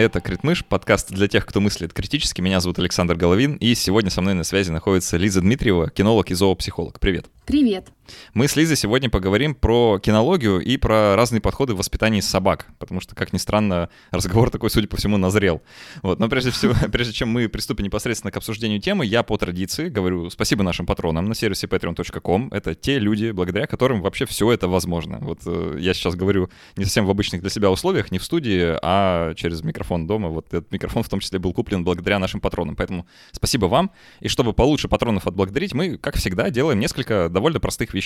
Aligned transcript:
Это 0.00 0.22
Критмыш, 0.22 0.64
подкаст 0.64 1.12
для 1.12 1.28
тех, 1.28 1.44
кто 1.44 1.60
мыслит 1.60 1.92
критически. 1.92 2.40
Меня 2.40 2.60
зовут 2.60 2.78
Александр 2.78 3.16
Головин, 3.16 3.56
и 3.56 3.74
сегодня 3.74 4.08
со 4.08 4.22
мной 4.22 4.32
на 4.32 4.44
связи 4.44 4.70
находится 4.70 5.18
Лиза 5.18 5.42
Дмитриева, 5.42 5.90
кинолог 5.90 6.30
и 6.30 6.34
зоопсихолог. 6.34 6.98
Привет! 6.98 7.26
Привет! 7.44 7.88
Мы 8.34 8.48
с 8.48 8.56
Лизой 8.56 8.76
сегодня 8.76 9.10
поговорим 9.10 9.54
про 9.54 9.98
кинологию 9.98 10.60
и 10.60 10.76
про 10.76 11.16
разные 11.16 11.40
подходы 11.40 11.74
в 11.74 11.78
воспитании 11.78 12.20
собак, 12.20 12.66
потому 12.78 13.00
что, 13.00 13.14
как 13.14 13.32
ни 13.32 13.38
странно, 13.38 13.88
разговор 14.10 14.50
такой, 14.50 14.70
судя 14.70 14.88
по 14.88 14.96
всему, 14.96 15.16
назрел. 15.16 15.62
Вот. 16.02 16.18
Но 16.18 16.28
прежде 16.28 16.50
всего, 16.50 16.74
прежде 16.92 17.12
чем 17.12 17.28
мы 17.28 17.48
приступим 17.48 17.84
непосредственно 17.84 18.30
к 18.30 18.36
обсуждению 18.36 18.80
темы, 18.80 19.06
я 19.06 19.22
по 19.22 19.36
традиции 19.36 19.88
говорю 19.88 20.30
спасибо 20.30 20.62
нашим 20.62 20.86
патронам 20.86 21.26
на 21.26 21.34
сервисе 21.34 21.66
patreon.com. 21.66 22.48
Это 22.52 22.74
те 22.74 22.98
люди, 22.98 23.30
благодаря 23.30 23.66
которым 23.66 24.02
вообще 24.02 24.26
все 24.26 24.50
это 24.52 24.68
возможно. 24.68 25.18
Вот 25.20 25.40
э, 25.46 25.76
я 25.80 25.94
сейчас 25.94 26.14
говорю 26.14 26.50
не 26.76 26.84
совсем 26.84 27.06
в 27.06 27.10
обычных 27.10 27.40
для 27.40 27.50
себя 27.50 27.70
условиях, 27.70 28.10
не 28.10 28.18
в 28.18 28.24
студии, 28.24 28.76
а 28.82 29.34
через 29.34 29.62
микрофон 29.62 30.06
дома. 30.06 30.28
Вот 30.28 30.46
этот 30.48 30.70
микрофон 30.72 31.02
в 31.02 31.08
том 31.08 31.20
числе 31.20 31.38
был 31.38 31.52
куплен 31.52 31.84
благодаря 31.84 32.18
нашим 32.18 32.40
патронам. 32.40 32.76
Поэтому 32.76 33.06
спасибо 33.32 33.66
вам. 33.66 33.90
И 34.20 34.28
чтобы 34.28 34.52
получше 34.52 34.88
патронов 34.88 35.26
отблагодарить, 35.26 35.74
мы, 35.74 35.96
как 35.96 36.16
всегда, 36.16 36.50
делаем 36.50 36.80
несколько 36.80 37.28
довольно 37.28 37.60
простых 37.60 37.94
вещей, 37.94 37.99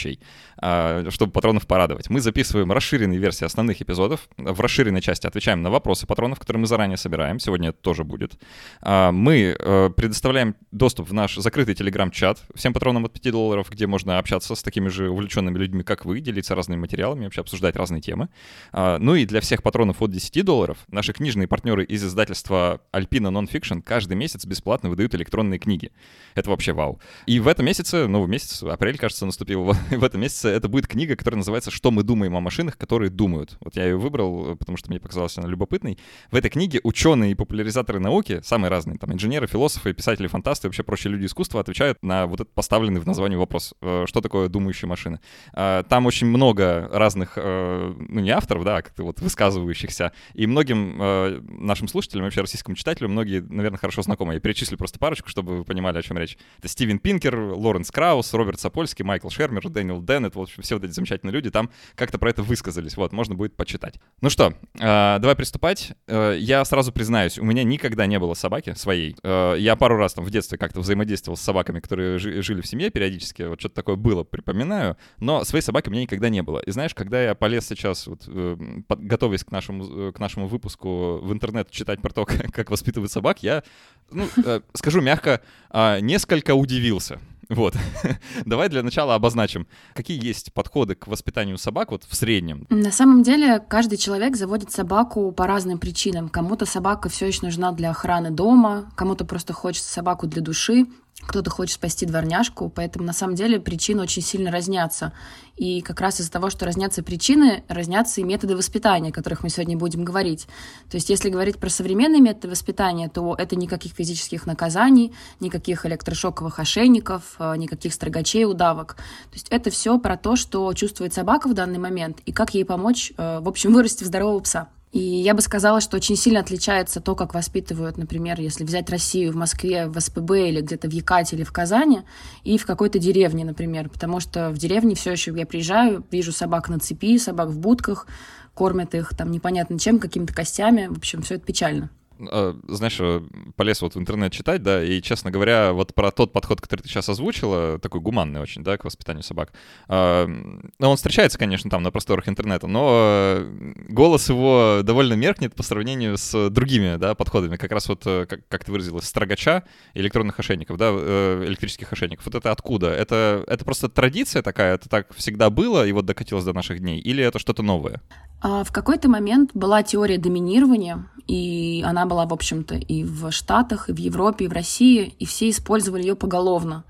а, 0.56 1.06
чтобы 1.10 1.32
патронов 1.32 1.66
порадовать. 1.66 2.10
Мы 2.10 2.20
записываем 2.20 2.72
расширенные 2.72 3.18
версии 3.18 3.44
основных 3.44 3.80
эпизодов. 3.82 4.28
В 4.36 4.60
расширенной 4.60 5.00
части 5.00 5.26
отвечаем 5.26 5.62
на 5.62 5.70
вопросы 5.70 6.06
патронов, 6.06 6.38
которые 6.38 6.62
мы 6.62 6.66
заранее 6.66 6.96
собираем. 6.96 7.38
Сегодня 7.38 7.70
это 7.70 7.78
тоже 7.80 8.04
будет. 8.04 8.38
А, 8.80 9.12
мы 9.12 9.56
э, 9.58 9.90
предоставляем 9.96 10.56
доступ 10.72 11.08
в 11.08 11.12
наш 11.12 11.36
закрытый 11.36 11.74
телеграм-чат 11.74 12.42
всем 12.54 12.72
патронам 12.72 13.04
от 13.04 13.12
5 13.12 13.32
долларов, 13.32 13.70
где 13.70 13.86
можно 13.86 14.18
общаться 14.18 14.54
с 14.54 14.62
такими 14.62 14.88
же 14.88 15.10
увлеченными 15.10 15.58
людьми, 15.58 15.82
как 15.82 16.04
вы, 16.04 16.20
делиться 16.20 16.54
разными 16.54 16.80
материалами, 16.80 17.24
вообще 17.24 17.40
обсуждать 17.40 17.76
разные 17.76 18.00
темы. 18.00 18.28
А, 18.72 18.98
ну 18.98 19.14
и 19.14 19.26
для 19.26 19.40
всех 19.40 19.62
патронов 19.62 20.02
от 20.02 20.10
10 20.10 20.44
долларов 20.44 20.78
наши 20.88 21.12
книжные 21.12 21.48
партнеры 21.48 21.84
из 21.84 22.04
издательства 22.04 22.80
Alpina 22.92 23.30
Nonfiction 23.30 23.82
каждый 23.82 24.16
месяц 24.16 24.44
бесплатно 24.44 24.90
выдают 24.90 25.14
электронные 25.14 25.58
книги. 25.58 25.92
Это 26.34 26.50
вообще 26.50 26.72
вау. 26.72 27.00
И 27.26 27.40
в 27.40 27.48
этом 27.48 27.66
месяце, 27.66 28.06
новый 28.06 28.28
месяц, 28.28 28.62
апрель, 28.62 28.98
кажется, 28.98 29.26
наступил, 29.26 29.74
в 29.90 30.04
этом 30.04 30.20
месяце 30.20 30.48
это 30.48 30.68
будет 30.68 30.86
книга, 30.86 31.16
которая 31.16 31.38
называется 31.38 31.70
«Что 31.70 31.90
мы 31.90 32.02
думаем 32.02 32.36
о 32.36 32.40
машинах, 32.40 32.78
которые 32.78 33.10
думают». 33.10 33.56
Вот 33.60 33.76
я 33.76 33.84
ее 33.84 33.96
выбрал, 33.96 34.56
потому 34.56 34.78
что 34.78 34.90
мне 34.90 35.00
показалась 35.00 35.36
она 35.38 35.48
любопытной. 35.48 35.98
В 36.30 36.36
этой 36.36 36.50
книге 36.50 36.80
ученые 36.82 37.32
и 37.32 37.34
популяризаторы 37.34 38.00
науки, 38.00 38.40
самые 38.42 38.70
разные, 38.70 38.98
там 38.98 39.12
инженеры, 39.12 39.46
философы, 39.46 39.92
писатели, 39.92 40.26
фантасты, 40.26 40.68
вообще 40.68 40.82
прочие 40.82 41.12
люди 41.12 41.26
искусства 41.26 41.60
отвечают 41.60 41.98
на 42.02 42.26
вот 42.26 42.40
этот 42.40 42.54
поставленный 42.54 43.00
в 43.00 43.06
названии 43.06 43.36
вопрос, 43.36 43.74
э, 43.80 44.04
что 44.06 44.20
такое 44.20 44.48
думающая 44.48 44.88
машина. 44.88 45.20
Там 45.52 46.06
очень 46.06 46.26
много 46.26 46.88
разных, 46.92 47.34
э, 47.36 47.94
ну 48.08 48.20
не 48.20 48.30
авторов, 48.30 48.64
да, 48.64 48.76
а 48.76 48.82
как-то 48.82 49.04
вот 49.04 49.20
высказывающихся, 49.20 50.12
и 50.34 50.46
многим 50.46 50.98
э, 51.00 51.40
нашим 51.48 51.88
слушателям, 51.88 52.24
вообще 52.24 52.40
российскому 52.40 52.76
читателю, 52.76 53.08
многие, 53.08 53.40
наверное, 53.40 53.78
хорошо 53.78 54.02
знакомы. 54.02 54.34
Я 54.34 54.40
перечислю 54.40 54.78
просто 54.78 54.98
парочку, 54.98 55.28
чтобы 55.28 55.58
вы 55.58 55.64
понимали, 55.64 55.98
о 55.98 56.02
чем 56.02 56.18
речь. 56.18 56.38
Это 56.58 56.68
Стивен 56.68 56.98
Пинкер, 56.98 57.36
Лоренс 57.36 57.90
Краус, 57.90 58.32
Роберт 58.32 58.60
Сапольский, 58.60 59.04
Майкл 59.04 59.28
Шермер, 59.28 59.63
Дэниел 59.70 60.02
Деннет, 60.02 60.34
в 60.34 60.40
общем, 60.40 60.62
все 60.62 60.76
вот 60.76 60.84
эти 60.84 60.92
замечательные 60.92 61.32
люди 61.32 61.50
там 61.50 61.70
как-то 61.94 62.18
про 62.18 62.30
это 62.30 62.42
высказались. 62.42 62.96
Вот, 62.96 63.12
можно 63.12 63.34
будет 63.34 63.56
почитать. 63.56 63.94
Ну 64.20 64.30
что, 64.30 64.54
э, 64.74 65.18
давай 65.18 65.36
приступать. 65.36 65.92
Э, 66.06 66.36
я 66.38 66.64
сразу 66.64 66.92
признаюсь, 66.92 67.38
у 67.38 67.44
меня 67.44 67.64
никогда 67.64 68.06
не 68.06 68.18
было 68.18 68.34
собаки 68.34 68.74
своей. 68.74 69.16
Э, 69.22 69.54
я 69.58 69.76
пару 69.76 69.96
раз 69.96 70.14
там 70.14 70.24
в 70.24 70.30
детстве 70.30 70.58
как-то 70.58 70.80
взаимодействовал 70.80 71.36
с 71.36 71.40
собаками, 71.40 71.80
которые 71.80 72.18
жи- 72.18 72.42
жили 72.42 72.60
в 72.60 72.66
семье 72.66 72.90
периодически, 72.90 73.42
вот 73.42 73.60
что-то 73.60 73.74
такое 73.74 73.96
было, 73.96 74.24
припоминаю, 74.24 74.96
но 75.18 75.44
своей 75.44 75.62
собаки 75.62 75.88
у 75.88 75.92
меня 75.92 76.02
никогда 76.02 76.28
не 76.28 76.42
было. 76.42 76.60
И 76.60 76.70
знаешь, 76.70 76.94
когда 76.94 77.22
я 77.22 77.34
полез 77.34 77.66
сейчас, 77.66 78.06
вот, 78.06 78.24
э, 78.26 78.56
под, 78.86 79.00
готовясь 79.00 79.44
к 79.44 79.50
нашему, 79.50 80.12
к 80.12 80.18
нашему 80.18 80.46
выпуску 80.48 81.18
в 81.18 81.32
интернет 81.32 81.70
читать 81.70 82.00
про 82.00 82.12
то, 82.12 82.24
как, 82.26 82.52
как 82.52 82.70
воспитывать 82.70 83.10
собак, 83.10 83.42
я, 83.42 83.62
ну, 84.10 84.28
э, 84.44 84.60
скажу 84.74 85.00
мягко, 85.00 85.40
э, 85.70 86.00
несколько 86.00 86.54
удивился. 86.54 87.20
Вот. 87.48 87.74
Давай 88.44 88.68
для 88.68 88.82
начала 88.82 89.14
обозначим, 89.14 89.66
какие 89.94 90.22
есть 90.24 90.52
подходы 90.52 90.94
к 90.94 91.06
воспитанию 91.06 91.58
собак 91.58 91.90
вот 91.90 92.04
в 92.04 92.14
среднем. 92.14 92.66
На 92.70 92.90
самом 92.90 93.22
деле 93.22 93.60
каждый 93.60 93.98
человек 93.98 94.36
заводит 94.36 94.70
собаку 94.70 95.32
по 95.32 95.46
разным 95.46 95.78
причинам. 95.78 96.28
Кому-то 96.28 96.66
собака 96.66 97.08
все 97.08 97.26
еще 97.26 97.40
нужна 97.42 97.72
для 97.72 97.90
охраны 97.90 98.30
дома, 98.30 98.90
кому-то 98.96 99.24
просто 99.24 99.52
хочется 99.52 99.90
собаку 99.90 100.26
для 100.26 100.42
души, 100.42 100.86
кто-то 101.22 101.50
хочет 101.50 101.74
спасти 101.74 102.06
дворняжку, 102.06 102.68
поэтому 102.68 103.04
на 103.04 103.12
самом 103.12 103.34
деле 103.34 103.60
причины 103.60 104.02
очень 104.02 104.22
сильно 104.22 104.50
разнятся. 104.50 105.12
И 105.56 105.80
как 105.82 106.00
раз 106.00 106.20
из-за 106.20 106.32
того, 106.32 106.50
что 106.50 106.66
разнятся 106.66 107.02
причины, 107.04 107.62
разнятся 107.68 108.20
и 108.20 108.24
методы 108.24 108.56
воспитания, 108.56 109.10
о 109.10 109.12
которых 109.12 109.44
мы 109.44 109.50
сегодня 109.50 109.76
будем 109.76 110.04
говорить. 110.04 110.46
То 110.90 110.96
есть 110.96 111.08
если 111.10 111.30
говорить 111.30 111.58
про 111.58 111.70
современные 111.70 112.20
методы 112.20 112.48
воспитания, 112.48 113.08
то 113.08 113.34
это 113.38 113.54
никаких 113.54 113.92
физических 113.92 114.46
наказаний, 114.46 115.14
никаких 115.38 115.86
электрошоковых 115.86 116.58
ошейников, 116.58 117.36
э, 117.38 117.56
никаких 117.56 117.94
строгачей, 117.94 118.44
удавок. 118.44 118.96
То 118.96 119.34
есть 119.34 119.48
это 119.50 119.70
все 119.70 119.98
про 119.98 120.16
то, 120.16 120.34
что 120.34 120.72
чувствует 120.74 121.14
собака 121.14 121.48
в 121.48 121.54
данный 121.54 121.78
момент 121.78 122.18
и 122.26 122.32
как 122.32 122.54
ей 122.54 122.64
помочь, 122.64 123.12
э, 123.16 123.38
в 123.40 123.48
общем, 123.48 123.72
вырасти 123.72 124.02
в 124.02 124.08
здорового 124.08 124.40
пса. 124.40 124.68
И 124.94 125.00
я 125.00 125.34
бы 125.34 125.40
сказала, 125.40 125.80
что 125.80 125.96
очень 125.96 126.14
сильно 126.14 126.38
отличается 126.38 127.00
то, 127.00 127.16
как 127.16 127.34
воспитывают, 127.34 127.98
например, 127.98 128.40
если 128.40 128.62
взять 128.62 128.88
Россию 128.90 129.32
в 129.32 129.34
Москве, 129.34 129.88
в 129.88 130.00
СПБ 130.00 130.30
или 130.30 130.60
где-то 130.60 130.88
в 130.88 130.92
Якате 130.92 131.34
или 131.34 131.42
в 131.42 131.50
Казани, 131.50 132.02
и 132.44 132.56
в 132.58 132.64
какой-то 132.64 133.00
деревне, 133.00 133.44
например. 133.44 133.88
Потому 133.88 134.20
что 134.20 134.50
в 134.50 134.56
деревне 134.56 134.94
все 134.94 135.10
еще 135.10 135.34
я 135.36 135.46
приезжаю, 135.46 136.06
вижу 136.12 136.30
собак 136.30 136.68
на 136.68 136.78
цепи, 136.78 137.18
собак 137.18 137.48
в 137.48 137.58
будках, 137.58 138.06
кормят 138.54 138.94
их 138.94 139.16
там 139.16 139.32
непонятно 139.32 139.80
чем, 139.80 139.98
какими-то 139.98 140.32
костями. 140.32 140.86
В 140.86 140.98
общем, 140.98 141.22
все 141.22 141.34
это 141.34 141.44
печально. 141.44 141.90
А, 142.20 142.56
знаешь, 142.68 142.96
э, 143.00 143.22
полез 143.56 143.82
вот 143.82 143.94
в 143.94 143.98
интернет 143.98 144.32
читать, 144.32 144.62
да, 144.62 144.82
и, 144.82 145.02
честно 145.02 145.30
говоря, 145.30 145.72
вот 145.72 145.94
про 145.94 146.10
тот 146.10 146.32
подход, 146.32 146.60
который 146.60 146.82
ты 146.82 146.88
сейчас 146.88 147.08
озвучила, 147.08 147.78
такой 147.78 148.00
гуманный 148.00 148.40
очень, 148.40 148.62
да, 148.62 148.78
к 148.78 148.84
воспитанию 148.84 149.24
собак, 149.24 149.52
а, 149.88 150.26
ну, 150.26 150.88
он 150.88 150.96
встречается, 150.96 151.38
конечно, 151.38 151.70
там 151.70 151.82
на 151.82 151.90
просторах 151.90 152.28
интернета, 152.28 152.66
но 152.66 153.40
голос 153.88 154.28
его 154.28 154.80
довольно 154.84 155.14
меркнет 155.14 155.54
по 155.54 155.62
сравнению 155.62 156.16
с 156.16 156.50
другими, 156.50 156.96
да, 156.96 157.14
подходами, 157.14 157.56
как 157.56 157.72
раз 157.72 157.88
вот, 157.88 158.02
э, 158.06 158.26
как, 158.26 158.46
как 158.48 158.64
ты 158.64 158.70
выразилась, 158.70 159.06
строгача 159.06 159.64
электронных 159.94 160.38
ошейников, 160.38 160.76
да, 160.76 160.90
э, 160.92 161.44
электрических 161.46 161.92
ошейников. 161.92 162.26
Вот 162.26 162.34
это 162.36 162.52
откуда? 162.52 162.90
Это, 162.90 163.44
это 163.46 163.64
просто 163.64 163.88
традиция 163.88 164.42
такая, 164.42 164.74
это 164.74 164.88
так 164.88 165.12
всегда 165.14 165.50
было 165.50 165.84
и 165.84 165.92
вот 165.92 166.06
докатилось 166.06 166.44
до 166.44 166.52
наших 166.52 166.78
дней, 166.78 167.00
или 167.00 167.24
это 167.24 167.38
что-то 167.38 167.62
новое? 167.62 168.00
А, 168.40 168.62
в 168.62 168.72
какой-то 168.72 169.08
момент 169.08 169.50
была 169.54 169.82
теория 169.82 170.18
доминирования, 170.18 171.06
и 171.26 171.82
она 171.86 172.03
была, 172.06 172.26
в 172.26 172.32
общем-то, 172.32 172.74
и 172.74 173.04
в 173.04 173.30
Штатах, 173.30 173.88
и 173.88 173.92
в 173.92 173.98
Европе, 173.98 174.44
и 174.44 174.48
в 174.48 174.52
России, 174.52 175.14
и 175.18 175.26
все 175.26 175.50
использовали 175.50 176.02
ее 176.02 176.16
поголовно. 176.16 176.84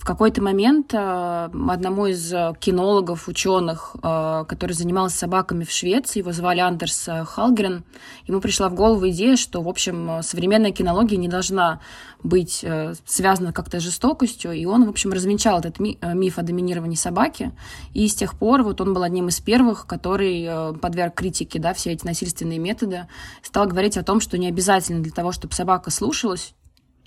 В 0.00 0.04
какой-то 0.06 0.40
момент 0.40 0.94
э, 0.94 1.50
одному 1.68 2.06
из 2.06 2.32
э, 2.32 2.54
кинологов, 2.58 3.28
ученых, 3.28 3.94
э, 4.02 4.46
который 4.48 4.72
занимался 4.72 5.18
собаками 5.18 5.64
в 5.64 5.70
Швеции, 5.70 6.20
его 6.20 6.32
звали 6.32 6.60
Андерс 6.60 7.06
Халгрен, 7.26 7.84
ему 8.26 8.40
пришла 8.40 8.70
в 8.70 8.74
голову 8.74 9.10
идея, 9.10 9.36
что, 9.36 9.60
в 9.60 9.68
общем, 9.68 10.22
современная 10.22 10.72
кинология 10.72 11.18
не 11.18 11.28
должна 11.28 11.80
быть 12.22 12.64
связана 13.04 13.52
как-то 13.52 13.78
с 13.78 13.82
жестокостью, 13.82 14.52
и 14.52 14.64
он, 14.64 14.86
в 14.86 14.88
общем, 14.88 15.12
развенчал 15.12 15.58
этот 15.58 15.78
миф 15.78 16.38
о 16.38 16.42
доминировании 16.42 16.96
собаки, 16.96 17.52
и 17.92 18.08
с 18.08 18.14
тех 18.14 18.38
пор 18.38 18.62
вот 18.62 18.80
он 18.80 18.94
был 18.94 19.02
одним 19.02 19.28
из 19.28 19.40
первых, 19.40 19.86
который 19.86 20.78
подверг 20.78 21.14
критике, 21.14 21.58
да, 21.58 21.74
все 21.74 21.92
эти 21.92 22.06
насильственные 22.06 22.58
методы, 22.58 23.06
стал 23.42 23.66
говорить 23.66 23.96
о 23.98 24.02
том, 24.02 24.20
что 24.20 24.38
не 24.38 24.48
обязательно 24.48 25.02
для 25.02 25.12
того, 25.12 25.32
чтобы 25.32 25.54
собака 25.54 25.90
слушалась, 25.90 26.54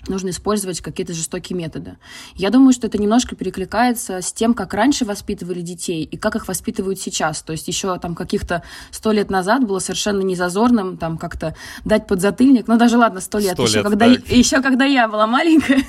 нужно 0.08 0.30
использовать 0.30 0.80
какие-то 0.80 1.12
жестокие 1.12 1.56
методы. 1.56 1.96
Я 2.34 2.50
думаю, 2.50 2.72
что 2.72 2.86
это 2.86 2.98
немножко 2.98 3.36
перекликается 3.36 4.20
с 4.20 4.32
тем, 4.32 4.54
как 4.54 4.74
раньше 4.74 5.04
воспитывали 5.04 5.60
детей 5.60 6.04
и 6.04 6.16
как 6.16 6.36
их 6.36 6.48
воспитывают 6.48 7.00
сейчас. 7.00 7.42
То 7.42 7.52
есть 7.52 7.68
еще 7.68 7.98
там 7.98 8.14
каких-то 8.14 8.62
сто 8.90 9.12
лет 9.12 9.30
назад 9.30 9.66
было 9.66 9.78
совершенно 9.78 10.22
незазорным 10.22 10.96
там 10.96 11.18
как-то 11.18 11.54
дать 11.84 12.06
подзатыльник. 12.06 12.68
Ну 12.68 12.76
даже 12.76 12.98
ладно, 12.98 13.20
сто 13.20 13.38
лет. 13.38 13.54
100 13.54 13.62
еще, 13.62 13.74
лет 13.76 13.84
когда, 13.84 14.06
еще 14.06 14.62
когда 14.62 14.84
я 14.84 15.08
была 15.08 15.26
маленькая. 15.26 15.82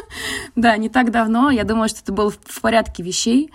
да, 0.56 0.76
не 0.76 0.88
так 0.88 1.10
давно. 1.10 1.50
Я 1.50 1.64
думаю, 1.64 1.88
что 1.88 2.00
это 2.02 2.12
было 2.12 2.30
в 2.30 2.60
порядке 2.60 3.02
вещей 3.02 3.50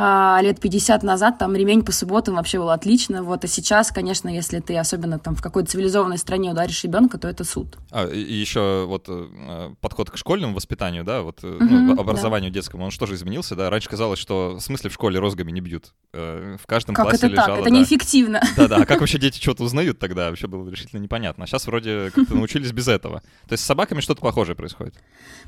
а, 0.00 0.38
лет 0.42 0.60
50 0.60 1.02
назад 1.02 1.38
там 1.38 1.56
ремень 1.56 1.82
по 1.82 1.90
субботам 1.90 2.36
вообще 2.36 2.58
был 2.58 2.70
отлично, 2.70 3.24
вот, 3.24 3.42
а 3.42 3.48
сейчас, 3.48 3.90
конечно, 3.90 4.28
если 4.28 4.60
ты 4.60 4.78
особенно 4.78 5.18
там 5.18 5.34
в 5.34 5.42
какой-то 5.42 5.72
цивилизованной 5.72 6.18
стране 6.18 6.52
ударишь 6.52 6.84
ребенка, 6.84 7.18
то 7.18 7.26
это 7.26 7.42
суд. 7.42 7.76
А, 7.90 8.06
и 8.06 8.32
еще 8.32 8.84
вот 8.86 9.06
э, 9.08 9.74
подход 9.80 10.10
к 10.10 10.16
школьному 10.16 10.54
воспитанию, 10.54 11.02
да, 11.02 11.22
вот 11.22 11.42
угу, 11.42 11.56
ну, 11.58 12.00
образованию 12.00 12.52
да. 12.52 12.54
детскому, 12.54 12.84
он 12.84 12.92
что 12.92 13.06
же 13.06 13.16
изменился, 13.16 13.56
да? 13.56 13.70
Раньше 13.70 13.88
казалось, 13.88 14.20
что 14.20 14.54
в 14.54 14.60
смысле 14.60 14.90
в 14.90 14.92
школе 14.92 15.18
розгами 15.18 15.50
не 15.50 15.60
бьют, 15.60 15.92
э, 16.12 16.56
в 16.62 16.66
каждом 16.68 16.94
как 16.94 17.06
классе 17.06 17.26
это 17.26 17.32
лежало... 17.32 17.48
так? 17.48 17.58
Это 17.58 17.70
да. 17.70 17.76
неэффективно. 17.76 18.40
Да-да, 18.56 18.76
а 18.76 18.86
как 18.86 19.00
вообще 19.00 19.18
дети 19.18 19.40
что-то 19.40 19.64
узнают 19.64 19.98
тогда? 19.98 20.28
Вообще 20.28 20.46
было 20.46 20.68
решительно 20.68 21.00
непонятно. 21.00 21.42
А 21.42 21.46
сейчас 21.48 21.66
вроде 21.66 22.12
как-то 22.14 22.36
научились 22.36 22.70
без 22.70 22.86
этого. 22.86 23.20
То 23.48 23.54
есть 23.54 23.64
с 23.64 23.66
собаками 23.66 24.00
что-то 24.00 24.20
похожее 24.20 24.54
происходит? 24.54 24.94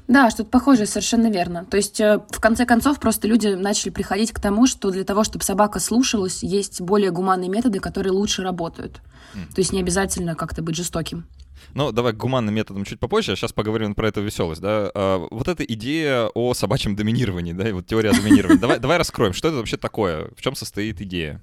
Да, 0.09 0.29
что-то 0.31 0.51
похожее, 0.51 0.87
совершенно 0.87 1.31
верно. 1.31 1.67
То 1.67 1.77
есть 1.77 2.01
в 2.01 2.41
конце 2.41 2.67
концов 2.67 2.99
просто 2.99 3.29
люди 3.29 3.47
начали 3.47 3.91
приходить 3.91 4.33
к 4.33 4.40
к 4.41 4.43
тому, 4.43 4.67
что 4.67 4.91
для 4.91 5.05
того, 5.05 5.23
чтобы 5.23 5.45
собака 5.45 5.81
слушалась, 5.81 6.43
есть 6.43 6.81
более 6.81 7.11
гуманные 7.11 7.51
методы, 7.51 7.79
которые 7.79 8.13
лучше 8.13 8.43
работают. 8.43 9.03
Mm. 9.35 9.55
То 9.55 9.61
есть 9.61 9.73
не 9.75 9.81
обязательно 9.81 10.35
как-то 10.35 10.63
быть 10.63 10.77
жестоким. 10.77 11.27
Ну, 11.75 11.93
давай 11.93 12.15
к 12.15 12.17
гуманным 12.17 12.55
методам 12.55 12.87
чуть 12.87 12.99
попозже, 12.99 13.33
а 13.33 13.37
сейчас 13.37 13.53
поговорим 13.53 13.95
про 13.95 14.09
эту 14.09 14.23
веселость, 14.23 14.63
да. 14.63 14.91
А, 14.95 15.29
вот 15.31 15.47
эта 15.47 15.63
идея 15.65 16.31
о 16.35 16.55
собачьем 16.55 16.97
доминировании, 16.97 17.53
да, 17.53 17.69
и 17.69 17.73
вот 17.73 17.87
теория 17.87 18.13
доминирования. 18.13 18.59
Давай, 18.59 18.79
давай 18.79 18.97
раскроем, 18.97 19.35
что 19.35 19.49
это 19.49 19.59
вообще 19.59 19.77
такое, 19.77 20.31
в 20.35 20.41
чем 20.41 20.55
состоит 20.55 21.03
идея? 21.03 21.43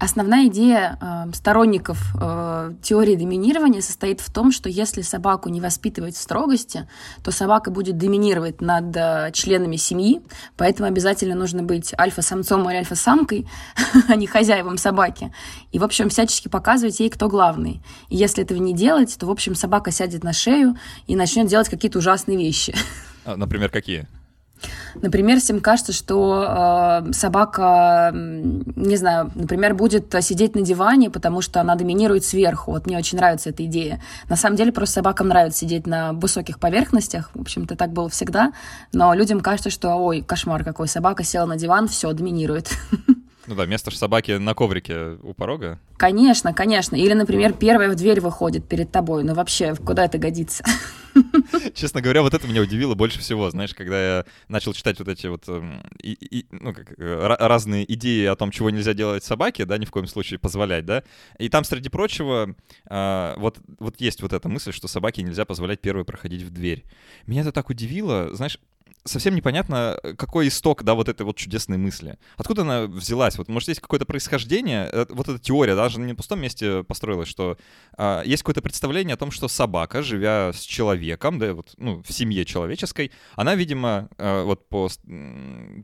Основная 0.00 0.46
идея 0.46 0.96
э, 1.00 1.32
сторонников 1.34 1.98
э, 2.20 2.72
теории 2.82 3.16
доминирования 3.16 3.80
состоит 3.80 4.20
в 4.20 4.32
том, 4.32 4.52
что 4.52 4.68
если 4.68 5.02
собаку 5.02 5.48
не 5.48 5.60
воспитывать 5.60 6.14
в 6.14 6.20
строгости, 6.20 6.88
то 7.24 7.32
собака 7.32 7.72
будет 7.72 7.98
доминировать 7.98 8.60
над 8.60 8.96
э, 8.96 9.30
членами 9.32 9.74
семьи, 9.74 10.22
поэтому 10.56 10.86
обязательно 10.86 11.34
нужно 11.34 11.64
быть 11.64 11.92
альфа-самцом 11.98 12.70
или 12.70 12.76
альфа-самкой, 12.76 13.48
а 14.08 14.14
не 14.14 14.28
хозяевам 14.28 14.78
собаки. 14.78 15.32
И, 15.72 15.80
в 15.80 15.84
общем, 15.84 16.10
всячески 16.10 16.46
показывать 16.46 17.00
ей, 17.00 17.10
кто 17.10 17.28
главный. 17.28 17.82
И 18.08 18.16
если 18.16 18.44
этого 18.44 18.58
не 18.58 18.74
делать, 18.74 19.16
то, 19.18 19.26
в 19.26 19.30
общем, 19.32 19.56
собака 19.56 19.90
сядет 19.90 20.22
на 20.22 20.32
шею 20.32 20.76
и 21.08 21.16
начнет 21.16 21.48
делать 21.48 21.68
какие-то 21.68 21.98
ужасные 21.98 22.38
вещи. 22.38 22.72
А, 23.24 23.36
например, 23.36 23.68
какие? 23.68 24.06
Например, 24.94 25.40
всем 25.40 25.60
кажется, 25.60 25.92
что 25.92 27.02
э, 27.08 27.12
собака, 27.12 28.10
не 28.14 28.96
знаю, 28.96 29.30
например, 29.34 29.74
будет 29.74 30.14
сидеть 30.20 30.54
на 30.54 30.62
диване, 30.62 31.10
потому 31.10 31.40
что 31.40 31.60
она 31.60 31.74
доминирует 31.74 32.24
сверху. 32.24 32.72
Вот 32.72 32.86
мне 32.86 32.98
очень 32.98 33.18
нравится 33.18 33.50
эта 33.50 33.64
идея. 33.64 34.00
На 34.28 34.36
самом 34.36 34.56
деле 34.56 34.72
просто 34.72 34.96
собакам 34.96 35.28
нравится 35.28 35.60
сидеть 35.60 35.86
на 35.86 36.12
высоких 36.12 36.58
поверхностях. 36.58 37.30
В 37.34 37.40
общем-то, 37.40 37.76
так 37.76 37.92
было 37.92 38.08
всегда. 38.08 38.52
Но 38.92 39.14
людям 39.14 39.40
кажется, 39.40 39.70
что, 39.70 39.94
ой, 39.96 40.22
кошмар 40.22 40.64
какой, 40.64 40.88
собака 40.88 41.24
села 41.24 41.46
на 41.46 41.56
диван, 41.56 41.88
все, 41.88 42.12
доминирует. 42.12 42.70
Ну 43.48 43.54
да, 43.54 43.64
место 43.64 43.90
собаки 43.90 44.32
на 44.32 44.52
коврике 44.52 45.16
у 45.22 45.32
порога. 45.32 45.80
Конечно, 45.96 46.52
конечно. 46.52 46.96
Или, 46.96 47.14
например, 47.14 47.54
первая 47.54 47.88
в 47.88 47.94
дверь 47.94 48.20
выходит 48.20 48.68
перед 48.68 48.92
тобой. 48.92 49.24
Ну 49.24 49.32
вообще, 49.32 49.74
куда 49.74 50.04
это 50.04 50.18
годится? 50.18 50.62
Честно 51.74 52.02
говоря, 52.02 52.20
вот 52.20 52.34
это 52.34 52.46
меня 52.46 52.60
удивило 52.60 52.94
больше 52.94 53.20
всего. 53.20 53.48
Знаешь, 53.50 53.74
когда 53.74 54.18
я 54.18 54.24
начал 54.48 54.74
читать 54.74 54.98
вот 54.98 55.08
эти 55.08 55.28
вот 55.28 55.48
эм, 55.48 55.82
и, 56.02 56.12
и, 56.12 56.46
ну, 56.50 56.74
как, 56.74 56.92
э, 56.98 57.36
разные 57.40 57.90
идеи 57.94 58.26
о 58.26 58.36
том, 58.36 58.50
чего 58.50 58.68
нельзя 58.68 58.92
делать 58.92 59.24
собаке, 59.24 59.64
да, 59.64 59.78
ни 59.78 59.86
в 59.86 59.90
коем 59.90 60.06
случае 60.06 60.38
позволять, 60.38 60.84
да. 60.84 61.02
И 61.38 61.48
там, 61.48 61.64
среди 61.64 61.88
прочего, 61.88 62.54
э, 62.90 63.34
вот, 63.38 63.58
вот 63.78 63.98
есть 63.98 64.20
вот 64.20 64.34
эта 64.34 64.50
мысль, 64.50 64.72
что 64.72 64.88
собаке 64.88 65.22
нельзя 65.22 65.46
позволять 65.46 65.80
первой 65.80 66.04
проходить 66.04 66.42
в 66.42 66.50
дверь. 66.50 66.84
Меня 67.26 67.40
это 67.40 67.52
так 67.52 67.70
удивило. 67.70 68.28
Знаешь, 68.34 68.58
совсем 69.04 69.34
непонятно, 69.34 69.98
какой 70.16 70.48
исток, 70.48 70.82
да, 70.82 70.94
вот 70.94 71.08
этой 71.08 71.22
вот 71.22 71.36
чудесной 71.36 71.78
мысли. 71.78 72.18
Откуда 72.36 72.62
она 72.62 72.82
взялась? 72.82 73.38
Вот, 73.38 73.48
может, 73.48 73.68
есть 73.68 73.80
какое-то 73.80 74.06
происхождение? 74.06 74.88
Э, 74.92 75.06
вот 75.08 75.28
эта 75.28 75.38
теория 75.38 75.74
даже 75.74 75.98
не 76.00 76.12
на 76.12 76.14
пустом 76.14 76.40
месте 76.40 76.84
построилась, 76.84 77.28
что 77.28 77.58
а, 77.96 78.22
есть 78.24 78.42
какое-то 78.42 78.62
представление 78.62 79.14
о 79.14 79.16
том, 79.16 79.30
что 79.30 79.48
собака, 79.48 80.02
живя 80.02 80.52
с 80.52 80.60
человеком, 80.60 81.38
да, 81.38 81.54
вот, 81.54 81.74
ну, 81.76 82.02
в 82.02 82.12
семье 82.12 82.44
человеческой, 82.44 83.12
она, 83.36 83.54
видимо, 83.54 84.08
а, 84.18 84.44
вот 84.44 84.68
по 84.68 84.88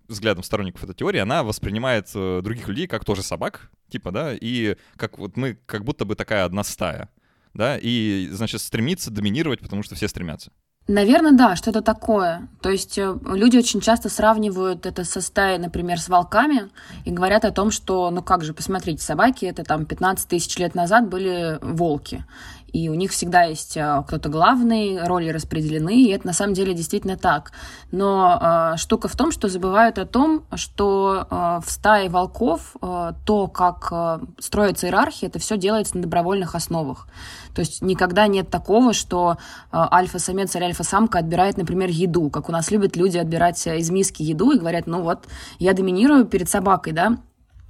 взглядам 0.08 0.42
сторонников 0.42 0.84
этой 0.84 0.94
теории, 0.94 1.20
она 1.20 1.42
воспринимает 1.42 2.10
других 2.12 2.68
людей 2.68 2.86
как 2.86 3.04
тоже 3.04 3.22
собак, 3.22 3.70
типа, 3.88 4.10
да, 4.10 4.34
и 4.34 4.76
как 4.96 5.18
вот 5.18 5.36
мы, 5.36 5.58
как 5.66 5.84
будто 5.84 6.04
бы 6.04 6.14
такая 6.14 6.44
одна 6.44 6.64
стая, 6.64 7.08
да, 7.54 7.78
и, 7.80 8.28
значит, 8.30 8.60
стремится 8.60 9.10
доминировать, 9.10 9.60
потому 9.60 9.82
что 9.82 9.94
все 9.94 10.08
стремятся. 10.08 10.52
Наверное, 10.86 11.32
да, 11.32 11.56
что-то 11.56 11.80
такое. 11.80 12.46
То 12.60 12.68
есть 12.68 12.98
э, 12.98 13.16
люди 13.24 13.56
очень 13.56 13.80
часто 13.80 14.10
сравнивают 14.10 14.84
это 14.84 15.04
со 15.04 15.22
стаей, 15.22 15.58
например, 15.58 15.98
с 15.98 16.10
волками 16.10 16.68
и 17.06 17.10
говорят 17.10 17.46
о 17.46 17.52
том, 17.52 17.70
что, 17.70 18.10
ну 18.10 18.22
как 18.22 18.44
же, 18.44 18.52
посмотрите, 18.52 19.02
собаки, 19.02 19.46
это 19.46 19.64
там 19.64 19.86
15 19.86 20.28
тысяч 20.28 20.58
лет 20.58 20.74
назад 20.74 21.08
были 21.08 21.58
волки 21.62 22.24
и 22.74 22.88
у 22.88 22.94
них 22.94 23.12
всегда 23.12 23.44
есть 23.44 23.76
а, 23.76 24.02
кто-то 24.02 24.28
главный, 24.28 25.06
роли 25.06 25.28
распределены, 25.28 26.02
и 26.02 26.10
это 26.10 26.26
на 26.26 26.32
самом 26.32 26.54
деле 26.54 26.74
действительно 26.74 27.16
так. 27.16 27.52
Но 27.92 28.72
э, 28.74 28.76
штука 28.78 29.06
в 29.06 29.14
том, 29.14 29.30
что 29.30 29.48
забывают 29.48 29.96
о 29.98 30.06
том, 30.06 30.44
что 30.54 31.28
э, 31.30 31.60
в 31.64 31.70
стае 31.70 32.08
волков 32.08 32.74
э, 32.82 33.12
то, 33.24 33.46
как 33.46 33.88
э, 33.92 34.18
строится 34.40 34.88
иерархия, 34.88 35.28
это 35.28 35.38
все 35.38 35.56
делается 35.56 35.96
на 35.96 36.02
добровольных 36.02 36.56
основах. 36.56 37.06
То 37.54 37.60
есть 37.60 37.80
никогда 37.80 38.26
нет 38.26 38.50
такого, 38.50 38.92
что 38.92 39.36
э, 39.36 39.36
альфа-самец 39.70 40.56
или 40.56 40.64
альфа-самка 40.64 41.20
отбирает, 41.20 41.56
например, 41.56 41.90
еду, 41.90 42.28
как 42.28 42.48
у 42.48 42.52
нас 42.52 42.72
любят 42.72 42.96
люди 42.96 43.18
отбирать 43.18 43.64
из 43.68 43.88
миски 43.90 44.24
еду 44.24 44.50
и 44.50 44.58
говорят, 44.58 44.88
ну 44.88 45.00
вот, 45.02 45.28
я 45.60 45.74
доминирую 45.74 46.24
перед 46.24 46.50
собакой, 46.50 46.92
да, 46.92 47.18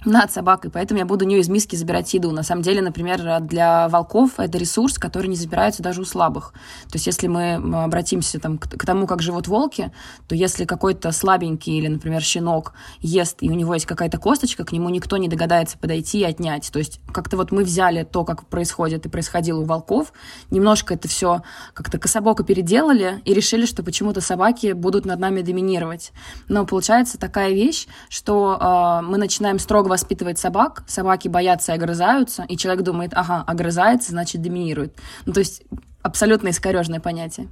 над 0.05 0.31
собакой, 0.31 0.69
поэтому 0.71 0.99
я 0.99 1.05
буду 1.05 1.25
у 1.25 1.27
нее 1.27 1.39
из 1.39 1.49
миски 1.49 1.75
забирать 1.75 2.13
еду. 2.13 2.31
На 2.31 2.43
самом 2.43 2.61
деле, 2.61 2.81
например, 2.81 3.39
для 3.41 3.87
волков 3.89 4.39
это 4.39 4.57
ресурс, 4.57 4.97
который 4.97 5.27
не 5.27 5.35
забирается 5.35 5.81
даже 5.81 6.01
у 6.01 6.05
слабых. 6.05 6.53
То 6.89 6.95
есть, 6.95 7.07
если 7.07 7.27
мы 7.27 7.55
обратимся 7.83 8.39
там, 8.39 8.57
к, 8.57 8.85
тому, 8.85 9.07
как 9.07 9.21
живут 9.21 9.47
волки, 9.47 9.91
то 10.27 10.35
если 10.35 10.65
какой-то 10.65 11.11
слабенький 11.11 11.77
или, 11.77 11.87
например, 11.87 12.21
щенок 12.21 12.73
ест, 12.99 13.37
и 13.41 13.49
у 13.49 13.53
него 13.53 13.73
есть 13.73 13.85
какая-то 13.85 14.17
косточка, 14.17 14.63
к 14.63 14.71
нему 14.71 14.89
никто 14.89 15.17
не 15.17 15.27
догадается 15.27 15.77
подойти 15.77 16.19
и 16.19 16.23
отнять. 16.23 16.69
То 16.71 16.79
есть, 16.79 16.99
как-то 17.11 17.37
вот 17.37 17.51
мы 17.51 17.63
взяли 17.63 18.03
то, 18.03 18.23
как 18.23 18.45
происходит 18.47 19.05
и 19.05 19.09
происходило 19.09 19.61
у 19.61 19.65
волков, 19.65 20.13
немножко 20.51 20.93
это 20.93 21.07
все 21.07 21.41
как-то 21.73 21.97
кособоко 21.97 22.43
переделали 22.43 23.21
и 23.25 23.33
решили, 23.33 23.65
что 23.65 23.83
почему-то 23.83 24.21
собаки 24.21 24.73
будут 24.73 25.05
над 25.05 25.19
нами 25.19 25.41
доминировать. 25.41 26.11
Но 26.47 26.65
получается 26.65 27.17
такая 27.17 27.51
вещь, 27.51 27.87
что 28.09 28.57
э, 28.59 29.05
мы 29.05 29.17
начинаем 29.17 29.59
строго 29.59 29.87
воспитывает 29.95 30.37
собак, 30.37 30.83
собаки 30.87 31.29
боятся 31.29 31.71
и 31.71 31.75
огрызаются, 31.75 32.43
и 32.43 32.57
человек 32.57 32.83
думает, 32.83 33.11
ага, 33.13 33.43
огрызается, 33.47 34.11
значит, 34.11 34.41
доминирует. 34.41 34.93
Ну, 35.25 35.31
то 35.31 35.39
есть 35.39 35.63
абсолютно 36.01 36.49
искорежное 36.49 36.99
понятие. 36.99 37.47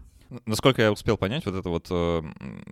Насколько 0.45 0.81
я 0.81 0.91
успел 0.91 1.15
понять, 1.15 1.45
вот 1.45 1.55
это 1.55 1.69
вот 1.69 1.87
э, 1.89 2.23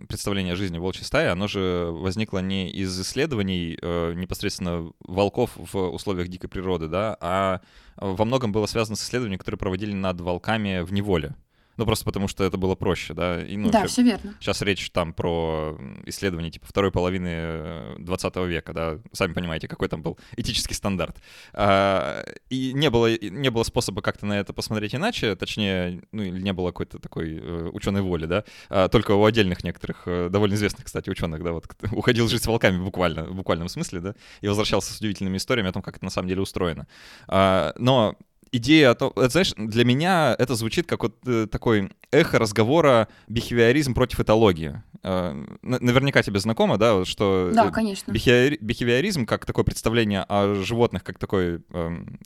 представление 0.08 0.52
о 0.52 0.56
жизни 0.56 0.78
волчьей 0.78 1.04
стаи, 1.04 1.28
оно 1.28 1.46
же 1.46 1.88
возникло 1.92 2.40
не 2.40 2.70
из 2.70 3.00
исследований 3.00 3.78
э, 3.80 4.14
непосредственно 4.14 4.90
волков 5.00 5.52
в 5.56 5.78
условиях 5.90 6.28
дикой 6.28 6.48
природы, 6.48 6.88
да, 6.88 7.16
а 7.20 7.60
во 7.96 8.24
многом 8.24 8.52
было 8.52 8.66
связано 8.66 8.96
с 8.96 9.02
исследованиями, 9.02 9.38
которые 9.38 9.58
проводили 9.58 9.92
над 9.94 10.20
волками 10.20 10.82
в 10.82 10.92
неволе. 10.92 11.34
Ну, 11.82 11.86
просто 11.86 12.04
потому 12.04 12.28
что 12.28 12.44
это 12.44 12.56
было 12.56 12.76
проще, 12.76 13.12
да? 13.12 13.44
И, 13.44 13.56
ну, 13.56 13.68
да, 13.68 13.88
все 13.88 14.02
верно. 14.02 14.36
Сейчас 14.38 14.62
речь 14.62 14.88
там 14.92 15.12
про 15.12 15.76
исследования 16.06 16.52
типа 16.52 16.64
второй 16.68 16.92
половины 16.92 17.96
20 17.98 18.36
э, 18.36 18.46
века, 18.46 18.72
да? 18.72 18.98
Сами 19.12 19.32
понимаете, 19.32 19.66
какой 19.66 19.88
там 19.88 20.00
был 20.00 20.16
этический 20.36 20.76
стандарт. 20.76 21.16
А, 21.52 22.24
и 22.50 22.72
не 22.72 22.88
было, 22.88 23.18
не 23.18 23.50
было 23.50 23.64
способа 23.64 24.00
как-то 24.00 24.26
на 24.26 24.38
это 24.38 24.52
посмотреть 24.52 24.94
иначе, 24.94 25.34
точнее, 25.34 26.04
ну, 26.12 26.22
или 26.22 26.40
не 26.40 26.52
было 26.52 26.68
какой-то 26.68 27.00
такой 27.00 27.40
э, 27.42 27.70
ученой 27.72 28.02
воли, 28.02 28.26
да? 28.26 28.44
А, 28.68 28.88
только 28.88 29.10
у 29.16 29.24
отдельных 29.24 29.64
некоторых, 29.64 30.02
э, 30.06 30.28
довольно 30.30 30.54
известных, 30.54 30.86
кстати, 30.86 31.10
ученых, 31.10 31.42
да, 31.42 31.50
вот 31.50 31.66
уходил 31.90 32.28
жить 32.28 32.44
с 32.44 32.46
волками 32.46 32.80
буквально, 32.80 33.24
в 33.24 33.34
буквальном 33.34 33.68
смысле, 33.68 33.98
да? 33.98 34.14
И 34.40 34.46
возвращался 34.46 34.92
с 34.92 34.98
удивительными 34.98 35.38
историями 35.38 35.70
о 35.70 35.72
том, 35.72 35.82
как 35.82 35.96
это 35.96 36.04
на 36.04 36.12
самом 36.12 36.28
деле 36.28 36.42
устроено. 36.42 36.86
А, 37.26 37.74
но 37.76 38.16
идея 38.52 38.90
о 38.90 38.94
том, 38.94 39.12
это, 39.16 39.30
знаешь, 39.30 39.54
для 39.56 39.84
меня 39.84 40.36
это 40.38 40.54
звучит 40.54 40.86
как 40.86 41.02
вот 41.02 41.16
э, 41.26 41.46
такой 41.50 41.90
эхо 42.12 42.38
разговора 42.38 43.08
бихевиоризм 43.26 43.94
против 43.94 44.20
этологии. 44.20 44.82
Э, 45.02 45.34
наверняка 45.62 46.22
тебе 46.22 46.38
знакомо, 46.38 46.78
да, 46.78 47.04
что 47.04 47.50
да, 47.52 47.70
конечно. 47.70 48.12
бихевиоризм 48.12 49.26
как 49.26 49.46
такое 49.46 49.64
представление 49.64 50.24
о 50.28 50.54
животных, 50.54 51.02
как 51.02 51.18
такой 51.18 51.60
эм, 51.70 52.20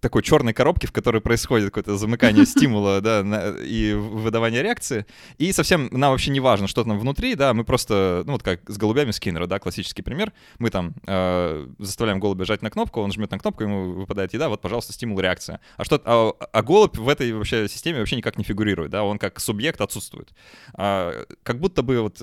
такой 0.00 0.22
черной 0.22 0.52
коробки, 0.52 0.86
в 0.86 0.92
которой 0.92 1.20
происходит 1.20 1.66
какое-то 1.66 1.96
замыкание 1.96 2.46
стимула, 2.46 3.00
да, 3.00 3.20
и 3.60 3.92
выдавание 3.94 4.62
реакции. 4.62 5.06
И 5.38 5.52
совсем 5.52 5.88
нам 5.92 6.10
вообще 6.10 6.30
не 6.30 6.40
важно, 6.40 6.66
что 6.66 6.84
там 6.84 6.98
внутри, 6.98 7.34
да, 7.34 7.54
мы 7.54 7.64
просто, 7.64 8.22
ну 8.26 8.32
вот 8.32 8.42
как 8.42 8.68
с 8.68 8.76
голубями 8.76 9.10
Скиннера, 9.10 9.46
да, 9.46 9.58
классический 9.58 10.02
пример. 10.02 10.32
Мы 10.58 10.70
там 10.70 10.94
э, 11.06 11.66
заставляем 11.78 12.18
голубя 12.18 12.44
жать 12.44 12.62
на 12.62 12.70
кнопку, 12.70 13.00
он 13.00 13.12
жмет 13.12 13.30
на 13.30 13.38
кнопку, 13.38 13.62
ему 13.62 13.92
выпадает 13.92 14.32
еда, 14.34 14.48
вот, 14.48 14.60
пожалуйста, 14.60 14.92
стимул, 14.92 15.20
реакция. 15.20 15.60
А 15.76 15.84
что, 15.84 16.00
а, 16.04 16.32
а 16.52 16.62
голубь 16.62 16.96
в 16.96 17.08
этой 17.08 17.32
вообще 17.32 17.68
системе 17.68 18.00
вообще 18.00 18.16
никак 18.16 18.38
не 18.38 18.44
фигурирует, 18.44 18.81
да, 18.88 19.04
он 19.04 19.18
как 19.18 19.40
субъект 19.40 19.80
отсутствует. 19.80 20.32
А, 20.74 21.24
как 21.42 21.60
будто 21.60 21.82
бы 21.82 22.00
вот 22.00 22.22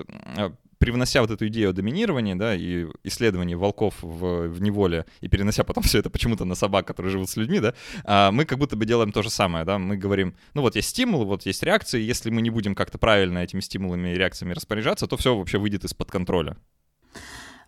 привнося 0.79 1.21
вот 1.21 1.29
эту 1.29 1.47
идею 1.47 1.69
о 1.69 1.73
доминировании, 1.73 2.33
да, 2.33 2.55
и 2.55 2.87
исследовании 3.03 3.53
волков 3.53 3.95
в, 4.01 4.47
в 4.47 4.61
неволе, 4.61 5.05
и 5.21 5.27
перенося 5.27 5.63
потом 5.63 5.83
все 5.89 5.99
это 5.99 6.09
почему-то 6.09 6.45
на 6.45 6.55
собак, 6.55 6.87
которые 6.87 7.11
живут 7.11 7.29
с 7.29 7.37
людьми, 7.37 7.59
да, 7.59 7.75
а 8.05 8.31
мы 8.31 8.45
как 8.45 8.57
будто 8.57 8.75
бы 8.75 8.85
делаем 8.85 9.11
то 9.11 9.21
же 9.21 9.29
самое, 9.29 9.65
да, 9.65 9.77
мы 9.77 9.97
говорим, 9.97 10.35
ну 10.53 10.61
вот 10.61 10.75
есть 10.75 10.89
стимул, 10.89 11.25
вот 11.25 11.45
есть 11.45 11.61
реакции, 11.63 12.01
если 12.01 12.31
мы 12.31 12.41
не 12.41 12.49
будем 12.49 12.73
как-то 12.73 12.97
правильно 12.97 13.39
этими 13.39 13.59
стимулами 13.59 14.09
и 14.09 14.15
реакциями 14.15 14.53
распоряжаться, 14.53 15.05
то 15.05 15.17
все 15.17 15.35
вообще 15.35 15.59
выйдет 15.59 15.83
из-под 15.83 16.09
контроля. 16.09 16.57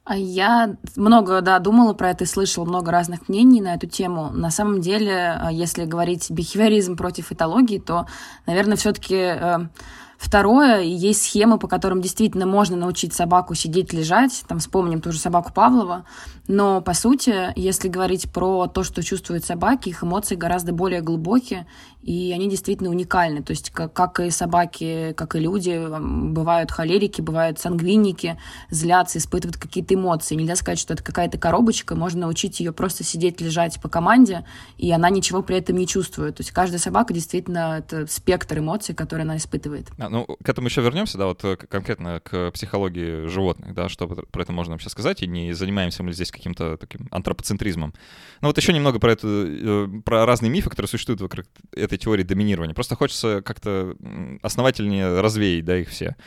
А 0.03 0.17
я 0.17 0.77
много, 0.95 1.41
да, 1.41 1.59
думала 1.59 1.93
про 1.93 2.09
это 2.09 2.23
и 2.23 2.27
слышала 2.27 2.65
много 2.65 2.91
разных 2.91 3.29
мнений 3.29 3.61
на 3.61 3.75
эту 3.75 3.85
тему. 3.87 4.31
На 4.31 4.49
самом 4.49 4.81
деле, 4.81 5.37
а, 5.39 5.51
если 5.51 5.85
говорить 5.85 6.31
бихевиоризм 6.31 6.97
против 6.97 7.31
этологии, 7.31 7.77
то, 7.77 8.07
наверное, 8.47 8.77
все-таки 8.77 9.15
э, 9.15 9.59
Второе, 10.21 10.81
есть 10.81 11.23
схемы, 11.23 11.57
по 11.57 11.67
которым 11.67 11.99
действительно 11.99 12.45
можно 12.45 12.77
научить 12.77 13.11
собаку 13.11 13.55
сидеть, 13.55 13.91
лежать. 13.91 14.43
Там 14.47 14.59
вспомним 14.59 15.01
ту 15.01 15.11
же 15.11 15.17
собаку 15.17 15.51
Павлова. 15.51 16.05
Но, 16.47 16.79
по 16.79 16.93
сути, 16.93 17.51
если 17.55 17.87
говорить 17.87 18.31
про 18.31 18.67
то, 18.67 18.83
что 18.83 19.01
чувствуют 19.01 19.45
собаки, 19.45 19.89
их 19.89 20.03
эмоции 20.03 20.35
гораздо 20.35 20.73
более 20.73 21.01
глубокие, 21.01 21.65
и 22.03 22.31
они 22.33 22.49
действительно 22.49 22.91
уникальны. 22.91 23.41
То 23.41 23.51
есть, 23.51 23.71
как, 23.71 23.93
как 23.93 24.19
и 24.19 24.29
собаки, 24.29 25.13
как 25.17 25.35
и 25.35 25.39
люди, 25.39 25.87
бывают 25.99 26.71
холерики, 26.71 27.21
бывают 27.21 27.59
сангвиники, 27.59 28.37
злятся, 28.69 29.17
испытывают 29.17 29.57
какие-то 29.57 29.95
эмоции. 29.95 30.35
Нельзя 30.35 30.55
сказать, 30.55 30.79
что 30.79 30.93
это 30.93 31.03
какая-то 31.03 31.39
коробочка, 31.39 31.95
можно 31.95 32.21
научить 32.21 32.59
ее 32.59 32.73
просто 32.73 33.03
сидеть, 33.03 33.41
лежать 33.41 33.81
по 33.81 33.89
команде, 33.89 34.45
и 34.77 34.91
она 34.91 35.09
ничего 35.09 35.41
при 35.41 35.57
этом 35.57 35.77
не 35.77 35.87
чувствует. 35.87 36.35
То 36.35 36.41
есть 36.41 36.51
каждая 36.51 36.79
собака 36.79 37.13
действительно 37.13 37.77
это 37.79 38.05
спектр 38.07 38.59
эмоций, 38.59 38.93
которые 38.93 39.23
она 39.23 39.37
испытывает. 39.37 39.87
Ну, 40.11 40.25
к 40.25 40.49
этому 40.49 40.67
еще 40.67 40.81
вернемся, 40.81 41.17
да, 41.17 41.27
вот 41.27 41.41
э, 41.45 41.55
конкретно 41.55 42.19
к 42.19 42.51
психологии 42.51 43.27
животных, 43.27 43.73
да, 43.73 43.87
что 43.87 44.09
про 44.09 44.41
это 44.41 44.51
можно 44.51 44.73
вообще 44.73 44.89
сказать, 44.89 45.23
и 45.23 45.27
не 45.27 45.53
занимаемся 45.53 46.03
мы 46.03 46.11
здесь 46.11 46.31
каким-то 46.31 46.75
таким 46.75 47.07
антропоцентризмом. 47.11 47.93
Ну 48.41 48.49
вот 48.49 48.57
еще 48.57 48.73
немного 48.73 48.99
про 48.99 49.13
это, 49.13 49.25
э, 49.25 49.87
про 50.03 50.25
разные 50.25 50.51
мифы, 50.51 50.69
которые 50.69 50.89
существуют 50.89 51.21
вокруг 51.21 51.45
этой 51.73 51.97
теории 51.97 52.23
доминирования. 52.23 52.75
Просто 52.75 52.97
хочется 52.97 53.41
как-то 53.41 53.95
основательнее 54.41 55.21
развеять, 55.21 55.63
да, 55.63 55.77
их 55.77 55.87
все. 55.87 56.17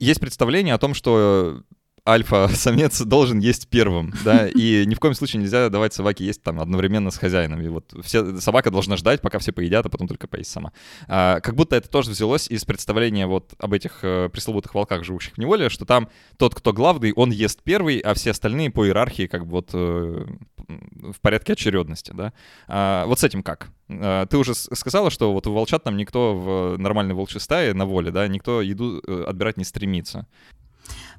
Есть 0.00 0.18
представление 0.18 0.74
о 0.74 0.78
том, 0.78 0.92
что 0.94 1.62
альфа-самец 2.06 3.00
должен 3.04 3.38
есть 3.38 3.68
первым, 3.68 4.12
да, 4.24 4.48
и 4.48 4.84
ни 4.86 4.94
в 4.94 5.00
коем 5.00 5.14
случае 5.14 5.42
нельзя 5.42 5.68
давать 5.68 5.94
собаке 5.94 6.24
есть 6.24 6.42
там 6.42 6.60
одновременно 6.60 7.10
с 7.10 7.16
хозяином. 7.16 7.60
И 7.60 7.68
вот 7.68 7.94
все, 8.02 8.38
собака 8.40 8.70
должна 8.70 8.96
ждать, 8.96 9.20
пока 9.20 9.38
все 9.38 9.52
поедят, 9.52 9.86
а 9.86 9.88
потом 9.88 10.08
только 10.08 10.26
поесть 10.26 10.50
сама. 10.50 10.72
А, 11.06 11.40
как 11.40 11.54
будто 11.54 11.76
это 11.76 11.88
тоже 11.88 12.10
взялось 12.10 12.48
из 12.48 12.64
представления 12.64 13.26
вот 13.26 13.54
об 13.58 13.72
этих 13.72 14.00
э, 14.02 14.28
пресловутых 14.30 14.74
волках, 14.74 15.04
живущих 15.04 15.34
в 15.34 15.38
неволе, 15.38 15.68
что 15.68 15.84
там 15.84 16.08
тот, 16.36 16.54
кто 16.54 16.72
главный, 16.72 17.12
он 17.12 17.30
ест 17.30 17.60
первый, 17.62 17.98
а 17.98 18.14
все 18.14 18.30
остальные 18.30 18.70
по 18.70 18.86
иерархии 18.86 19.26
как 19.26 19.46
бы 19.46 19.52
вот 19.52 19.70
э, 19.72 20.26
в 20.68 21.20
порядке 21.20 21.54
очередности, 21.54 22.12
да. 22.12 22.32
А, 22.66 23.06
вот 23.06 23.18
с 23.18 23.24
этим 23.24 23.42
как? 23.42 23.70
А, 23.88 24.26
ты 24.26 24.36
уже 24.36 24.54
сказала, 24.54 25.10
что 25.10 25.32
вот 25.32 25.46
у 25.46 25.52
волчат 25.52 25.84
там 25.84 25.96
никто 25.96 26.34
в 26.34 26.78
нормальной 26.78 27.14
волчьей 27.14 27.40
стае 27.40 27.74
на 27.74 27.86
воле, 27.86 28.10
да, 28.10 28.28
никто 28.28 28.60
еду 28.60 29.00
э, 29.06 29.24
отбирать 29.26 29.56
не 29.56 29.64
стремится. 29.64 30.26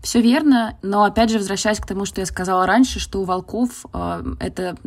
Все 0.01 0.21
верно, 0.21 0.77
но 0.81 1.03
опять 1.03 1.29
же 1.29 1.39
возвращаясь 1.39 1.79
к 1.79 1.85
тому, 1.85 2.05
что 2.05 2.21
я 2.21 2.25
сказала 2.25 2.65
раньше, 2.65 3.01
что 3.01 3.19
у 3.19 3.25
волков 3.25 3.85
э, 3.93 4.23
это 4.39 4.77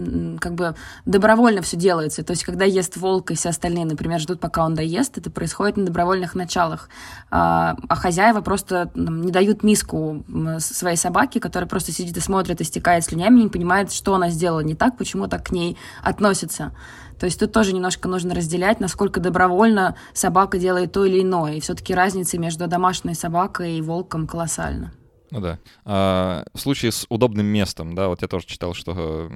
как 0.41 0.55
бы 0.55 0.75
добровольно 1.05 1.61
все 1.61 1.77
делается. 1.77 2.25
То 2.25 2.31
есть, 2.31 2.45
когда 2.45 2.65
ест 2.65 2.97
волк 2.97 3.31
и 3.31 3.35
все 3.35 3.51
остальные, 3.51 3.85
например, 3.85 4.21
ждут, 4.21 4.41
пока 4.41 4.65
он 4.65 4.75
доест, 4.75 5.19
это 5.19 5.31
происходит 5.31 5.77
на 5.77 5.85
добровольных 5.85 6.35
началах. 6.35 6.89
Э, 7.31 7.77
а 7.77 7.95
хозяева 7.95 8.41
просто 8.41 8.91
не 8.95 9.31
дают 9.31 9.63
миску 9.63 10.25
своей 10.59 10.97
собаке, 10.97 11.41
которая 11.41 11.69
просто 11.69 11.93
сидит 11.93 12.17
и 12.17 12.21
смотрит, 12.21 12.63
истекает 12.63 13.05
слюнями, 13.05 13.43
не 13.43 13.49
понимает, 13.49 13.93
что 13.93 14.15
она 14.15 14.31
сделала 14.31 14.61
не 14.61 14.75
так, 14.75 14.97
почему 14.97 15.29
так 15.29 15.49
к 15.49 15.51
ней 15.53 15.77
относится. 16.03 16.75
То 17.21 17.27
есть 17.27 17.39
тут 17.39 17.53
тоже 17.53 17.75
немножко 17.75 18.09
нужно 18.09 18.35
разделять, 18.35 18.81
насколько 18.81 19.21
добровольно 19.21 19.95
собака 20.15 20.57
делает 20.57 20.93
то 20.93 21.05
или 21.05 21.21
иное. 21.21 21.57
И 21.57 21.61
все-таки 21.61 21.95
разница 21.95 22.39
между 22.39 22.67
домашней 22.67 23.15
собакой 23.15 23.77
и 23.77 23.83
волком 23.83 24.27
колоссальна. 24.27 24.91
Ну 25.33 25.41
да. 25.41 25.59
А, 25.87 26.45
в 26.53 26.61
случае 26.61 26.93
с 26.93 27.07
удобным 27.09 27.47
местом, 27.47 27.95
да, 27.95 28.09
вот 28.09 28.21
я 28.21 28.29
тоже 28.29 28.45
читал, 28.47 28.75
что 28.75 29.33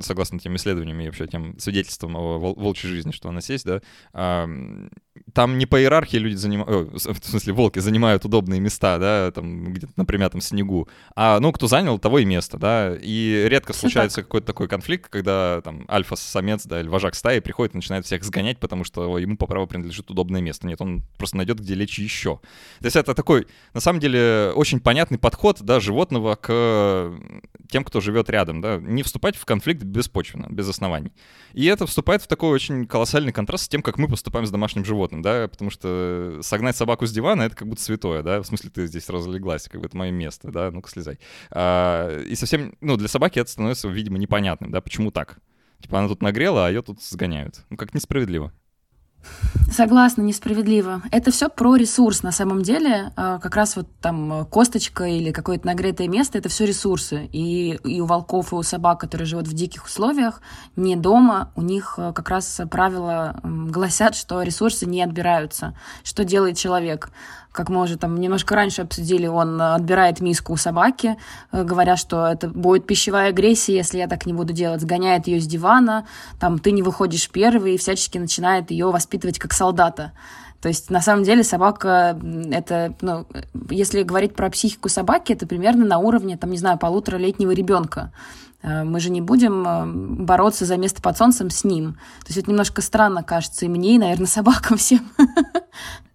согласно 0.00 0.40
тем 0.40 0.56
исследованиям 0.56 1.00
и 1.00 1.06
вообще 1.06 1.28
тем 1.28 1.56
свидетельствам 1.60 2.16
о 2.16 2.38
волчьей 2.38 2.90
жизни, 2.90 3.12
что 3.12 3.28
у 3.28 3.30
нас 3.32 3.48
есть, 3.48 3.64
да, 3.64 3.80
а, 4.12 4.48
там 5.32 5.58
не 5.58 5.66
по 5.66 5.80
иерархии 5.80 6.16
люди 6.16 6.34
занимают, 6.34 6.92
в 6.92 7.24
смысле, 7.24 7.52
волки 7.52 7.78
занимают 7.78 8.24
удобные 8.24 8.60
места, 8.60 8.98
да, 8.98 9.30
там 9.30 9.72
где-то 9.72 9.92
на 9.94 10.04
примятом 10.04 10.40
снегу, 10.40 10.88
а, 11.14 11.38
ну, 11.38 11.52
кто 11.52 11.68
занял, 11.68 12.00
того 12.00 12.18
и 12.18 12.24
место, 12.24 12.58
да, 12.58 12.96
и 13.00 13.46
редко 13.48 13.72
Все 13.72 13.82
случается 13.82 14.24
какой-то 14.24 14.48
такой 14.48 14.66
конфликт, 14.66 15.08
когда 15.08 15.60
там 15.62 15.84
альфа-самец, 15.88 16.66
да, 16.66 16.80
или 16.80 16.88
вожак 16.88 17.14
стаи 17.14 17.38
приходит 17.38 17.74
и 17.74 17.78
начинает 17.78 18.06
всех 18.06 18.24
сгонять, 18.24 18.58
потому 18.58 18.82
что 18.82 19.18
ему 19.18 19.36
по 19.36 19.46
праву 19.46 19.68
принадлежит 19.68 20.10
удобное 20.10 20.40
место. 20.40 20.66
Нет, 20.66 20.80
он 20.80 21.04
просто 21.16 21.36
найдет, 21.36 21.60
где 21.60 21.74
лечь 21.74 22.00
еще. 22.00 22.40
То 22.80 22.86
есть 22.86 22.96
это 22.96 23.14
такой, 23.14 23.46
на 23.72 23.80
самом 23.80 24.00
деле, 24.00 24.50
очень 24.56 24.80
понятный 24.80 25.18
подход, 25.28 25.58
да, 25.60 25.78
животного 25.78 26.36
к 26.36 27.12
тем, 27.68 27.84
кто 27.84 28.00
живет 28.00 28.30
рядом, 28.30 28.62
да, 28.62 28.78
не 28.78 29.02
вступать 29.02 29.36
в 29.36 29.44
конфликт 29.44 29.82
беспочвенно, 29.82 30.46
без 30.48 30.66
оснований. 30.70 31.12
И 31.52 31.66
это 31.66 31.84
вступает 31.84 32.22
в 32.22 32.26
такой 32.26 32.48
очень 32.48 32.86
колоссальный 32.86 33.30
контраст 33.30 33.64
с 33.66 33.68
тем, 33.68 33.82
как 33.82 33.98
мы 33.98 34.08
поступаем 34.08 34.46
с 34.46 34.50
домашним 34.50 34.86
животным, 34.86 35.20
да, 35.20 35.46
потому 35.46 35.70
что 35.70 36.38
согнать 36.40 36.78
собаку 36.78 37.04
с 37.04 37.12
дивана— 37.12 37.42
это 37.44 37.54
как 37.56 37.68
будто 37.68 37.82
святое, 37.82 38.22
да, 38.22 38.40
в 38.40 38.46
смысле 38.46 38.70
ты 38.70 38.86
здесь 38.86 39.10
разлеглась, 39.10 39.68
как 39.68 39.82
бы 39.82 39.86
это 39.88 39.98
мое 39.98 40.12
место, 40.12 40.50
да, 40.50 40.70
ну-ка 40.70 40.88
слезай. 40.88 41.18
А, 41.50 42.22
и 42.22 42.34
совсем, 42.34 42.74
ну, 42.80 42.96
для 42.96 43.08
собаки 43.08 43.38
это 43.38 43.50
становится, 43.50 43.86
видимо, 43.88 44.16
непонятным, 44.16 44.70
да, 44.70 44.80
почему 44.80 45.10
так? 45.10 45.40
Типа 45.82 45.98
она 45.98 46.08
тут 46.08 46.22
нагрела, 46.22 46.66
а 46.66 46.70
ее 46.70 46.80
тут 46.80 47.02
сгоняют. 47.02 47.66
Ну, 47.68 47.76
как 47.76 47.92
несправедливо. 47.92 48.50
Согласна, 49.70 50.22
несправедливо. 50.22 51.02
Это 51.10 51.30
все 51.30 51.48
про 51.48 51.76
ресурс 51.76 52.22
на 52.22 52.32
самом 52.32 52.62
деле. 52.62 53.12
А, 53.16 53.38
как 53.38 53.54
раз 53.54 53.76
вот 53.76 53.86
там 54.00 54.46
косточка 54.46 55.04
или 55.04 55.30
какое-то 55.30 55.66
нагретое 55.66 56.08
место 56.08 56.38
это 56.38 56.48
все 56.48 56.64
ресурсы. 56.64 57.28
И, 57.32 57.78
и 57.84 58.00
у 58.00 58.06
волков, 58.06 58.52
и 58.52 58.56
у 58.56 58.62
собак, 58.62 58.98
которые 59.00 59.26
живут 59.26 59.46
в 59.46 59.52
диких 59.52 59.84
условиях, 59.84 60.40
не 60.74 60.96
дома, 60.96 61.52
у 61.54 61.62
них 61.62 61.94
а, 61.98 62.12
как 62.12 62.30
раз 62.30 62.60
правила 62.70 63.38
гласят, 63.44 64.14
что 64.14 64.42
ресурсы 64.42 64.86
не 64.86 65.02
отбираются. 65.02 65.76
Что 66.02 66.24
делает 66.24 66.56
человек? 66.56 67.10
как 67.58 67.70
мы 67.70 67.82
уже 67.82 67.96
там 67.96 68.20
немножко 68.20 68.54
раньше 68.54 68.82
обсудили, 68.82 69.26
он 69.26 69.60
отбирает 69.60 70.20
миску 70.20 70.52
у 70.52 70.56
собаки, 70.56 71.16
э, 71.50 71.64
говоря, 71.64 71.96
что 71.96 72.26
это 72.26 72.48
будет 72.48 72.86
пищевая 72.86 73.30
агрессия, 73.30 73.74
если 73.74 73.98
я 73.98 74.06
так 74.06 74.26
не 74.26 74.32
буду 74.32 74.52
делать, 74.52 74.80
сгоняет 74.80 75.26
ее 75.26 75.40
с 75.40 75.46
дивана, 75.46 76.06
там 76.38 76.60
ты 76.60 76.70
не 76.70 76.82
выходишь 76.82 77.28
первый, 77.30 77.74
и 77.74 77.78
всячески 77.78 78.16
начинает 78.18 78.70
ее 78.70 78.92
воспитывать 78.92 79.07
как 79.38 79.52
солдата. 79.52 80.12
То 80.60 80.68
есть, 80.68 80.90
на 80.90 81.00
самом 81.00 81.22
деле, 81.22 81.44
собака, 81.44 82.18
это, 82.50 82.94
ну, 83.00 83.26
если 83.70 84.02
говорить 84.02 84.34
про 84.34 84.50
психику 84.50 84.88
собаки, 84.88 85.32
это 85.32 85.46
примерно 85.46 85.84
на 85.84 85.98
уровне, 85.98 86.36
там, 86.36 86.50
не 86.50 86.58
знаю, 86.58 86.78
полуторалетнего 86.78 87.52
ребенка. 87.52 88.12
Э, 88.62 88.82
мы 88.82 88.98
же 88.98 89.10
не 89.10 89.20
будем 89.20 89.66
э, 89.66 89.86
бороться 90.24 90.64
за 90.64 90.76
место 90.76 91.00
под 91.00 91.16
солнцем 91.16 91.50
с 91.50 91.62
ним. 91.62 91.92
То 91.92 92.28
есть 92.28 92.38
это 92.38 92.50
немножко 92.50 92.82
странно 92.82 93.22
кажется 93.22 93.66
и 93.66 93.68
мне, 93.68 93.94
и, 93.94 93.98
наверное, 93.98 94.26
собакам 94.26 94.78
всем. 94.78 95.08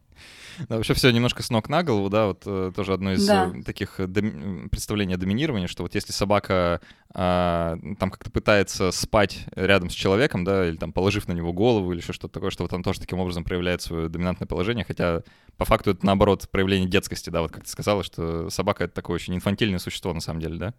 Да, 0.70 0.77
вообще 0.77 0.93
все 0.93 1.12
немножко 1.12 1.43
с 1.43 1.50
ног 1.50 1.70
на 1.70 1.84
голову, 1.84 2.10
да, 2.10 2.27
вот 2.27 2.43
э, 2.46 2.72
тоже 2.75 2.93
одно 2.93 3.13
из 3.13 3.25
да. 3.25 3.51
Э, 3.53 3.63
таких 3.63 4.00
э, 4.00 4.05
доми- 4.05 4.70
представлений 4.70 5.13
о 5.13 5.17
доминировании, 5.17 5.67
что 5.67 5.84
вот 5.84 5.96
если 5.96 6.12
собака 6.12 6.82
а, 7.13 7.77
там 8.00 8.10
как-то 8.10 8.32
пытается 8.32 8.91
спать 8.91 9.46
рядом 9.55 9.89
с 9.89 9.93
человеком, 9.93 10.43
да, 10.43 10.67
или 10.67 10.77
там 10.77 10.93
положив 10.93 11.27
на 11.27 11.34
него 11.34 11.53
голову 11.53 11.91
или 11.91 12.00
еще 12.00 12.13
что-то 12.13 12.34
такое, 12.34 12.50
что 12.50 12.63
вот 12.63 12.74
он 12.74 12.82
тоже 12.82 13.00
таким 13.00 13.20
образом 13.20 13.43
проявляет 13.43 13.82
свое 13.82 14.10
доминантное 14.10 14.48
положение, 14.48 14.84
хотя 14.84 15.22
по 15.58 15.65
факту 15.65 15.91
это 15.91 16.05
наоборот 16.05 16.48
проявление 16.50 16.89
детскости, 16.89 17.29
да, 17.29 17.41
вот 17.41 17.51
как 17.51 17.63
ты 17.63 17.70
сказала, 17.70 18.03
что 18.03 18.50
собака— 18.50 18.84
это 18.86 18.93
такое 18.93 19.15
очень 19.15 19.36
инфантильное 19.36 19.79
существо 19.79 20.13
на 20.13 20.22
самом 20.22 20.39
деле, 20.39 20.58
да? 20.58 20.74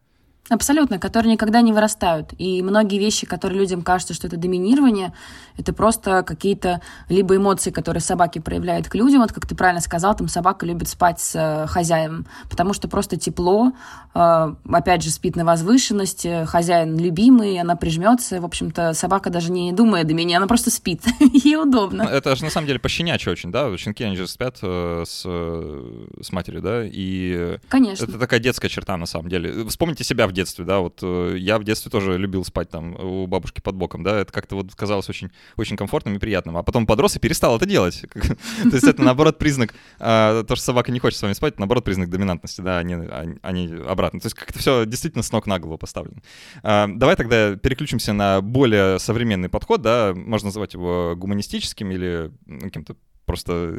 Абсолютно, 0.50 0.98
которые 0.98 1.32
никогда 1.32 1.62
не 1.62 1.72
вырастают. 1.72 2.34
И 2.36 2.62
многие 2.62 2.98
вещи, 2.98 3.24
которые 3.26 3.58
людям 3.58 3.80
кажутся, 3.80 4.12
что 4.12 4.26
это 4.26 4.36
доминирование, 4.36 5.14
это 5.56 5.72
просто 5.72 6.22
какие-то 6.22 6.82
либо 7.08 7.36
эмоции, 7.36 7.70
которые 7.70 8.02
собаки 8.02 8.40
проявляют 8.40 8.88
к 8.88 8.94
людям. 8.94 9.22
Вот 9.22 9.32
как 9.32 9.46
ты 9.46 9.54
правильно 9.54 9.80
сказал, 9.80 10.14
там 10.14 10.28
собака 10.28 10.66
любит 10.66 10.88
спать 10.88 11.18
с 11.18 11.34
э, 11.34 11.66
хозяином, 11.66 12.26
потому 12.50 12.74
что 12.74 12.88
просто 12.88 13.16
тепло, 13.16 13.72
э, 14.14 14.54
опять 14.70 15.02
же, 15.02 15.10
спит 15.10 15.34
на 15.34 15.46
возвышенности, 15.46 16.44
хозяин 16.44 16.98
любимый, 16.98 17.58
она 17.58 17.74
прижмется. 17.74 18.42
В 18.42 18.44
общем-то, 18.44 18.92
собака 18.92 19.30
даже 19.30 19.50
не 19.50 19.72
думает 19.72 20.10
о 20.10 20.12
меня, 20.12 20.36
она 20.36 20.46
просто 20.46 20.70
спит. 20.70 21.00
Ей 21.20 21.56
удобно. 21.56 22.02
Это 22.02 22.36
же 22.36 22.44
на 22.44 22.50
самом 22.50 22.66
деле 22.66 22.78
пощенячье 22.78 23.32
очень, 23.32 23.50
да? 23.50 23.74
Щенки, 23.78 24.04
они 24.04 24.16
же 24.16 24.28
спят 24.28 24.58
э, 24.60 25.04
с, 25.06 25.22
с 25.22 26.32
матерью, 26.32 26.60
да? 26.60 26.82
И 26.84 27.58
Конечно. 27.68 28.04
Это 28.04 28.18
такая 28.18 28.40
детская 28.40 28.68
черта 28.68 28.98
на 28.98 29.06
самом 29.06 29.30
деле. 29.30 29.64
Вспомните 29.68 30.04
себя 30.04 30.26
в 30.26 30.33
детстве, 30.34 30.64
да, 30.64 30.80
вот 30.80 31.00
э, 31.02 31.36
я 31.38 31.58
в 31.58 31.64
детстве 31.64 31.90
тоже 31.90 32.18
любил 32.18 32.44
спать 32.44 32.68
там 32.68 32.94
у 32.96 33.26
бабушки 33.26 33.60
под 33.60 33.74
боком, 33.76 34.02
да, 34.02 34.20
это 34.20 34.32
как-то 34.32 34.56
вот 34.56 34.74
казалось 34.74 35.08
очень, 35.08 35.30
очень 35.56 35.76
комфортным 35.76 36.16
и 36.16 36.18
приятным, 36.18 36.56
а 36.56 36.62
потом 36.62 36.86
подрос 36.86 37.16
и 37.16 37.18
перестал 37.18 37.56
это 37.56 37.66
делать. 37.66 38.04
То 38.12 38.70
есть 38.70 38.84
это, 38.84 39.02
наоборот, 39.02 39.38
признак, 39.38 39.74
а, 39.98 40.44
то, 40.44 40.56
что 40.56 40.64
собака 40.64 40.92
не 40.92 40.98
хочет 40.98 41.18
с 41.18 41.22
вами 41.22 41.32
спать, 41.32 41.58
наоборот, 41.58 41.84
признак 41.84 42.10
доминантности, 42.10 42.60
да, 42.60 42.78
они, 42.78 43.74
обратно. 43.86 44.20
То 44.20 44.26
есть 44.26 44.36
как-то 44.36 44.58
все 44.58 44.84
действительно 44.84 45.22
с 45.22 45.32
ног 45.32 45.46
на 45.46 45.58
голову 45.58 45.78
поставлено. 45.78 46.20
А, 46.62 46.86
давай 46.88 47.16
тогда 47.16 47.56
переключимся 47.56 48.12
на 48.12 48.40
более 48.40 48.98
современный 48.98 49.48
подход, 49.48 49.80
да, 49.80 50.12
можно 50.14 50.48
называть 50.48 50.74
его 50.74 51.14
гуманистическим 51.16 51.90
или 51.90 52.30
каким-то 52.60 52.96
просто 53.24 53.78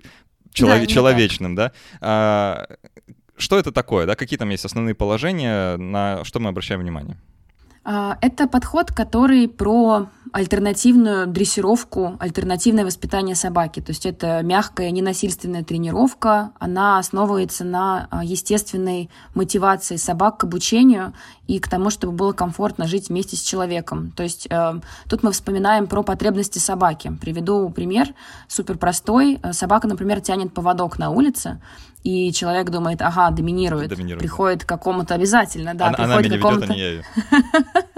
да, 0.58 0.86
человечным, 0.86 1.56
да. 1.56 1.72
А, 2.02 2.68
что 3.38 3.58
это 3.58 3.72
такое, 3.72 4.06
да, 4.06 4.16
какие 4.16 4.38
там 4.40 4.50
есть 4.50 4.66
основные 4.66 4.96
положения, 4.96 5.78
на 5.78 6.24
что 6.24 6.40
мы 6.40 6.50
обращаем 6.50 6.82
внимание? 6.82 7.18
А, 7.88 8.18
это 8.22 8.48
подход, 8.48 8.92
который 8.92 9.48
про 9.48 10.08
альтернативную 10.32 11.28
дрессировку, 11.28 12.18
альтернативное 12.20 12.84
воспитание 12.84 13.36
собаки. 13.36 13.80
То 13.80 13.92
есть 13.92 14.08
это 14.08 14.42
мягкая, 14.42 14.90
ненасильственная 14.90 15.64
тренировка. 15.64 16.52
Она 16.60 16.98
основывается 16.98 17.64
на 17.64 18.08
а, 18.10 18.24
естественной 18.24 19.12
мотивации 19.36 19.98
собак 19.98 20.40
к 20.40 20.44
обучению 20.46 21.14
и 21.46 21.60
к 21.60 21.70
тому, 21.70 21.92
чтобы 21.92 22.14
было 22.14 22.34
комфортно 22.34 22.88
жить 22.88 23.10
вместе 23.10 23.36
с 23.36 23.42
человеком. 23.42 24.12
То 24.16 24.24
есть 24.24 24.48
э, 24.50 24.80
тут 25.08 25.22
мы 25.22 25.32
вспоминаем 25.32 25.86
про 25.86 26.02
потребности 26.02 26.58
собаки. 26.58 27.16
Приведу 27.22 27.70
пример, 27.70 28.16
супер 28.48 28.80
простой. 28.80 29.40
Собака, 29.52 29.88
например, 29.88 30.22
тянет 30.22 30.56
поводок 30.56 30.98
на 30.98 31.12
улице, 31.12 31.62
и 32.06 32.32
человек 32.32 32.70
думает, 32.70 33.02
ага, 33.02 33.32
доминирует, 33.32 33.90
доминирует 33.90 34.20
приходит 34.20 34.60
да. 34.60 34.66
к 34.66 34.70
какому-то 34.70 35.16
обязательно, 35.16 35.74
да, 35.74 35.88
она, 35.88 35.98
приходит 35.98 36.32
она 36.32 36.38
к 36.38 36.42
какому-то... 36.42 36.74
Ведет, 36.74 37.06
а 37.32 37.92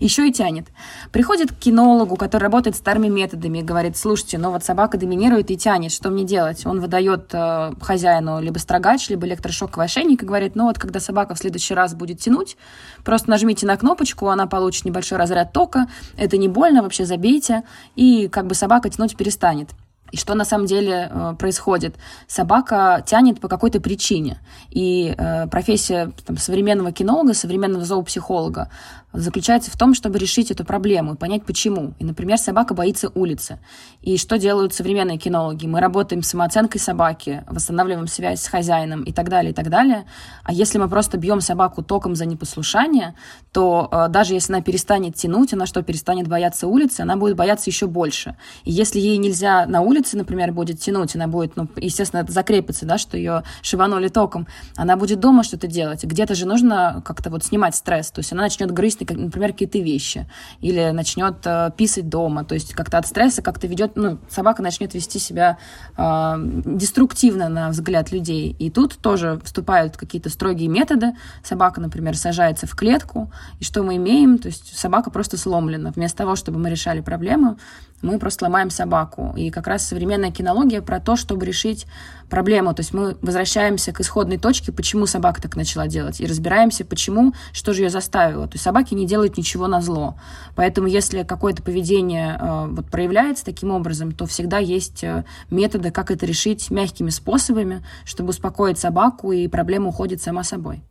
Еще 0.00 0.28
и 0.28 0.32
тянет. 0.32 0.66
Приходит 1.12 1.52
к 1.52 1.54
кинологу, 1.54 2.16
который 2.16 2.42
работает 2.42 2.74
старыми 2.74 3.06
методами, 3.06 3.58
и 3.58 3.62
говорит, 3.62 3.96
слушайте, 3.96 4.38
ну 4.38 4.50
вот 4.50 4.64
собака 4.64 4.98
доминирует 4.98 5.52
и 5.52 5.56
тянет, 5.56 5.92
что 5.92 6.10
мне 6.10 6.24
делать? 6.24 6.66
Он 6.66 6.80
выдает 6.80 7.30
э, 7.32 7.72
хозяину 7.80 8.40
либо 8.40 8.58
строгач, 8.58 9.08
либо 9.08 9.24
электрошоковый 9.28 9.86
ошейник 9.86 10.24
и 10.24 10.26
говорит, 10.26 10.56
ну 10.56 10.64
вот 10.64 10.80
когда 10.80 10.98
собака 10.98 11.36
в 11.36 11.38
следующий 11.38 11.74
раз 11.74 11.94
будет 11.94 12.18
тянуть, 12.18 12.56
просто 13.04 13.30
нажмите 13.30 13.66
на 13.66 13.76
кнопочку, 13.76 14.28
она 14.28 14.48
получит 14.48 14.84
небольшой 14.84 15.16
разряд 15.16 15.52
тока, 15.52 15.88
это 16.16 16.36
не 16.38 16.48
больно, 16.48 16.82
вообще 16.82 17.04
забейте, 17.04 17.62
и 17.94 18.26
как 18.26 18.48
бы 18.48 18.56
собака 18.56 18.90
тянуть 18.90 19.16
перестанет. 19.16 19.70
И 20.14 20.16
что 20.16 20.34
на 20.36 20.44
самом 20.44 20.66
деле 20.66 21.10
э, 21.10 21.34
происходит? 21.36 21.96
Собака 22.28 23.02
тянет 23.04 23.40
по 23.40 23.48
какой-то 23.48 23.80
причине. 23.80 24.38
И 24.70 25.12
э, 25.18 25.48
профессия 25.48 26.12
там, 26.24 26.36
современного 26.36 26.92
кинолога, 26.92 27.34
современного 27.34 27.84
зоопсихолога 27.84 28.70
заключается 29.14 29.70
в 29.70 29.78
том, 29.78 29.94
чтобы 29.94 30.18
решить 30.18 30.50
эту 30.50 30.64
проблему 30.64 31.14
и 31.14 31.16
понять, 31.16 31.44
почему. 31.44 31.94
И, 31.98 32.04
например, 32.04 32.36
собака 32.38 32.74
боится 32.74 33.10
улицы. 33.14 33.58
И 34.02 34.18
что 34.18 34.38
делают 34.38 34.74
современные 34.74 35.18
кинологи? 35.18 35.66
Мы 35.66 35.80
работаем 35.80 36.22
с 36.22 36.28
самооценкой 36.28 36.80
собаки, 36.80 37.44
восстанавливаем 37.48 38.08
связь 38.08 38.42
с 38.42 38.48
хозяином 38.48 39.02
и 39.04 39.12
так 39.12 39.28
далее, 39.28 39.52
и 39.52 39.54
так 39.54 39.70
далее. 39.70 40.04
А 40.42 40.52
если 40.52 40.78
мы 40.78 40.88
просто 40.88 41.16
бьем 41.16 41.40
собаку 41.40 41.82
током 41.82 42.16
за 42.16 42.26
непослушание, 42.26 43.14
то 43.52 43.88
э, 43.90 44.08
даже 44.08 44.34
если 44.34 44.52
она 44.52 44.62
перестанет 44.62 45.14
тянуть, 45.14 45.52
она 45.52 45.66
что, 45.66 45.82
перестанет 45.82 46.26
бояться 46.26 46.66
улицы, 46.66 47.02
она 47.02 47.16
будет 47.16 47.36
бояться 47.36 47.70
еще 47.70 47.86
больше. 47.86 48.36
И 48.64 48.72
если 48.72 48.98
ей 48.98 49.16
нельзя 49.18 49.66
на 49.66 49.80
улице, 49.80 50.16
например, 50.16 50.52
будет 50.52 50.80
тянуть, 50.80 51.14
она 51.14 51.28
будет, 51.28 51.56
ну, 51.56 51.68
естественно, 51.76 52.20
это 52.20 52.32
закрепится, 52.32 52.84
да, 52.84 52.98
что 52.98 53.16
ее 53.16 53.44
шибанули 53.62 54.08
током, 54.08 54.48
она 54.76 54.96
будет 54.96 55.20
дома 55.20 55.44
что-то 55.44 55.68
делать. 55.68 56.04
Где-то 56.04 56.34
же 56.34 56.46
нужно 56.46 57.00
как-то 57.04 57.30
вот 57.30 57.44
снимать 57.44 57.76
стресс. 57.76 58.10
То 58.10 58.18
есть 58.20 58.32
она 58.32 58.42
начнет 58.42 58.72
грызть 58.72 59.03
например, 59.10 59.52
какие-то 59.52 59.78
вещи, 59.78 60.26
или 60.60 60.90
начнет 60.90 61.36
э, 61.44 61.70
писать 61.76 62.08
дома, 62.08 62.44
то 62.44 62.54
есть 62.54 62.74
как-то 62.74 62.98
от 62.98 63.06
стресса 63.06 63.42
как-то 63.42 63.66
ведет, 63.66 63.96
ну, 63.96 64.18
собака 64.28 64.62
начнет 64.62 64.94
вести 64.94 65.18
себя 65.18 65.58
э, 65.96 66.34
деструктивно 66.64 67.48
на 67.48 67.68
взгляд 67.70 68.12
людей. 68.12 68.54
И 68.58 68.70
тут 68.70 68.96
тоже 68.96 69.40
вступают 69.44 69.96
какие-то 69.96 70.30
строгие 70.30 70.68
методы. 70.68 71.12
Собака, 71.42 71.80
например, 71.80 72.16
сажается 72.16 72.66
в 72.66 72.74
клетку, 72.74 73.30
и 73.60 73.64
что 73.64 73.82
мы 73.82 73.96
имеем? 73.96 74.38
То 74.38 74.48
есть 74.48 74.76
собака 74.76 75.10
просто 75.10 75.36
сломлена. 75.36 75.92
Вместо 75.94 76.18
того, 76.18 76.36
чтобы 76.36 76.58
мы 76.58 76.70
решали 76.70 77.00
проблему, 77.00 77.58
мы 78.02 78.18
просто 78.18 78.44
ломаем 78.44 78.70
собаку. 78.70 79.32
И 79.36 79.50
как 79.50 79.66
раз 79.66 79.86
современная 79.86 80.30
кинология 80.30 80.82
про 80.82 81.00
то, 81.00 81.16
чтобы 81.16 81.46
решить 81.46 81.86
проблему. 82.28 82.74
То 82.74 82.80
есть 82.80 82.92
мы 82.92 83.16
возвращаемся 83.22 83.92
к 83.92 84.00
исходной 84.00 84.38
точке, 84.38 84.72
почему 84.72 85.06
собака 85.06 85.40
так 85.40 85.56
начала 85.56 85.86
делать, 85.86 86.20
и 86.20 86.26
разбираемся, 86.26 86.84
почему, 86.84 87.32
что 87.52 87.72
же 87.72 87.82
ее 87.82 87.90
заставило. 87.90 88.46
То 88.46 88.54
есть 88.54 88.64
собаки 88.64 88.94
не 88.94 89.06
делают 89.06 89.36
ничего 89.36 89.66
на 89.66 89.80
зло. 89.80 90.16
Поэтому 90.56 90.86
если 90.86 91.22
какое-то 91.22 91.62
поведение 91.62 92.36
э, 92.40 92.66
вот, 92.68 92.90
проявляется 92.90 93.44
таким 93.44 93.70
образом, 93.70 94.12
то 94.12 94.26
всегда 94.26 94.58
есть 94.58 95.04
э, 95.04 95.24
методы, 95.50 95.90
как 95.90 96.10
это 96.10 96.26
решить 96.26 96.70
мягкими 96.70 97.10
способами, 97.10 97.84
чтобы 98.04 98.30
успокоить 98.30 98.78
собаку, 98.78 99.32
и 99.32 99.48
проблема 99.48 99.88
уходит 99.88 100.22
сама 100.22 100.44
собой. 100.44 100.82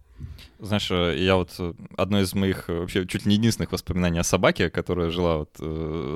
Знаешь, 0.64 0.90
э, 0.92 1.16
я 1.18 1.36
вот 1.36 1.54
э, 1.60 1.74
одно 1.98 2.22
из 2.22 2.34
моих 2.34 2.70
э, 2.70 2.80
вообще 2.80 3.06
чуть 3.06 3.26
ли 3.26 3.32
не 3.32 3.36
единственных 3.36 3.74
воспоминаний 3.74 4.20
о 4.20 4.24
собаке, 4.24 4.70
которая 4.70 5.10
жила 5.10 5.40
вот 5.40 5.58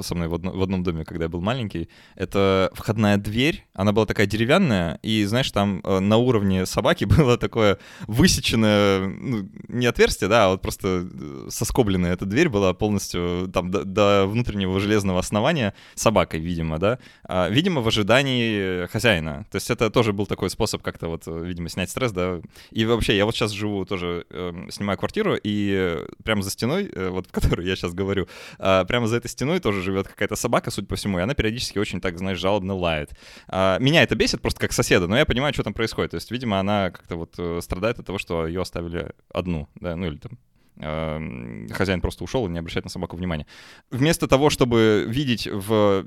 со 0.06 0.16
мной 0.16 0.30
в, 0.30 0.36
одно, 0.36 0.52
в 0.52 0.64
одном 0.64 0.84
доме, 0.84 1.04
когда 1.04 1.26
я 1.26 1.30
был 1.30 1.42
маленький, 1.42 1.90
это 2.16 2.72
входная 2.74 3.18
дверь. 3.18 3.68
Она 3.74 3.92
была 3.92 4.06
такая 4.06 4.26
деревянная, 4.26 5.00
и 5.04 5.26
знаешь, 5.26 5.52
там 5.52 5.82
на 5.84 6.16
уровне 6.16 6.66
собаки 6.66 7.04
было 7.18 7.38
такое 7.38 7.78
высеченное, 8.08 9.08
ну, 9.08 9.50
не 9.68 9.86
отверстие, 9.86 10.30
да, 10.30 10.46
а 10.46 10.50
вот 10.50 10.62
просто 10.62 11.06
соскобленная 11.50 12.14
эта 12.14 12.26
дверь 12.26 12.48
была 12.48 12.74
полностью 12.74 13.50
там 13.54 13.70
до, 13.70 13.84
до 13.84 14.28
внутреннего 14.28 14.80
железного 14.80 15.20
основания 15.20 15.74
собакой, 15.96 16.40
видимо, 16.40 16.80
да. 16.80 17.00
А, 17.24 17.50
видимо, 17.50 17.82
в 17.82 17.88
ожидании 17.90 18.86
хозяина. 18.88 19.46
То 19.52 19.58
есть 19.58 19.70
это 19.70 19.90
тоже 19.90 20.14
был 20.14 20.26
такой 20.26 20.50
способ 20.50 20.82
как-то 20.82 21.10
вот, 21.10 21.24
видимо, 21.28 21.68
снять 21.68 21.90
стресс, 21.90 22.14
да. 22.14 22.40
И 22.72 22.86
вообще, 22.86 23.18
я 23.18 23.26
вот 23.26 23.36
сейчас 23.36 23.52
живу 23.52 23.84
тоже 23.86 24.26
э, 24.38 24.54
снимаю 24.70 24.98
квартиру, 24.98 25.36
и 25.42 25.98
прямо 26.24 26.42
за 26.42 26.52
стеной, 26.52 26.90
э, 26.94 27.10
вот 27.10 27.28
в 27.28 27.32
которой 27.32 27.66
я 27.66 27.76
сейчас 27.76 27.94
говорю, 27.94 28.28
э, 28.60 28.86
прямо 28.88 29.08
за 29.08 29.18
этой 29.18 29.28
стеной 29.28 29.60
тоже 29.60 29.82
живет 29.82 30.08
какая-то 30.08 30.36
собака, 30.36 30.72
судя 30.72 30.88
по 30.88 30.96
всему, 30.96 31.20
и 31.20 31.22
она 31.22 31.34
периодически 31.34 31.80
очень 31.80 32.02
так, 32.02 32.18
знаешь, 32.18 32.40
жалобно 32.40 32.76
лает. 32.76 33.12
Э, 33.48 33.78
меня 33.80 34.04
это 34.04 34.16
бесит 34.16 34.42
просто 34.42 34.60
как 34.60 34.74
соседа, 34.74 35.08
но 35.08 35.18
я 35.18 35.26
понимаю, 35.26 35.54
что 35.54 35.64
там 35.64 35.74
происходит. 35.74 36.12
То 36.12 36.16
есть, 36.16 36.32
видимо, 36.32 36.60
она 36.60 36.92
как-то 36.92 37.16
вот 37.16 37.36
э, 37.38 37.60
страдает 37.62 38.00
от 38.00 38.06
того, 38.06 38.18
что 38.18 38.48
ее 38.48 38.62
оставили 38.62 39.12
одну, 39.34 39.68
да, 39.76 39.96
ну 39.96 40.08
или 40.08 40.18
там 40.18 40.38
э, 40.80 41.68
хозяин 41.74 42.02
просто 42.02 42.24
ушел 42.24 42.46
и 42.48 42.50
не 42.50 42.60
обращает 42.60 42.86
на 42.86 42.92
собаку 42.92 43.18
внимания. 43.18 43.46
Вместо 43.92 44.28
того, 44.28 44.50
чтобы 44.50 45.06
видеть 45.08 45.48
в 45.48 46.06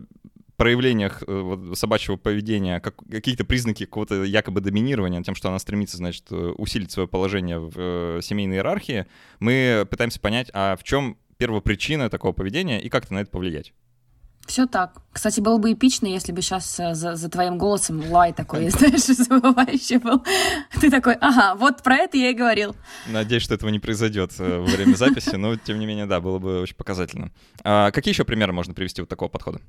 проявлениях 0.60 1.22
э, 1.26 1.72
собачьего 1.72 2.16
поведения 2.16 2.80
как, 2.80 2.94
какие-то 3.10 3.46
признаки 3.46 3.86
какого-то 3.86 4.24
якобы 4.24 4.60
доминирования, 4.60 5.22
тем, 5.22 5.34
что 5.34 5.48
она 5.48 5.58
стремится, 5.58 5.96
значит, 5.96 6.26
э, 6.30 6.34
усилить 6.34 6.92
свое 6.92 7.08
положение 7.08 7.58
в 7.58 7.72
э, 7.76 8.20
семейной 8.22 8.56
иерархии, 8.56 9.06
мы 9.38 9.88
пытаемся 9.90 10.20
понять, 10.20 10.50
а 10.52 10.76
в 10.76 10.82
чем 10.82 11.16
первопричина 11.38 12.10
такого 12.10 12.32
поведения 12.32 12.78
и 12.78 12.90
как-то 12.90 13.14
на 13.14 13.20
это 13.20 13.30
повлиять. 13.30 13.72
Все 14.46 14.66
так. 14.66 15.00
Кстати, 15.12 15.40
было 15.40 15.56
бы 15.56 15.72
эпично, 15.72 16.06
если 16.06 16.32
бы 16.32 16.42
сейчас 16.42 16.76
за, 16.76 17.14
за 17.14 17.28
твоим 17.30 17.56
голосом 17.56 18.04
лай 18.10 18.34
такой, 18.34 18.68
знаешь, 18.68 19.06
забывающий 19.06 19.96
был. 19.96 20.22
Ты 20.78 20.90
такой, 20.90 21.14
ага, 21.14 21.54
вот 21.54 21.82
про 21.82 21.96
это 21.96 22.18
я 22.18 22.32
и 22.32 22.34
говорил. 22.34 22.76
Надеюсь, 23.06 23.44
что 23.44 23.54
этого 23.54 23.70
не 23.70 23.78
произойдет 23.78 24.38
во 24.38 24.60
время 24.60 24.94
записи, 24.94 25.36
но 25.36 25.56
тем 25.56 25.78
не 25.78 25.86
менее, 25.86 26.04
да, 26.04 26.20
было 26.20 26.38
бы 26.38 26.60
очень 26.60 26.76
показательно. 26.76 27.30
А 27.64 27.90
какие 27.92 28.12
еще 28.12 28.24
примеры 28.24 28.52
можно 28.52 28.74
привести 28.74 29.00
вот 29.00 29.08
такого 29.08 29.30
подхода? 29.30 29.62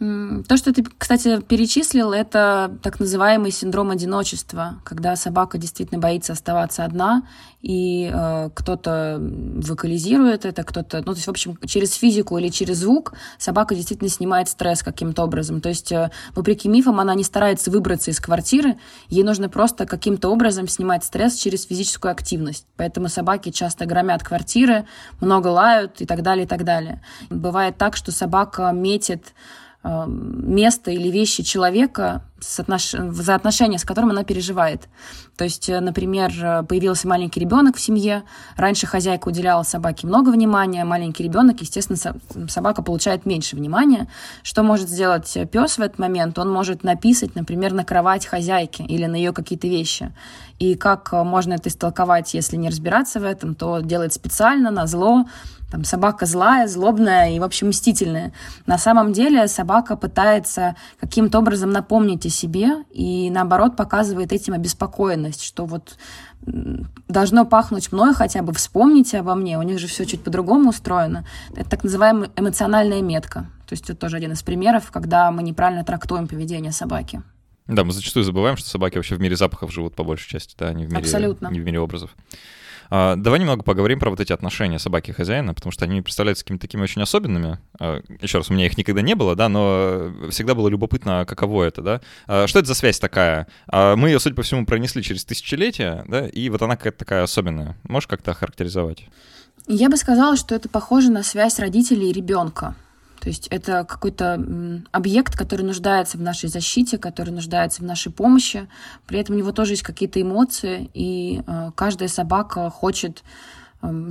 То, 0.00 0.56
что 0.56 0.72
ты, 0.72 0.82
кстати, 0.96 1.42
перечислил, 1.42 2.12
это 2.12 2.74
так 2.82 3.00
называемый 3.00 3.50
синдром 3.50 3.90
одиночества, 3.90 4.80
когда 4.82 5.14
собака 5.14 5.58
действительно 5.58 6.00
боится 6.00 6.32
оставаться 6.32 6.86
одна, 6.86 7.24
и 7.60 8.10
э, 8.10 8.48
кто-то 8.54 9.18
вокализирует 9.20 10.46
это, 10.46 10.64
кто-то, 10.64 11.00
ну, 11.00 11.12
то 11.12 11.12
есть, 11.12 11.26
в 11.26 11.30
общем, 11.30 11.58
через 11.66 11.92
физику 11.92 12.38
или 12.38 12.48
через 12.48 12.78
звук 12.78 13.12
собака 13.36 13.74
действительно 13.74 14.08
снимает 14.08 14.48
стресс 14.48 14.82
каким-то 14.82 15.22
образом. 15.22 15.60
То 15.60 15.68
есть, 15.68 15.92
э, 15.92 16.10
вопреки 16.34 16.70
мифам, 16.70 16.98
она 16.98 17.14
не 17.14 17.22
старается 17.22 17.70
выбраться 17.70 18.10
из 18.10 18.20
квартиры, 18.20 18.78
ей 19.10 19.22
нужно 19.22 19.50
просто 19.50 19.84
каким-то 19.84 20.30
образом 20.30 20.66
снимать 20.66 21.04
стресс 21.04 21.34
через 21.34 21.66
физическую 21.66 22.10
активность. 22.12 22.66
Поэтому 22.76 23.10
собаки 23.10 23.50
часто 23.50 23.84
громят 23.84 24.22
квартиры, 24.22 24.86
много 25.20 25.48
лают 25.48 26.00
и 26.00 26.06
так 26.06 26.22
далее, 26.22 26.46
и 26.46 26.48
так 26.48 26.64
далее. 26.64 27.02
Бывает 27.28 27.76
так, 27.76 27.96
что 27.96 28.12
собака 28.12 28.72
метит 28.72 29.34
место 29.82 30.90
или 30.90 31.08
вещи 31.08 31.42
человека 31.42 32.22
соотнош... 32.40 32.92
за 32.92 33.34
отношения, 33.34 33.78
с 33.78 33.84
которым 33.84 34.10
она 34.10 34.24
переживает. 34.24 34.88
То 35.36 35.44
есть, 35.44 35.68
э, 35.68 35.80
например, 35.80 36.30
появился 36.68 37.08
маленький 37.08 37.40
ребенок 37.40 37.76
в 37.76 37.80
семье, 37.80 38.24
раньше 38.56 38.86
хозяйка 38.86 39.28
уделяла 39.28 39.62
собаке 39.62 40.06
много 40.06 40.30
внимания, 40.30 40.84
маленький 40.84 41.22
ребенок, 41.22 41.60
естественно, 41.60 41.98
собака 42.48 42.82
получает 42.82 43.26
меньше 43.26 43.56
внимания. 43.56 44.08
Что 44.42 44.62
может 44.62 44.88
сделать 44.88 45.36
пес 45.50 45.78
в 45.78 45.80
этот 45.80 45.98
момент? 45.98 46.38
Он 46.38 46.50
может 46.50 46.84
написать, 46.84 47.34
например, 47.34 47.72
на 47.72 47.84
кровать 47.84 48.26
хозяйки 48.26 48.82
или 48.82 49.06
на 49.06 49.16
ее 49.16 49.32
какие-то 49.32 49.66
вещи. 49.68 50.12
И 50.58 50.74
как 50.74 51.12
можно 51.12 51.54
это 51.54 51.68
истолковать, 51.70 52.34
если 52.34 52.56
не 52.56 52.68
разбираться 52.68 53.18
в 53.20 53.24
этом, 53.24 53.54
то 53.54 53.80
делает 53.80 54.12
специально, 54.12 54.70
на 54.70 54.86
зло, 54.86 55.24
там 55.70 55.84
собака 55.84 56.26
злая, 56.26 56.66
злобная 56.66 57.30
и, 57.30 57.38
в 57.38 57.44
общем, 57.44 57.68
мстительная. 57.68 58.32
На 58.66 58.76
самом 58.76 59.12
деле 59.12 59.46
собака 59.48 59.96
пытается 59.96 60.74
каким-то 61.00 61.38
образом 61.38 61.70
напомнить 61.70 62.26
себе 62.30 62.84
и, 62.90 63.30
наоборот, 63.30 63.76
показывает 63.76 64.32
этим 64.32 64.54
обеспокоенность, 64.54 65.42
что 65.42 65.66
вот 65.66 65.96
должно 66.42 67.44
пахнуть 67.44 67.92
мной 67.92 68.14
хотя 68.14 68.42
бы, 68.42 68.52
вспомните 68.54 69.18
обо 69.18 69.34
мне, 69.34 69.58
у 69.58 69.62
них 69.62 69.78
же 69.78 69.86
все 69.86 70.06
чуть 70.06 70.22
по-другому 70.22 70.70
устроено. 70.70 71.26
Это 71.54 71.68
так 71.68 71.84
называемая 71.84 72.30
эмоциональная 72.36 73.02
метка. 73.02 73.50
То 73.66 73.74
есть 73.74 73.84
это 73.84 73.94
тоже 73.96 74.16
один 74.16 74.32
из 74.32 74.42
примеров, 74.42 74.90
когда 74.90 75.30
мы 75.30 75.42
неправильно 75.42 75.84
трактуем 75.84 76.26
поведение 76.26 76.72
собаки. 76.72 77.22
Да, 77.66 77.84
мы 77.84 77.92
зачастую 77.92 78.24
забываем, 78.24 78.56
что 78.56 78.68
собаки 78.68 78.96
вообще 78.96 79.14
в 79.14 79.20
мире 79.20 79.36
запахов 79.36 79.72
живут 79.72 79.94
по 79.94 80.02
большей 80.02 80.28
части, 80.28 80.56
да, 80.58 80.72
не 80.72 80.86
в 80.86 80.88
мире, 80.88 81.02
Абсолютно. 81.02 81.48
не 81.48 81.60
в 81.60 81.64
мире 81.64 81.78
образов. 81.78 82.16
А, 82.90 83.16
давай 83.16 83.38
немного 83.38 83.62
поговорим 83.62 83.98
про 84.00 84.10
вот 84.10 84.20
эти 84.20 84.32
отношения 84.32 84.78
собаки 84.78 85.10
и 85.10 85.14
хозяина, 85.14 85.54
потому 85.54 85.72
что 85.72 85.84
они 85.84 86.02
представляются 86.02 86.44
какими-то 86.44 86.62
такими 86.62 86.82
очень 86.82 87.00
особенными. 87.02 87.58
А, 87.78 88.02
еще 88.20 88.38
раз, 88.38 88.50
у 88.50 88.54
меня 88.54 88.66
их 88.66 88.76
никогда 88.76 89.00
не 89.00 89.14
было, 89.14 89.36
да, 89.36 89.48
но 89.48 90.12
всегда 90.30 90.54
было 90.54 90.68
любопытно, 90.68 91.24
каково 91.24 91.64
это, 91.64 91.82
да. 91.82 92.00
А, 92.26 92.46
что 92.46 92.58
это 92.58 92.68
за 92.68 92.74
связь 92.74 92.98
такая? 92.98 93.46
Мы 93.70 94.08
ее, 94.08 94.18
судя 94.18 94.34
по 94.34 94.42
всему, 94.42 94.66
пронесли 94.66 95.02
через 95.02 95.24
тысячелетия, 95.24 96.04
да, 96.08 96.26
и 96.26 96.48
вот 96.50 96.60
она 96.62 96.76
какая-то 96.76 96.98
такая 96.98 97.22
особенная. 97.22 97.76
Можешь 97.84 98.08
как-то 98.08 98.32
охарактеризовать? 98.32 99.06
Я 99.66 99.88
бы 99.88 99.96
сказала, 99.96 100.36
что 100.36 100.54
это 100.54 100.68
похоже 100.68 101.10
на 101.10 101.22
связь 101.22 101.58
родителей 101.58 102.10
и 102.10 102.12
ребенка. 102.12 102.74
То 103.20 103.28
есть 103.28 103.48
это 103.48 103.84
какой-то 103.84 104.82
объект, 104.92 105.36
который 105.36 105.62
нуждается 105.62 106.16
в 106.16 106.22
нашей 106.22 106.48
защите, 106.48 106.96
который 106.96 107.30
нуждается 107.30 107.82
в 107.82 107.84
нашей 107.84 108.10
помощи. 108.10 108.66
При 109.06 109.18
этом 109.18 109.36
у 109.36 109.38
него 109.38 109.52
тоже 109.52 109.72
есть 109.72 109.82
какие-то 109.82 110.20
эмоции, 110.20 110.90
и 110.94 111.42
э, 111.46 111.70
каждая 111.74 112.08
собака 112.08 112.70
хочет 112.70 113.22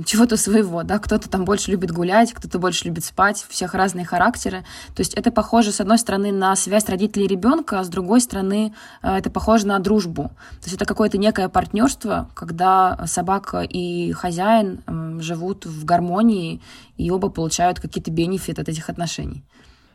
чего-то 0.04 0.36
своего, 0.36 0.82
да, 0.82 0.98
кто-то 0.98 1.28
там 1.28 1.44
больше 1.44 1.70
любит 1.70 1.92
гулять, 1.92 2.32
кто-то 2.32 2.58
больше 2.58 2.86
любит 2.86 3.04
спать, 3.04 3.44
у 3.48 3.52
всех 3.52 3.74
разные 3.74 4.04
характеры. 4.04 4.64
То 4.94 5.00
есть 5.00 5.14
это 5.14 5.30
похоже, 5.30 5.70
с 5.70 5.80
одной 5.80 5.98
стороны, 5.98 6.32
на 6.32 6.56
связь 6.56 6.88
родителей 6.88 7.26
и 7.26 7.28
ребенка, 7.28 7.78
а 7.78 7.84
с 7.84 7.88
другой 7.88 8.20
стороны, 8.20 8.74
э, 9.02 9.16
это 9.16 9.30
похоже 9.30 9.66
на 9.68 9.78
дружбу. 9.78 10.24
То 10.60 10.64
есть 10.64 10.74
это 10.74 10.84
какое-то 10.84 11.18
некое 11.18 11.48
партнерство, 11.48 12.28
когда 12.34 13.06
собака 13.06 13.60
и 13.60 14.12
хозяин 14.12 14.80
живут 15.20 15.66
в 15.66 15.84
гармонии, 15.84 16.60
и 16.96 17.10
оба 17.10 17.28
получают 17.28 17.80
какие-то 17.80 18.10
бенефиты 18.10 18.62
от 18.62 18.68
этих 18.68 18.90
отношений. 18.90 19.44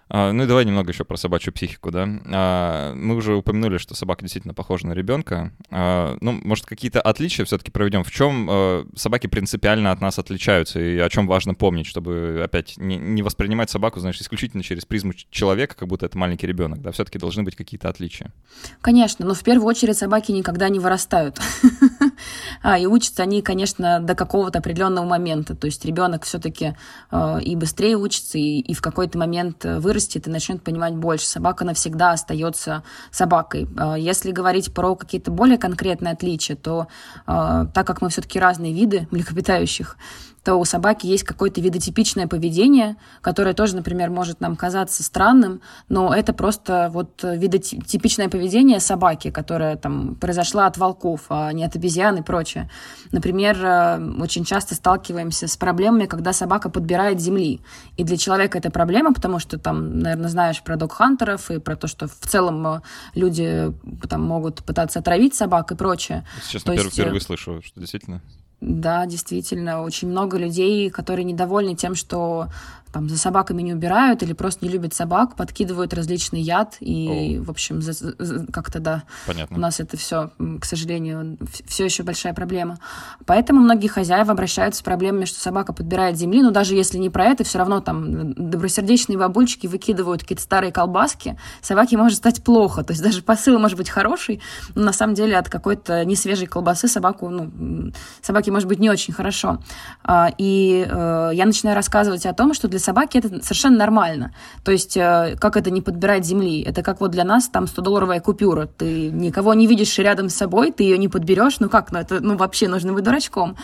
А, 0.07 0.31
ну 0.31 0.43
и 0.43 0.47
давай 0.47 0.65
немного 0.65 0.91
еще 0.91 1.03
про 1.03 1.17
собачью 1.17 1.51
психику, 1.53 1.91
да. 1.91 2.07
А, 2.27 2.93
мы 2.93 3.15
уже 3.15 3.35
упомянули, 3.35 3.77
что 3.77 3.95
собака 3.95 4.21
действительно 4.21 4.53
похожа 4.53 4.87
на 4.87 4.93
ребенка. 4.93 5.51
А, 5.71 6.17
ну, 6.21 6.39
может, 6.43 6.65
какие-то 6.65 7.01
отличия 7.01 7.45
все-таки 7.45 7.71
проведем? 7.71 8.03
В 8.03 8.11
чем 8.11 8.85
собаки 8.95 9.27
принципиально 9.27 9.91
от 9.91 10.01
нас 10.01 10.19
отличаются 10.19 10.79
и 10.79 10.97
о 10.99 11.09
чем 11.09 11.27
важно 11.27 11.55
помнить, 11.55 11.87
чтобы 11.87 12.41
опять 12.43 12.77
не, 12.77 13.23
воспринимать 13.23 13.69
собаку, 13.69 13.99
знаешь, 13.99 14.19
исключительно 14.21 14.63
через 14.63 14.85
призму 14.85 15.13
человека, 15.13 15.75
как 15.75 15.87
будто 15.87 16.05
это 16.05 16.17
маленький 16.17 16.47
ребенок, 16.47 16.81
да? 16.81 16.91
Все-таки 16.91 17.17
должны 17.17 17.43
быть 17.43 17.55
какие-то 17.55 17.89
отличия. 17.89 18.31
Конечно, 18.81 19.25
но 19.25 19.33
в 19.33 19.43
первую 19.43 19.67
очередь 19.67 19.97
собаки 19.97 20.31
никогда 20.31 20.69
не 20.69 20.79
вырастают. 20.79 21.39
И 22.79 22.85
учатся 22.85 23.23
они, 23.23 23.41
конечно, 23.41 23.99
до 23.99 24.15
какого-то 24.15 24.59
определенного 24.59 25.05
момента. 25.05 25.55
То 25.55 25.65
есть 25.65 25.83
ребенок 25.85 26.23
все-таки 26.23 26.75
и 27.41 27.55
быстрее 27.55 27.97
учится, 27.97 28.37
и, 28.37 28.73
в 28.73 28.81
какой-то 28.81 29.17
момент 29.17 29.63
вырастет 29.63 29.94
вырастет 29.95 30.27
и 30.27 30.29
начнет 30.29 30.61
понимать 30.61 30.95
больше. 30.95 31.25
Собака 31.25 31.63
навсегда 31.63 32.11
остается 32.11 32.83
собакой. 33.11 33.67
А, 33.77 33.95
если 33.95 34.31
говорить 34.31 34.73
про 34.73 34.95
какие-то 34.95 35.31
более 35.31 35.57
конкретные 35.57 36.13
отличия, 36.13 36.55
то 36.55 36.87
а, 37.25 37.65
так 37.65 37.87
как 37.87 38.01
мы 38.01 38.09
все-таки 38.09 38.39
разные 38.39 38.73
виды 38.73 39.07
млекопитающих, 39.11 39.97
то 40.45 40.57
у 40.57 40.63
собаки 40.63 41.07
есть 41.07 41.23
какое-то 41.23 41.59
видотипичное 41.59 42.27
поведение, 42.27 42.97
которое 43.21 43.55
тоже, 43.55 43.75
например, 43.75 44.11
может 44.11 44.41
нам 44.41 44.55
казаться 44.55 45.01
странным, 45.03 45.59
но 45.89 46.13
это 46.13 46.33
просто 46.33 46.91
вот 46.93 47.23
видотипичное 47.23 48.29
поведение 48.29 48.79
собаки, 48.79 49.31
которое 49.31 49.75
там 49.75 50.13
произошло 50.13 50.61
от 50.61 50.77
волков, 50.77 51.21
а 51.29 51.51
не 51.51 51.65
от 51.65 51.75
обезьян 51.75 52.17
и 52.17 52.21
прочее. 52.21 52.69
Например, 53.11 53.57
э, 53.59 54.21
очень 54.21 54.45
часто 54.45 54.75
сталкиваемся 54.75 55.47
с 55.47 55.57
проблемами, 55.57 56.05
когда 56.05 56.31
собака 56.31 56.69
подбирает 56.69 57.19
земли. 57.19 57.61
И 57.97 58.03
для 58.03 58.15
человека 58.15 58.59
это 58.59 58.69
проблема, 58.69 59.15
потому 59.15 59.39
что 59.39 59.57
там, 59.57 59.97
наверное, 59.97 60.29
знаешь 60.29 60.61
про 60.61 60.77
док-хантеров 60.77 61.49
и 61.49 61.59
про 61.59 61.75
то, 61.75 61.87
что 61.87 62.07
в 62.07 62.27
целом 62.27 62.67
э, 62.67 62.81
люди 63.15 63.73
там 64.07 64.21
могут 64.21 64.63
пытаться 64.63 64.99
отравить 64.99 65.33
собак 65.33 65.71
и 65.71 65.75
прочее. 65.75 66.23
Сейчас, 66.43 66.61
то 66.61 66.73
есть... 66.73 66.93
впервые 66.93 67.19
слышу, 67.19 67.63
что 67.63 67.79
действительно 67.79 68.21
да, 68.61 69.05
действительно, 69.05 69.81
очень 69.81 70.07
много 70.07 70.37
людей, 70.37 70.89
которые 70.89 71.25
недовольны 71.25 71.75
тем, 71.75 71.95
что 71.95 72.47
там 72.95 73.09
за 73.09 73.17
собаками 73.17 73.61
не 73.61 73.73
убирают 73.73 74.23
или 74.23 74.31
просто 74.31 74.63
не 74.63 74.71
любят 74.71 74.93
собак, 74.93 75.35
подкидывают 75.35 75.93
различный 75.93 76.39
яд 76.39 76.77
и, 76.79 77.39
О. 77.41 77.43
в 77.43 77.49
общем, 77.49 77.81
как-то 78.53 78.79
да, 78.79 79.03
Понятно. 79.27 79.57
у 79.57 79.59
нас 79.59 79.81
это 79.81 79.97
все, 79.97 80.31
к 80.61 80.63
сожалению, 80.63 81.37
все 81.67 81.83
еще 81.83 82.03
большая 82.03 82.33
проблема. 82.33 82.79
Поэтому 83.25 83.59
многие 83.59 83.89
хозяева 83.89 84.31
обращаются 84.31 84.79
с 84.79 84.81
проблемами, 84.81 85.25
что 85.25 85.41
собака 85.41 85.73
подбирает 85.73 86.15
земли, 86.17 86.41
но 86.41 86.51
даже 86.51 86.73
если 86.73 86.97
не 86.97 87.09
про 87.09 87.25
это, 87.25 87.43
все 87.43 87.57
равно 87.57 87.81
там 87.81 88.33
добросердечные 88.33 89.17
бабульчики 89.17 89.67
выкидывают 89.67 90.21
какие-то 90.21 90.43
старые 90.43 90.71
колбаски, 90.71 91.37
собаке 91.61 91.97
может 91.97 92.19
стать 92.19 92.45
плохо, 92.45 92.81
то 92.85 92.93
есть 92.93 93.03
даже 93.03 93.21
посыл 93.23 93.59
может 93.59 93.77
быть 93.77 93.89
хороший, 93.89 94.39
но 94.73 94.83
на 94.83 94.93
самом 94.93 95.15
деле 95.15 95.37
от 95.37 95.49
какой-то 95.49 96.05
несвежей 96.05 96.47
колбасы 96.47 96.87
собаку, 96.87 97.27
ну, 97.27 97.91
собаке 98.21 98.51
может 98.51 98.69
быть 98.69 98.79
не 98.79 98.89
очень 98.89 99.13
хорошо. 99.13 99.59
А, 100.01 100.31
и 100.37 100.87
э, 100.89 101.31
я 101.33 101.45
начинаю 101.45 101.75
рассказывать 101.75 102.25
о 102.25 102.33
том, 102.33 102.53
что 102.53 102.69
для 102.69 102.79
собаки 102.85 103.17
это 103.17 103.43
совершенно 103.43 103.77
нормально. 103.77 104.33
То 104.63 104.71
есть, 104.71 104.95
э, 104.95 105.35
как 105.39 105.57
это 105.57 105.71
не 105.71 105.81
подбирать 105.81 106.25
земли? 106.25 106.61
Это 106.61 106.81
как 106.83 107.01
вот 107.01 107.11
для 107.11 107.23
нас 107.23 107.49
там 107.49 107.65
100-долларовая 107.65 108.21
купюра. 108.21 108.67
Ты 108.67 109.11
никого 109.11 109.53
не 109.53 109.67
видишь 109.67 109.97
рядом 109.97 110.29
с 110.29 110.35
собой, 110.35 110.71
ты 110.71 110.83
ее 110.83 110.97
не 110.97 111.09
подберешь. 111.09 111.59
Ну 111.59 111.69
как, 111.69 111.91
ну 111.91 111.99
это 111.99 112.19
ну, 112.21 112.37
вообще 112.37 112.67
нужно 112.67 112.93
быть 112.93 113.03
дурачком. 113.03 113.57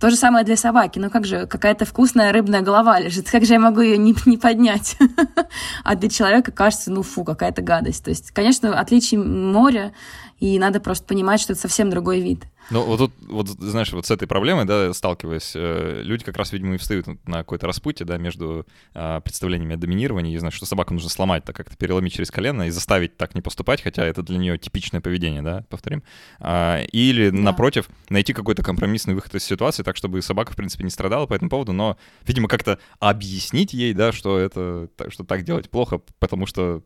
То 0.00 0.10
же 0.10 0.16
самое 0.16 0.44
для 0.44 0.56
собаки. 0.56 0.98
Ну 0.98 1.10
как 1.10 1.24
же, 1.24 1.46
какая-то 1.46 1.84
вкусная 1.84 2.32
рыбная 2.32 2.62
голова 2.62 2.98
лежит. 2.98 3.30
Как 3.34 3.44
же 3.44 3.54
я 3.54 3.60
могу 3.60 3.80
ее 3.80 3.98
не, 3.98 4.14
не 4.26 4.36
поднять? 4.36 4.96
А 5.84 5.94
для 5.94 6.08
человека 6.08 6.52
кажется, 6.52 6.90
ну 6.90 7.02
фу, 7.02 7.24
какая-то 7.24 7.62
гадость. 7.62 8.04
То 8.04 8.10
есть, 8.10 8.30
конечно, 8.32 8.78
отличие 8.78 9.20
моря, 9.20 9.92
и 10.40 10.58
надо 10.58 10.80
просто 10.80 11.06
понимать, 11.06 11.40
что 11.40 11.52
это 11.52 11.62
совсем 11.62 11.90
другой 11.90 12.20
вид. 12.20 12.44
Ну, 12.70 12.84
вот 12.84 12.98
тут, 12.98 13.12
вот, 13.28 13.48
знаешь, 13.48 13.92
вот 13.92 14.06
с 14.06 14.10
этой 14.10 14.26
проблемой, 14.26 14.64
да, 14.64 14.92
сталкиваясь, 14.92 15.52
э, 15.54 16.02
люди 16.02 16.24
как 16.24 16.36
раз, 16.36 16.52
видимо, 16.52 16.74
и 16.74 16.78
встают 16.78 17.06
на 17.26 17.38
какой-то 17.38 17.66
распутье, 17.66 18.06
да, 18.06 18.16
между 18.16 18.66
э, 18.94 19.20
представлениями 19.22 19.74
о 19.74 19.76
доминировании, 19.76 20.34
и, 20.34 20.38
знаешь, 20.38 20.54
что 20.54 20.66
собаку 20.66 20.94
нужно 20.94 21.10
сломать, 21.10 21.44
так 21.44 21.54
как-то 21.54 21.76
переломить 21.76 22.14
через 22.14 22.30
колено 22.30 22.64
и 22.64 22.70
заставить 22.70 23.16
так 23.16 23.34
не 23.34 23.42
поступать, 23.42 23.82
хотя 23.82 24.04
это 24.04 24.22
для 24.22 24.38
нее 24.38 24.58
типичное 24.58 25.00
поведение, 25.00 25.42
да, 25.42 25.64
повторим. 25.68 26.02
А, 26.40 26.82
или, 26.92 27.30
да. 27.30 27.36
напротив, 27.36 27.88
найти 28.08 28.32
какой-то 28.32 28.62
компромиссный 28.62 29.14
выход 29.14 29.34
из 29.34 29.44
ситуации, 29.44 29.82
так, 29.82 29.96
чтобы 29.96 30.22
собака, 30.22 30.52
в 30.52 30.56
принципе, 30.56 30.84
не 30.84 30.90
страдала 30.90 31.26
по 31.26 31.34
этому 31.34 31.50
поводу, 31.50 31.72
но, 31.72 31.98
видимо, 32.26 32.48
как-то 32.48 32.78
объяснить 32.98 33.74
ей, 33.74 33.92
да, 33.92 34.12
что 34.12 34.38
это, 34.38 34.88
что 35.08 35.24
так 35.24 35.42
делать 35.42 35.70
плохо, 35.70 36.00
потому 36.18 36.46
что 36.46 36.82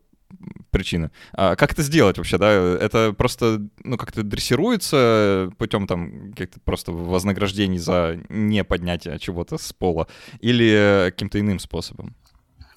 причина. 0.70 1.10
А 1.32 1.56
как 1.56 1.72
это 1.72 1.82
сделать 1.82 2.18
вообще, 2.18 2.38
да? 2.38 2.50
Это 2.50 3.12
просто, 3.12 3.66
ну, 3.84 3.96
как-то 3.96 4.22
дрессируется 4.22 5.50
путем 5.58 5.86
там 5.86 6.32
каких-то 6.32 6.60
просто 6.60 6.92
вознаграждений 6.92 7.78
за 7.78 8.20
не 8.28 8.64
поднятие 8.64 9.18
чего-то 9.18 9.58
с 9.58 9.72
пола 9.72 10.08
или 10.40 11.10
каким-то 11.10 11.40
иным 11.40 11.58
способом? 11.58 12.14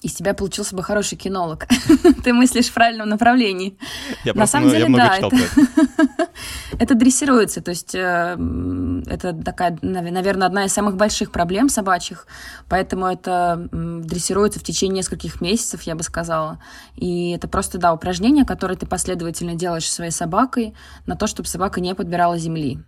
Из 0.02 0.14
тебя 0.14 0.34
получился 0.34 0.74
бы 0.74 0.82
хороший 0.82 1.16
кинолог. 1.16 1.66
Ты 2.24 2.32
мыслишь 2.32 2.66
в 2.66 2.74
правильном 2.74 3.08
направлении. 3.08 3.76
Я 4.24 4.34
На 4.34 4.46
самом 4.46 4.70
деле, 4.70 4.86
да, 4.94 5.16
это, 5.16 5.36
это 6.78 6.94
дрессируется. 6.94 7.62
То 7.62 7.70
есть 7.70 7.94
э, 7.94 8.36
это 9.06 9.32
такая, 9.32 9.78
наверное, 9.80 10.46
одна 10.46 10.64
из 10.64 10.72
самых 10.72 10.96
больших 10.96 11.30
проблем 11.30 11.68
собачьих. 11.68 12.26
Поэтому 12.68 13.06
это 13.06 13.68
дрессируется 13.72 14.58
в 14.58 14.64
течение 14.64 14.98
нескольких 14.98 15.40
месяцев, 15.40 15.82
я 15.82 15.94
бы 15.94 16.02
сказала. 16.02 16.58
И 16.96 17.30
это 17.30 17.46
просто, 17.46 17.78
да, 17.78 17.94
упражнение, 17.94 18.44
которое 18.44 18.76
ты 18.76 18.86
последовательно 18.86 19.54
делаешь 19.54 19.90
своей 19.90 20.10
собакой 20.10 20.74
на 21.06 21.16
то, 21.16 21.26
чтобы 21.26 21.48
собака 21.48 21.80
не 21.80 21.94
подбирала 21.94 22.38
земли. 22.38 22.80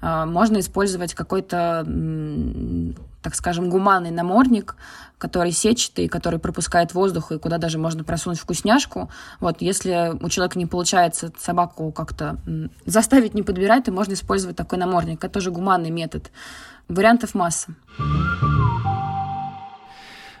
А, 0.00 0.26
можно 0.26 0.58
использовать 0.60 1.14
какой-то, 1.14 1.86
так 3.22 3.34
скажем, 3.34 3.70
гуманный 3.70 4.10
намордник, 4.10 4.76
который 5.18 5.52
сетчатый, 5.52 6.08
который 6.08 6.38
пропускает 6.38 6.94
воздух 6.94 7.32
и 7.32 7.38
куда 7.38 7.58
даже 7.58 7.78
можно 7.78 8.04
просунуть 8.04 8.38
вкусняшку. 8.38 9.10
Вот, 9.40 9.62
если 9.62 10.12
у 10.20 10.28
человека 10.28 10.58
не 10.58 10.66
получается 10.66 11.32
собаку 11.38 11.92
как-то 11.92 12.38
заставить 12.84 13.34
не 13.34 13.42
подбирать, 13.42 13.84
то 13.84 13.92
можно 13.92 14.14
использовать 14.14 14.56
такой 14.56 14.78
намордник. 14.78 15.18
Это 15.18 15.32
тоже 15.32 15.50
гуманный 15.50 15.90
метод. 15.90 16.30
Вариантов 16.88 17.34
масса. 17.34 17.74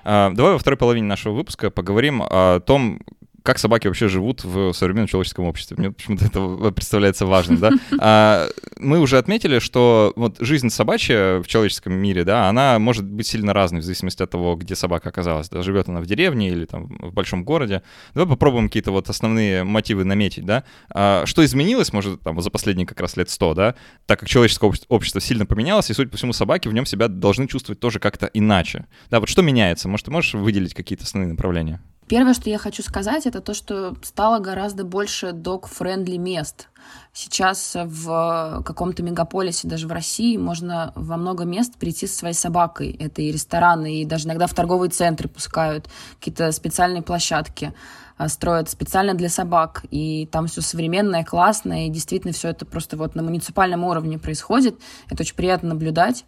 А, 0.04 0.30
давай 0.30 0.52
во 0.52 0.58
второй 0.58 0.76
половине 0.76 1.06
нашего 1.06 1.32
выпуска 1.32 1.70
поговорим 1.70 2.22
о 2.22 2.60
том, 2.60 3.00
как 3.44 3.58
собаки 3.58 3.88
вообще 3.88 4.08
живут 4.08 4.42
в 4.42 4.72
современном 4.72 5.06
человеческом 5.06 5.44
обществе. 5.44 5.76
Мне 5.76 5.90
почему-то 5.90 6.24
это 6.24 6.72
представляется 6.72 7.26
важным, 7.26 7.58
да. 7.58 7.70
А, 8.00 8.48
мы 8.78 9.00
уже 9.00 9.18
отметили, 9.18 9.58
что 9.58 10.12
вот 10.16 10.36
жизнь 10.40 10.70
собачья 10.70 11.40
в 11.40 11.46
человеческом 11.46 11.92
мире, 11.92 12.24
да, 12.24 12.48
она 12.48 12.78
может 12.78 13.04
быть 13.04 13.26
сильно 13.26 13.52
разной 13.52 13.82
в 13.82 13.84
зависимости 13.84 14.22
от 14.22 14.30
того, 14.30 14.56
где 14.56 14.74
собака 14.74 15.10
оказалась. 15.10 15.48
Да, 15.48 15.62
живет 15.62 15.88
она 15.88 16.00
в 16.00 16.06
деревне 16.06 16.48
или 16.48 16.64
там 16.64 16.86
в 16.98 17.12
большом 17.12 17.44
городе. 17.44 17.82
Давай 18.14 18.28
попробуем 18.28 18.68
какие-то 18.68 18.92
вот 18.92 19.10
основные 19.10 19.62
мотивы 19.62 20.04
наметить, 20.04 20.46
да. 20.46 20.64
А, 20.88 21.26
что 21.26 21.44
изменилось, 21.44 21.92
может, 21.92 22.20
там, 22.22 22.40
за 22.40 22.50
последние 22.50 22.86
как 22.86 23.00
раз 23.00 23.16
лет 23.16 23.28
сто, 23.28 23.52
да, 23.52 23.74
так 24.06 24.20
как 24.20 24.28
человеческое 24.28 24.72
общество 24.88 25.20
сильно 25.20 25.44
поменялось, 25.44 25.90
и, 25.90 25.94
судя 25.94 26.08
по 26.08 26.16
всему, 26.16 26.32
собаки 26.32 26.68
в 26.68 26.72
нем 26.72 26.86
себя 26.86 27.08
должны 27.08 27.46
чувствовать 27.46 27.78
тоже 27.78 27.98
как-то 27.98 28.26
иначе. 28.32 28.86
Да, 29.10 29.20
вот 29.20 29.28
что 29.28 29.42
меняется? 29.42 29.86
Может, 29.88 30.06
ты 30.06 30.12
можешь 30.12 30.32
выделить 30.32 30.72
какие-то 30.72 31.04
основные 31.04 31.30
направления? 31.30 31.82
Первое, 32.06 32.34
что 32.34 32.50
я 32.50 32.58
хочу 32.58 32.82
сказать, 32.82 33.26
это 33.26 33.40
то, 33.40 33.54
что 33.54 33.94
стало 34.02 34.38
гораздо 34.38 34.84
больше 34.84 35.28
dog-friendly 35.28 36.18
мест. 36.18 36.68
Сейчас 37.14 37.74
в 37.74 38.62
каком-то 38.64 39.02
мегаполисе, 39.02 39.68
даже 39.68 39.86
в 39.86 39.92
России, 39.92 40.36
можно 40.36 40.92
во 40.94 41.16
много 41.16 41.44
мест 41.44 41.76
прийти 41.76 42.06
со 42.06 42.18
своей 42.18 42.34
собакой. 42.34 42.94
Это 42.98 43.22
и 43.22 43.32
рестораны, 43.32 44.02
и 44.02 44.04
даже 44.04 44.26
иногда 44.26 44.46
в 44.46 44.54
торговые 44.54 44.90
центры 44.90 45.28
пускают 45.28 45.88
какие-то 46.18 46.52
специальные 46.52 47.02
площадки 47.02 47.72
а, 48.16 48.28
строят 48.28 48.68
специально 48.68 49.14
для 49.14 49.28
собак, 49.28 49.84
и 49.90 50.26
там 50.26 50.46
все 50.46 50.60
современное, 50.60 51.24
классное, 51.24 51.86
и 51.86 51.90
действительно 51.90 52.32
все 52.32 52.48
это 52.48 52.66
просто 52.66 52.96
вот 52.96 53.14
на 53.14 53.22
муниципальном 53.22 53.84
уровне 53.84 54.18
происходит. 54.18 54.78
Это 55.08 55.22
очень 55.22 55.36
приятно 55.36 55.70
наблюдать. 55.70 56.24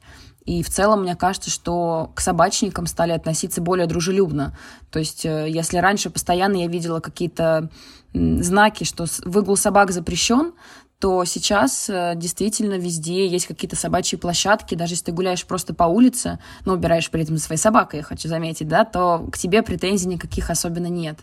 И 0.47 0.63
в 0.63 0.71
целом, 0.71 1.03
мне 1.03 1.17
кажется, 1.17 1.51
что 1.51 2.13
к 2.15 2.21
собачникам 2.21 2.87
стали 2.87 3.13
относиться 3.13 3.61
более 3.61 3.87
дружелюбно. 3.87 4.57
То 4.91 5.01
есть, 5.01 5.27
э, 5.27 5.47
если 5.51 5.79
раньше 5.79 6.09
постоянно 6.09 6.57
я 6.57 6.69
видела 6.69 7.01
какие-то 7.01 7.69
знаки, 8.15 8.85
что 8.85 9.07
выгул 9.25 9.57
собак 9.57 9.91
запрещен, 9.91 10.55
то 11.01 11.25
сейчас 11.25 11.91
э, 11.91 12.15
действительно 12.17 12.75
везде 12.75 13.27
есть 13.27 13.47
какие-то 13.47 13.77
собачьи 13.77 14.17
площадки. 14.17 14.75
Даже 14.75 14.95
если 14.95 15.07
ты 15.07 15.13
гуляешь 15.13 15.45
просто 15.45 15.75
по 15.75 15.85
улице, 15.85 16.39
но 16.65 16.73
убираешь 16.73 17.11
при 17.11 17.23
этом 17.23 17.37
своей 17.37 17.61
собакой, 17.61 17.99
я 17.99 18.03
хочу 18.03 18.29
заметить, 18.29 18.69
да, 18.69 18.85
то 18.85 19.29
к 19.31 19.37
тебе 19.37 19.63
претензий 19.63 20.09
никаких 20.09 20.49
особенно 20.49 20.87
нет. 20.87 21.19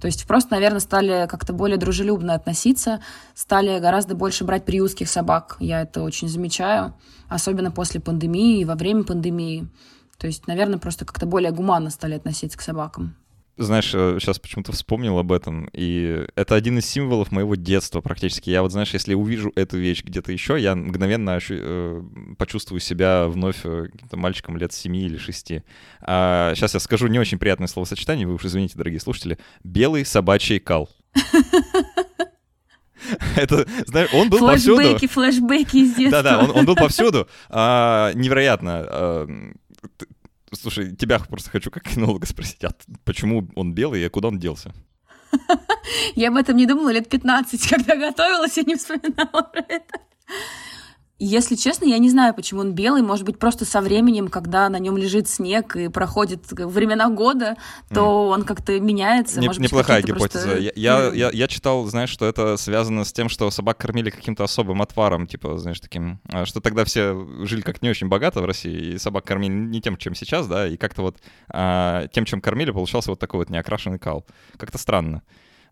То 0.00 0.06
есть 0.06 0.26
просто, 0.26 0.54
наверное, 0.54 0.80
стали 0.80 1.28
как-то 1.28 1.52
более 1.52 1.76
дружелюбно 1.76 2.34
относиться, 2.34 3.00
стали 3.34 3.78
гораздо 3.78 4.16
больше 4.16 4.44
брать 4.44 4.64
приютских 4.64 5.08
собак. 5.08 5.56
Я 5.60 5.82
это 5.82 6.02
очень 6.02 6.28
замечаю, 6.28 6.94
особенно 7.34 7.70
после 7.70 8.00
пандемии 8.00 8.60
и 8.60 8.64
во 8.64 8.74
время 8.76 9.04
пандемии. 9.04 9.68
То 10.18 10.26
есть, 10.26 10.46
наверное, 10.46 10.78
просто 10.78 11.04
как-то 11.04 11.26
более 11.26 11.50
гуманно 11.50 11.90
стали 11.90 12.14
относиться 12.14 12.56
к 12.56 12.62
собакам. 12.62 13.16
Знаешь, 13.56 13.90
сейчас 13.90 14.38
э, 14.38 14.40
почему-то 14.40 14.72
вспомнил 14.72 15.16
об 15.16 15.30
этом, 15.30 15.68
и 15.72 16.26
это 16.34 16.56
один 16.56 16.78
из 16.78 16.86
символов 16.86 17.30
моего 17.30 17.54
детства 17.54 18.00
практически. 18.00 18.50
Я 18.50 18.62
вот, 18.62 18.72
знаешь, 18.72 18.92
если 18.92 19.14
увижу 19.14 19.52
эту 19.54 19.78
вещь 19.78 20.02
где-то 20.02 20.32
еще, 20.32 20.60
я 20.60 20.74
мгновенно 20.74 21.36
ощу- 21.36 21.60
э, 21.60 22.02
почувствую 22.36 22.80
себя 22.80 23.28
вновь 23.28 23.60
э, 23.64 23.90
мальчиком 24.12 24.56
лет 24.56 24.72
7 24.72 24.96
или 24.96 25.18
6. 25.18 25.62
А 26.00 26.52
сейчас 26.56 26.74
я 26.74 26.80
скажу 26.80 27.06
не 27.06 27.20
очень 27.20 27.38
приятное 27.38 27.68
словосочетание, 27.68 28.26
вы 28.26 28.34
уж 28.34 28.44
извините, 28.44 28.76
дорогие 28.76 28.98
слушатели. 28.98 29.38
Белый 29.62 30.04
собачий 30.04 30.58
кал. 30.58 30.88
Это, 33.36 33.66
знаешь, 33.86 34.10
он 34.12 34.30
был 34.30 34.40
повсюду. 34.40 34.76
Флэшбэки, 34.76 35.06
флэшбэки 35.06 35.76
из 35.76 35.94
детства. 35.94 36.22
Да-да, 36.22 36.44
он, 36.44 36.50
он 36.50 36.66
был 36.66 36.74
повсюду. 36.76 37.28
А, 37.48 38.12
невероятно. 38.14 38.86
А, 38.86 39.28
Слушай, 40.52 40.94
тебя 40.94 41.18
просто 41.18 41.50
хочу 41.50 41.70
как 41.70 41.82
кинолога 41.82 42.26
спросить, 42.26 42.62
а 42.64 42.70
почему 43.04 43.48
он 43.56 43.74
белый 43.74 44.04
и 44.04 44.08
куда 44.08 44.28
он 44.28 44.38
делся? 44.38 44.72
Я 46.14 46.28
об 46.28 46.36
этом 46.36 46.56
не 46.56 46.66
думала 46.66 46.90
лет 46.90 47.08
15, 47.08 47.68
когда 47.68 47.96
готовилась, 47.96 48.56
я 48.56 48.62
не 48.62 48.76
вспоминала 48.76 49.42
про 49.42 49.64
это. 49.68 49.98
Если 51.20 51.54
честно, 51.54 51.84
я 51.84 51.98
не 51.98 52.10
знаю, 52.10 52.34
почему 52.34 52.60
он 52.60 52.72
белый. 52.72 53.02
Может 53.02 53.24
быть, 53.24 53.38
просто 53.38 53.64
со 53.64 53.80
временем, 53.80 54.26
когда 54.26 54.68
на 54.68 54.80
нем 54.80 54.96
лежит 54.96 55.28
снег 55.28 55.76
и 55.76 55.88
проходит 55.88 56.40
времена 56.50 57.08
года, 57.08 57.56
то 57.88 58.00
mm. 58.00 58.34
он 58.34 58.42
как-то 58.42 58.80
меняется. 58.80 59.38
Не, 59.38 59.46
Может 59.46 59.62
неплохая 59.62 60.02
быть, 60.02 60.08
гипотеза. 60.08 60.48
Просто... 60.48 60.58
Я, 60.58 60.72
я, 60.74 61.12
я, 61.12 61.30
я 61.30 61.46
читал, 61.46 61.84
знаешь, 61.86 62.10
что 62.10 62.26
это 62.26 62.56
связано 62.56 63.04
с 63.04 63.12
тем, 63.12 63.28
что 63.28 63.48
собак 63.52 63.78
кормили 63.78 64.10
каким-то 64.10 64.42
особым 64.42 64.82
отваром, 64.82 65.28
типа, 65.28 65.56
знаешь, 65.56 65.78
таким, 65.78 66.20
а, 66.32 66.46
что 66.46 66.60
тогда 66.60 66.84
все 66.84 67.14
жили 67.44 67.60
как 67.60 67.80
не 67.80 67.90
очень 67.90 68.08
богато 68.08 68.40
в 68.40 68.44
России, 68.44 68.94
и 68.94 68.98
собак 68.98 69.24
кормили 69.24 69.52
не 69.52 69.80
тем, 69.80 69.96
чем 69.96 70.16
сейчас, 70.16 70.48
да, 70.48 70.66
и 70.66 70.76
как-то 70.76 71.02
вот 71.02 71.18
а, 71.48 72.08
тем, 72.08 72.24
чем 72.24 72.40
кормили, 72.40 72.72
получался 72.72 73.10
вот 73.10 73.20
такой 73.20 73.38
вот 73.38 73.50
неокрашенный 73.50 74.00
кал. 74.00 74.26
Как-то 74.58 74.78
странно. 74.78 75.22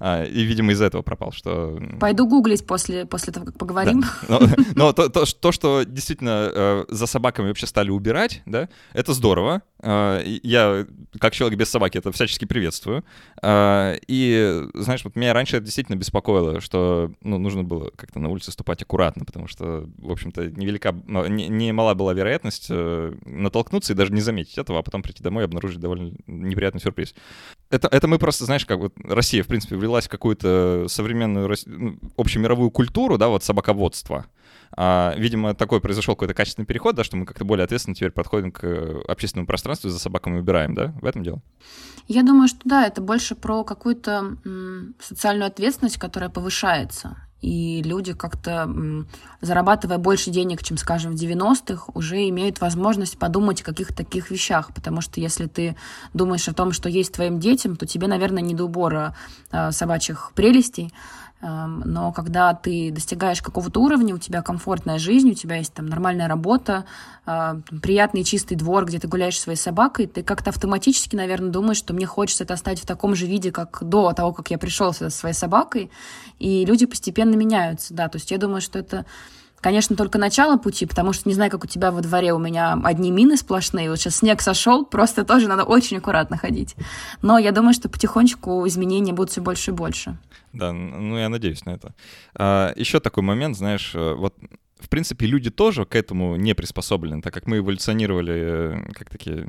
А, 0.04 0.24
и, 0.24 0.42
видимо, 0.42 0.72
из-за 0.72 0.86
этого 0.86 1.02
пропал, 1.02 1.30
что... 1.30 1.78
Пойду 2.00 2.26
гуглить 2.26 2.66
после, 2.66 3.06
после 3.06 3.32
того, 3.32 3.46
как 3.46 3.56
поговорим. 3.56 4.00
Да. 4.00 4.40
Но, 4.40 4.40
но 4.74 4.92
то, 4.92 5.08
то, 5.08 5.24
то, 5.24 5.52
что 5.52 5.84
действительно 5.84 6.50
э, 6.52 6.84
за 6.88 7.06
собаками 7.06 7.46
вообще 7.46 7.68
стали 7.68 7.90
убирать, 7.90 8.42
да, 8.44 8.68
это 8.94 9.12
здорово. 9.12 9.62
Э, 9.80 10.20
я, 10.24 10.88
как 11.20 11.34
человек 11.34 11.56
без 11.56 11.68
собаки, 11.68 11.98
это 11.98 12.10
всячески 12.10 12.46
приветствую. 12.46 13.04
Э, 13.44 13.94
и, 14.08 14.64
знаешь, 14.74 15.04
вот 15.04 15.14
меня 15.14 15.34
раньше 15.34 15.58
это 15.58 15.66
действительно 15.66 15.94
беспокоило, 15.94 16.60
что 16.60 17.12
ну, 17.20 17.38
нужно 17.38 17.62
было 17.62 17.90
как-то 17.94 18.18
на 18.18 18.28
улице 18.28 18.50
ступать 18.50 18.82
аккуратно, 18.82 19.24
потому 19.24 19.46
что, 19.46 19.88
в 19.98 20.10
общем-то, 20.10 20.50
невелика, 20.50 20.92
не, 21.06 21.46
не 21.46 21.70
мала 21.70 21.94
была 21.94 22.12
вероятность 22.12 22.66
э, 22.70 23.14
натолкнуться 23.24 23.92
и 23.92 23.96
даже 23.96 24.12
не 24.12 24.20
заметить 24.20 24.58
этого, 24.58 24.80
а 24.80 24.82
потом 24.82 25.02
прийти 25.02 25.22
домой 25.22 25.44
и 25.44 25.46
обнаружить 25.46 25.78
довольно 25.78 26.12
неприятный 26.26 26.80
сюрприз. 26.80 27.14
Это, 27.72 27.88
это 27.88 28.06
мы 28.06 28.18
просто, 28.18 28.44
знаешь, 28.44 28.66
как 28.66 28.80
вот 28.80 28.92
Россия, 29.02 29.42
в 29.42 29.46
принципе, 29.46 29.76
влилась 29.76 30.04
в 30.04 30.10
какую-то 30.10 30.84
современную 30.88 31.56
ну, 31.64 31.98
общемировую 32.18 32.70
культуру, 32.70 33.16
да, 33.16 33.28
вот 33.28 33.44
собаководства. 33.44 34.26
А, 34.76 35.14
видимо, 35.16 35.54
такой 35.54 35.80
произошел 35.80 36.14
какой-то 36.14 36.34
качественный 36.34 36.66
переход, 36.66 36.96
да, 36.96 37.02
что 37.02 37.16
мы 37.16 37.24
как-то 37.24 37.46
более 37.46 37.64
ответственно 37.64 37.94
теперь 37.94 38.10
подходим 38.10 38.52
к 38.52 39.02
общественному 39.08 39.46
пространству 39.46 39.88
и 39.88 39.90
за 39.90 39.98
собаками 39.98 40.38
убираем, 40.38 40.74
да? 40.74 40.92
В 41.00 41.06
этом 41.06 41.22
дело? 41.22 41.40
Я 42.08 42.22
думаю, 42.22 42.46
что 42.46 42.60
да, 42.64 42.86
это 42.86 43.00
больше 43.00 43.34
про 43.34 43.64
какую-то 43.64 44.36
социальную 45.00 45.46
ответственность, 45.46 45.96
которая 45.96 46.28
повышается 46.28 47.16
и 47.42 47.82
люди 47.82 48.14
как-то, 48.14 48.72
зарабатывая 49.40 49.98
больше 49.98 50.30
денег, 50.30 50.62
чем, 50.62 50.76
скажем, 50.76 51.12
в 51.12 51.20
90-х, 51.20 51.90
уже 51.94 52.28
имеют 52.28 52.60
возможность 52.60 53.18
подумать 53.18 53.60
о 53.60 53.64
каких-то 53.64 53.94
таких 53.94 54.30
вещах, 54.30 54.72
потому 54.72 55.00
что 55.00 55.20
если 55.20 55.46
ты 55.46 55.76
думаешь 56.14 56.48
о 56.48 56.54
том, 56.54 56.72
что 56.72 56.88
есть 56.88 57.12
твоим 57.12 57.40
детям, 57.40 57.76
то 57.76 57.84
тебе, 57.84 58.06
наверное, 58.06 58.42
не 58.42 58.54
до 58.54 58.64
убора 58.64 59.16
э, 59.50 59.72
собачьих 59.72 60.32
прелестей, 60.34 60.92
но 61.42 62.12
когда 62.12 62.54
ты 62.54 62.92
достигаешь 62.92 63.42
какого-то 63.42 63.80
уровня, 63.80 64.14
у 64.14 64.18
тебя 64.18 64.42
комфортная 64.42 64.98
жизнь, 64.98 65.30
у 65.30 65.34
тебя 65.34 65.56
есть 65.56 65.74
там 65.74 65.86
нормальная 65.86 66.28
работа, 66.28 66.84
э, 67.26 67.60
приятный 67.82 68.22
чистый 68.22 68.54
двор, 68.54 68.84
где 68.84 69.00
ты 69.00 69.08
гуляешь 69.08 69.36
со 69.36 69.42
своей 69.42 69.58
собакой, 69.58 70.06
ты 70.06 70.22
как-то 70.22 70.50
автоматически, 70.50 71.16
наверное, 71.16 71.50
думаешь, 71.50 71.78
что 71.78 71.94
мне 71.94 72.06
хочется 72.06 72.44
это 72.44 72.54
оставить 72.54 72.80
в 72.80 72.86
таком 72.86 73.16
же 73.16 73.26
виде, 73.26 73.50
как 73.50 73.82
до 73.82 74.12
того, 74.12 74.32
как 74.32 74.52
я 74.52 74.58
пришел 74.58 74.92
со 74.92 75.10
своей 75.10 75.34
собакой, 75.34 75.90
и 76.38 76.64
люди 76.64 76.86
постепенно 76.86 77.34
меняются, 77.34 77.92
да, 77.92 78.08
то 78.08 78.16
есть 78.16 78.30
я 78.30 78.38
думаю, 78.38 78.60
что 78.60 78.78
это 78.78 79.04
Конечно, 79.62 79.94
только 79.94 80.18
начало 80.18 80.58
пути, 80.58 80.86
потому 80.86 81.12
что 81.12 81.28
не 81.28 81.34
знаю, 81.34 81.48
как 81.48 81.62
у 81.62 81.68
тебя 81.68 81.92
во 81.92 82.00
дворе, 82.00 82.32
у 82.32 82.38
меня 82.38 82.78
одни 82.82 83.12
мины 83.12 83.36
сплошные. 83.36 83.88
Вот 83.88 84.00
сейчас 84.00 84.16
снег 84.16 84.42
сошел, 84.42 84.84
просто 84.90 85.24
тоже 85.24 85.48
надо 85.48 85.62
очень 85.62 85.98
аккуратно 85.98 86.36
ходить. 86.36 86.74
Но 87.22 87.38
я 87.38 87.52
думаю, 87.52 87.72
что 87.72 87.88
потихонечку 87.88 88.66
изменения 88.66 89.12
будут 89.12 89.30
все 89.30 89.40
больше 89.40 89.70
и 89.70 89.74
больше. 89.74 90.18
Да, 90.52 90.72
ну 90.72 91.16
я 91.16 91.28
надеюсь 91.28 91.64
на 91.64 91.70
это. 91.70 91.94
А, 92.34 92.72
еще 92.74 92.98
такой 92.98 93.22
момент, 93.22 93.56
знаешь, 93.56 93.92
э, 93.94 94.14
вот 94.14 94.34
в 94.80 94.88
принципе, 94.88 95.26
люди 95.26 95.48
тоже 95.48 95.84
к 95.84 95.94
этому 95.94 96.34
не 96.34 96.54
приспособлены, 96.54 97.22
так 97.22 97.32
как 97.32 97.46
мы 97.46 97.58
эволюционировали 97.58 98.34
э, 98.34 98.92
как 98.94 99.10
такие 99.10 99.46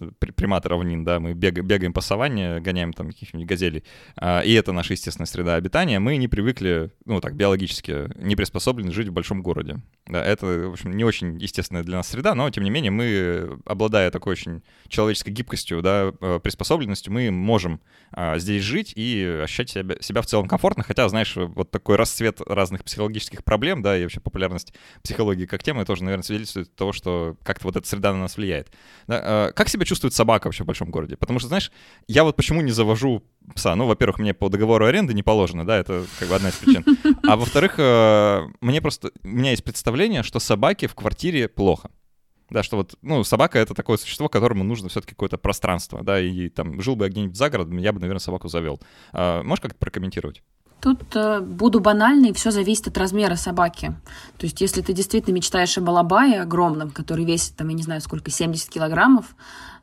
э, 0.00 0.10
приматы 0.32 0.68
равнин, 0.68 1.04
да, 1.04 1.20
мы 1.20 1.34
бегаем, 1.34 1.66
бегаем 1.66 1.92
по 1.92 2.00
саванне, 2.00 2.60
гоняем 2.60 2.92
там 2.92 3.08
каких-нибудь 3.08 3.48
газелей, 3.48 3.84
а, 4.16 4.40
и 4.40 4.52
это 4.52 4.72
наша 4.72 4.92
естественная 4.94 5.26
среда 5.26 5.54
обитания, 5.54 5.98
мы 5.98 6.16
не 6.16 6.28
привыкли, 6.28 6.92
ну 7.04 7.20
так, 7.20 7.34
биологически 7.34 8.08
не 8.22 8.36
приспособлены 8.36 8.92
жить 8.92 9.08
в 9.08 9.12
большом 9.12 9.42
городе. 9.42 9.80
Да, 10.06 10.24
это, 10.24 10.46
в 10.46 10.72
общем, 10.72 10.92
не 10.92 11.04
очень 11.04 11.38
естественная 11.38 11.82
для 11.82 11.96
нас 11.98 12.08
среда, 12.08 12.34
но, 12.34 12.48
тем 12.50 12.64
не 12.64 12.70
менее, 12.70 12.90
мы, 12.90 13.58
обладая 13.64 14.10
такой 14.10 14.32
очень 14.32 14.62
человеческой 14.88 15.30
гибкостью, 15.30 15.82
да, 15.82 16.12
э, 16.20 16.40
приспособленностью, 16.42 17.12
мы 17.12 17.30
можем 17.30 17.80
а, 18.12 18.38
здесь 18.38 18.62
жить 18.62 18.92
и 18.96 19.40
ощущать 19.42 19.70
себя, 19.70 19.96
себя 20.00 20.22
в 20.22 20.26
целом 20.26 20.48
комфортно, 20.48 20.82
хотя, 20.82 21.08
знаешь, 21.08 21.34
вот 21.36 21.70
такой 21.70 21.96
расцвет 21.96 22.40
разных 22.40 22.84
психологических 22.84 23.44
проблем, 23.44 23.82
да, 23.82 23.98
и 23.98 24.02
вообще 24.02 24.20
популярность 24.20 24.72
психологии 25.02 25.46
как 25.46 25.62
темы 25.62 25.84
тоже, 25.84 26.04
наверное, 26.04 26.22
свидетельствует 26.22 26.74
того, 26.74 26.92
что 26.92 27.36
как-то 27.42 27.66
вот 27.66 27.76
эта 27.76 27.86
среда 27.86 28.12
на 28.12 28.20
нас 28.20 28.36
влияет. 28.36 28.70
Да, 29.06 29.20
а, 29.22 29.52
как 29.52 29.68
себя 29.76 29.86
чувствует 29.86 30.14
собака 30.14 30.46
вообще 30.46 30.64
в 30.64 30.66
большом 30.66 30.90
городе? 30.90 31.16
Потому 31.16 31.38
что, 31.38 31.48
знаешь, 31.48 31.70
я 32.08 32.24
вот 32.24 32.36
почему 32.36 32.60
не 32.60 32.72
завожу 32.72 33.22
пса. 33.54 33.74
Ну, 33.76 33.86
во-первых, 33.86 34.18
мне 34.18 34.34
по 34.34 34.48
договору 34.48 34.86
аренды 34.86 35.14
не 35.14 35.22
положено, 35.22 35.64
да, 35.64 35.78
это 35.78 36.04
как 36.18 36.28
бы 36.28 36.34
одна 36.34 36.48
из 36.48 36.56
причин. 36.56 36.84
А 37.22 37.36
во-вторых, 37.36 37.74
э, 37.78 38.42
мне 38.60 38.80
просто, 38.80 39.10
у 39.22 39.28
меня 39.28 39.50
есть 39.50 39.64
представление, 39.64 40.22
что 40.22 40.40
собаке 40.40 40.88
в 40.88 40.94
квартире 40.94 41.48
плохо. 41.48 41.90
Да, 42.50 42.62
что 42.62 42.76
вот, 42.76 42.94
ну, 43.02 43.24
собака— 43.24 43.58
это 43.60 43.74
такое 43.74 43.96
существо, 43.96 44.28
которому 44.28 44.62
нужно 44.62 44.88
все-таки 44.88 45.14
какое-то 45.14 45.36
пространство, 45.36 46.02
да, 46.04 46.20
и 46.20 46.48
там 46.48 46.80
жил 46.80 46.94
бы 46.94 47.04
я 47.04 47.10
где-нибудь 47.10 47.36
за 47.36 47.50
городом, 47.50 47.78
я 47.78 47.92
бы, 47.92 47.98
наверное, 47.98 48.20
собаку 48.20 48.48
завел. 48.48 48.80
А, 49.12 49.42
можешь 49.42 49.62
как-то 49.62 49.78
прокомментировать? 49.78 50.42
Тут 50.80 51.00
э, 51.14 51.40
буду 51.40 51.80
банальной, 51.80 52.32
все 52.32 52.50
зависит 52.50 52.88
от 52.88 52.98
размера 52.98 53.34
собаки. 53.36 53.94
То 54.36 54.46
есть, 54.46 54.60
если 54.60 54.82
ты 54.82 54.92
действительно 54.92 55.34
мечтаешь 55.34 55.76
о 55.78 55.80
балабае 55.80 56.42
огромном, 56.42 56.90
который 56.90 57.24
весит, 57.24 57.56
там, 57.56 57.68
я 57.68 57.74
не 57.74 57.82
знаю, 57.82 58.00
сколько, 58.00 58.30
70 58.30 58.68
килограммов, 58.68 59.34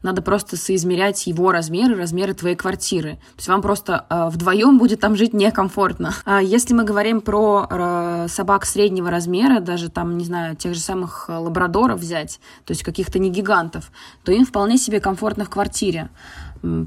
надо 0.04 0.22
просто 0.22 0.56
соизмерять 0.58 1.26
его 1.28 1.52
размеры, 1.52 1.96
размеры 1.96 2.34
твоей 2.34 2.56
квартиры. 2.56 3.14
То 3.14 3.38
есть 3.38 3.48
вам 3.48 3.62
просто 3.62 4.06
э, 4.10 4.30
вдвоем 4.30 4.78
будет 4.78 5.00
там 5.00 5.16
жить 5.16 5.34
некомфортно. 5.34 6.14
А 6.26 6.42
если 6.42 6.74
мы 6.74 6.84
говорим 6.84 7.22
про 7.22 7.68
э, 7.70 8.28
собак 8.30 8.66
среднего 8.66 9.10
размера, 9.10 9.62
даже 9.62 9.90
там, 9.90 10.18
не 10.18 10.26
знаю, 10.26 10.56
тех 10.56 10.76
же 10.76 10.80
самых 10.80 11.28
лабрадоров 11.30 12.00
взять, 12.00 12.40
то 12.66 12.72
есть 12.72 12.84
каких-то 12.84 13.18
не 13.18 13.30
гигантов, 13.30 13.92
то 14.24 14.32
им 14.32 14.46
вполне 14.46 14.78
себе 14.78 15.00
комфортно 15.00 15.46
в 15.46 15.50
квартире. 15.50 16.10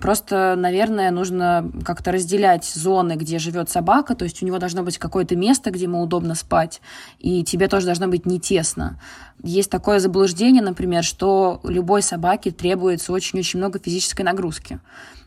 Просто, 0.01 0.55
наверное, 0.57 1.11
нужно 1.11 1.71
как-то 1.85 2.11
разделять 2.11 2.65
зоны, 2.65 3.13
где 3.13 3.39
живет 3.39 3.69
собака, 3.69 4.15
то 4.15 4.25
есть 4.25 4.43
у 4.43 4.47
него 4.47 4.59
должно 4.59 4.83
быть 4.83 4.97
какое-то 4.97 5.37
место, 5.37 5.71
где 5.71 5.85
ему 5.85 6.01
удобно 6.01 6.35
спать, 6.35 6.81
и 7.19 7.45
тебе 7.45 7.69
тоже 7.69 7.85
должно 7.85 8.09
быть 8.09 8.25
не 8.25 8.41
тесно. 8.41 8.99
Есть 9.43 9.71
такое 9.71 9.99
заблуждение, 9.99 10.63
например, 10.63 11.05
что 11.05 11.61
любой 11.63 12.01
собаке 12.01 12.53
требуется 12.53 13.13
очень-очень 13.13 13.59
много 13.59 13.79
физической 13.79 14.23
нагрузки. 14.23 14.81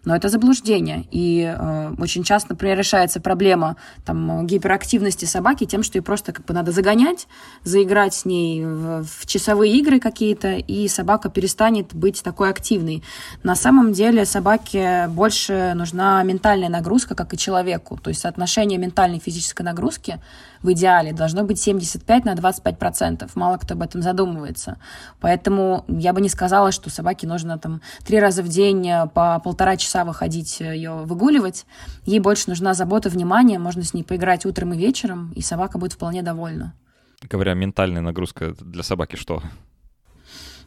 Но 0.06 0.16
это 0.16 0.30
заблуждение. 0.30 1.06
И 1.12 1.42
э, 1.42 1.94
очень 1.98 2.24
часто, 2.24 2.54
например, 2.54 2.78
решается 2.78 3.20
проблема 3.20 3.76
там, 4.06 4.46
гиперактивности 4.46 5.26
собаки 5.26 5.66
тем, 5.66 5.84
что 5.84 5.98
ее 5.98 6.02
просто 6.02 6.32
как 6.32 6.46
бы 6.46 6.54
надо 6.54 6.72
загонять, 6.72 7.28
заиграть 7.64 8.14
с 8.14 8.26
ней 8.26 8.66
в, 8.66 9.04
в 9.04 9.26
часовые 9.26 9.74
игры 9.78 10.00
какие-то, 10.00 10.54
и 10.54 10.88
собака 10.88 11.30
перестанет 11.30 11.94
быть 11.94 12.24
такой 12.24 12.50
активной. 12.50 13.04
На 13.44 13.56
самом 13.56 13.94
деле 13.94 14.26
собаке 14.26 15.08
больше 15.10 15.74
нужна 15.76 16.24
ментальная 16.24 16.70
нагрузка, 16.70 17.16
как 17.16 17.34
и 17.34 17.38
человеку. 17.38 17.98
То 17.98 18.10
есть 18.10 18.22
соотношение 18.22 18.80
ментальной 18.80 19.18
и 19.18 19.22
физической 19.22 19.64
нагрузки 19.64 20.20
в 20.62 20.72
идеале 20.74 21.14
должно 21.14 21.44
быть 21.44 21.60
75 21.60 22.26
на 22.26 22.36
25 22.36 22.78
процентов. 22.78 23.36
Мало 23.36 23.58
кто 23.58 23.74
об 23.74 23.82
этом 23.82 24.02
задумывается. 24.02 24.78
Поэтому 25.20 25.86
я 25.88 26.14
бы 26.14 26.22
не 26.22 26.30
сказала, 26.30 26.72
что 26.72 26.90
собаке 26.90 27.28
нужно 27.28 27.58
там 27.58 27.82
три 28.06 28.20
раза 28.20 28.44
в 28.44 28.48
день 28.48 28.88
э, 28.88 29.08
по 29.08 29.40
полтора 29.40 29.78
часа 29.78 29.89
выходить 29.94 30.62
э, 30.62 30.76
ее 30.76 31.04
выгуливать. 31.06 31.66
Ей 32.06 32.20
больше 32.20 32.50
нужна 32.50 32.74
забота, 32.74 33.10
внимание. 33.10 33.60
Можно 33.60 33.84
с 33.84 33.94
ней 33.94 34.04
поиграть 34.04 34.46
утром 34.46 34.74
и 34.74 34.78
вечером, 34.78 35.32
и 35.36 35.42
собака 35.42 35.78
будет 35.78 35.94
вполне 35.94 36.22
довольна. 36.22 36.74
Говоря, 37.22 37.54
ментальная 37.54 38.02
нагрузка 38.02 38.54
для 38.60 38.84
собаки 38.84 39.16
что? 39.16 39.42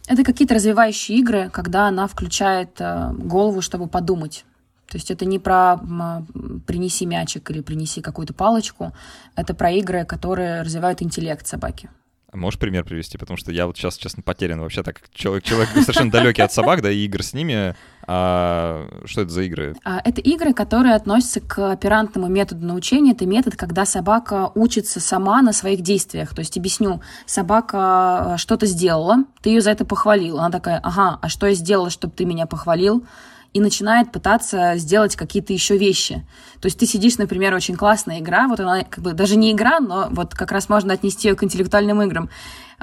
Это 0.08 0.24
какие-то 0.24 0.54
развивающие 0.54 1.18
игры, 1.18 1.48
когда 1.50 1.88
она 1.88 2.06
включает 2.06 2.80
э, 2.80 3.12
голову, 3.12 3.60
чтобы 3.62 3.86
подумать. 3.86 4.44
То 4.88 4.96
есть 4.96 5.10
это 5.10 5.24
не 5.24 5.38
про 5.38 5.80
принеси 6.66 7.06
мячик 7.06 7.50
или 7.50 7.62
принеси 7.62 8.02
какую-то 8.02 8.34
палочку, 8.34 8.92
это 9.36 9.54
про 9.54 9.70
игры, 9.70 10.04
которые 10.04 10.60
развивают 10.60 11.00
интеллект 11.00 11.46
собаки. 11.46 11.88
Можешь 12.32 12.58
пример 12.58 12.84
привести? 12.84 13.18
Потому 13.18 13.36
что 13.36 13.52
я 13.52 13.66
вот 13.66 13.76
сейчас, 13.76 13.96
честно, 13.98 14.22
потерян 14.22 14.60
вообще 14.60 14.82
так. 14.82 15.02
Человек, 15.12 15.44
человек 15.44 15.68
совершенно 15.74 16.10
далекий 16.10 16.40
от 16.40 16.52
собак, 16.52 16.80
да, 16.80 16.90
и 16.90 17.04
игр 17.04 17.22
с 17.22 17.34
ними. 17.34 17.74
А 18.06 18.88
что 19.04 19.20
это 19.20 19.30
за 19.30 19.42
игры? 19.42 19.76
А, 19.84 20.00
это 20.02 20.20
игры, 20.22 20.54
которые 20.54 20.94
относятся 20.94 21.40
к 21.40 21.72
оперантному 21.72 22.28
методу 22.28 22.64
научения. 22.66 23.12
Это 23.12 23.26
метод, 23.26 23.56
когда 23.56 23.84
собака 23.84 24.50
учится 24.54 24.98
сама 24.98 25.42
на 25.42 25.52
своих 25.52 25.82
действиях. 25.82 26.34
То 26.34 26.40
есть, 26.40 26.56
объясню, 26.56 27.02
собака 27.26 28.36
что-то 28.38 28.64
сделала, 28.64 29.24
ты 29.42 29.50
ее 29.50 29.60
за 29.60 29.70
это 29.70 29.84
похвалил. 29.84 30.38
Она 30.38 30.50
такая, 30.50 30.78
ага, 30.78 31.18
а 31.20 31.28
что 31.28 31.46
я 31.46 31.54
сделала, 31.54 31.90
чтобы 31.90 32.14
ты 32.14 32.24
меня 32.24 32.46
похвалил? 32.46 33.04
И 33.52 33.60
начинает 33.60 34.10
пытаться 34.12 34.74
сделать 34.76 35.16
какие-то 35.16 35.52
еще 35.52 35.76
вещи. 35.76 36.24
То 36.60 36.66
есть 36.66 36.78
ты 36.78 36.86
сидишь, 36.86 37.18
например, 37.18 37.54
очень 37.54 37.76
классная 37.76 38.20
игра, 38.20 38.48
вот 38.48 38.60
она 38.60 38.84
как 38.84 39.04
бы 39.04 39.12
даже 39.12 39.36
не 39.36 39.52
игра, 39.52 39.80
но 39.80 40.08
вот 40.10 40.34
как 40.34 40.52
раз 40.52 40.68
можно 40.68 40.94
отнести 40.94 41.28
ее 41.28 41.34
к 41.34 41.44
интеллектуальным 41.44 42.00
играм. 42.02 42.30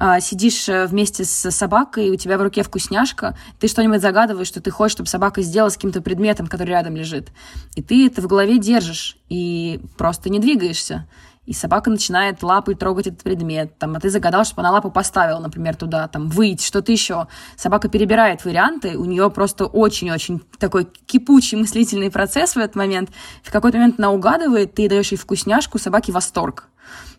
А, 0.02 0.22
сидишь 0.22 0.70
э, 0.70 0.86
вместе 0.86 1.26
с 1.26 1.52
собакой, 1.52 2.10
у 2.10 2.16
тебя 2.16 2.38
в 2.38 2.42
руке 2.42 2.64
вкусняшка, 2.64 3.36
ты 3.60 3.68
что-нибудь 3.68 4.02
загадываешь, 4.02 4.48
что 4.48 4.62
ты 4.62 4.72
хочешь, 4.72 4.94
чтобы 4.94 5.10
собака 5.10 5.42
сделала 5.42 5.70
с 5.70 5.76
каким-то 5.76 6.02
предметом, 6.02 6.48
который 6.48 6.70
рядом 6.70 6.96
лежит. 6.96 7.30
И 7.76 7.82
ты 7.82 8.08
это 8.08 8.22
в 8.22 8.28
голове 8.28 8.60
держишь 8.60 9.18
и 9.28 9.82
просто 9.98 10.30
не 10.30 10.40
двигаешься 10.40 11.06
и 11.50 11.54
собака 11.54 11.90
начинает 11.90 12.44
лапой 12.44 12.76
трогать 12.76 13.08
этот 13.08 13.24
предмет, 13.24 13.76
там, 13.80 13.96
а 13.96 14.00
ты 14.00 14.12
загадал, 14.12 14.46
чтобы 14.46 14.62
она 14.62 14.70
лапу 14.70 14.92
поставила, 14.92 15.40
например, 15.40 15.76
туда, 15.76 16.08
там, 16.08 16.30
выйти, 16.30 16.64
что-то 16.64 16.92
еще. 16.92 17.28
Собака 17.58 17.90
перебирает 17.90 18.46
варианты, 18.46 18.96
у 18.96 19.06
нее 19.06 19.32
просто 19.32 19.66
очень-очень 19.66 20.44
такой 20.60 20.88
кипучий 21.08 21.58
мыслительный 21.58 22.12
процесс 22.12 22.54
в 22.54 22.60
этот 22.60 22.76
момент. 22.76 23.10
В 23.42 23.52
какой-то 23.52 23.80
момент 23.80 23.96
она 23.98 24.12
угадывает, 24.12 24.76
ты 24.76 24.88
даешь 24.88 25.12
ей 25.12 25.18
вкусняшку, 25.18 25.80
собаке 25.80 26.12
восторг. 26.12 26.70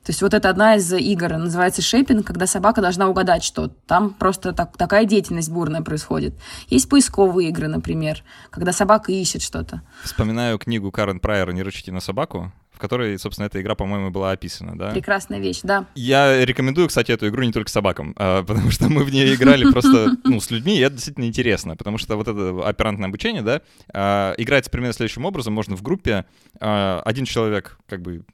То 0.05 0.11
есть 0.11 0.23
вот 0.23 0.33
это 0.33 0.49
одна 0.49 0.77
из 0.77 0.93
игр, 0.93 1.37
называется 1.37 1.83
шейпинг, 1.83 2.25
когда 2.25 2.47
собака 2.47 2.81
должна 2.81 3.09
угадать 3.09 3.43
что 3.43 3.69
Там 3.87 4.15
просто 4.15 4.53
так, 4.53 4.77
такая 4.77 5.07
деятельность 5.07 5.51
бурная 5.51 5.83
происходит. 5.83 6.35
Есть 6.69 6.89
поисковые 6.89 7.49
игры, 7.49 7.67
например, 7.67 8.23
когда 8.51 8.73
собака 8.73 9.11
ищет 9.11 9.43
что-то. 9.43 9.83
Вспоминаю 10.05 10.57
книгу 10.59 10.93
Карен 10.93 11.19
Прайера 11.19 11.51
«Не 11.51 11.65
рычите 11.65 11.91
на 11.91 12.01
собаку», 12.01 12.53
которой, 12.81 13.19
собственно, 13.19 13.47
эта 13.47 13.61
игра, 13.61 13.75
по-моему, 13.75 14.11
была 14.11 14.33
описана, 14.33 14.77
да? 14.77 14.91
Прекрасная 14.91 15.39
вещь, 15.39 15.61
да. 15.63 15.87
Я 15.95 16.45
рекомендую, 16.45 16.89
кстати, 16.89 17.13
эту 17.13 17.29
игру 17.29 17.43
не 17.43 17.53
только 17.53 17.71
собакам, 17.71 18.15
а, 18.17 18.43
потому 18.47 18.71
что 18.71 18.89
мы 18.89 19.05
в 19.05 19.13
ней 19.13 19.35
играли 19.35 19.71
просто, 19.71 20.17
ну, 20.25 20.41
с 20.41 20.51
людьми, 20.51 20.77
и 20.77 20.81
это 20.81 20.95
действительно 20.95 21.25
интересно, 21.25 21.77
потому 21.77 21.99
что 21.99 22.17
вот 22.17 22.29
это 22.29 22.67
оперантное 22.67 23.09
обучение, 23.09 23.43
да, 23.43 23.63
а, 23.93 24.35
играется 24.37 24.71
примерно 24.71 24.95
следующим 24.95 25.25
образом, 25.25 25.53
можно 25.53 25.77
в 25.77 25.83
группе, 25.83 26.25
а, 26.59 27.03
один 27.05 27.25
человек, 27.25 27.79
как 27.89 28.03
бы, 28.03 28.25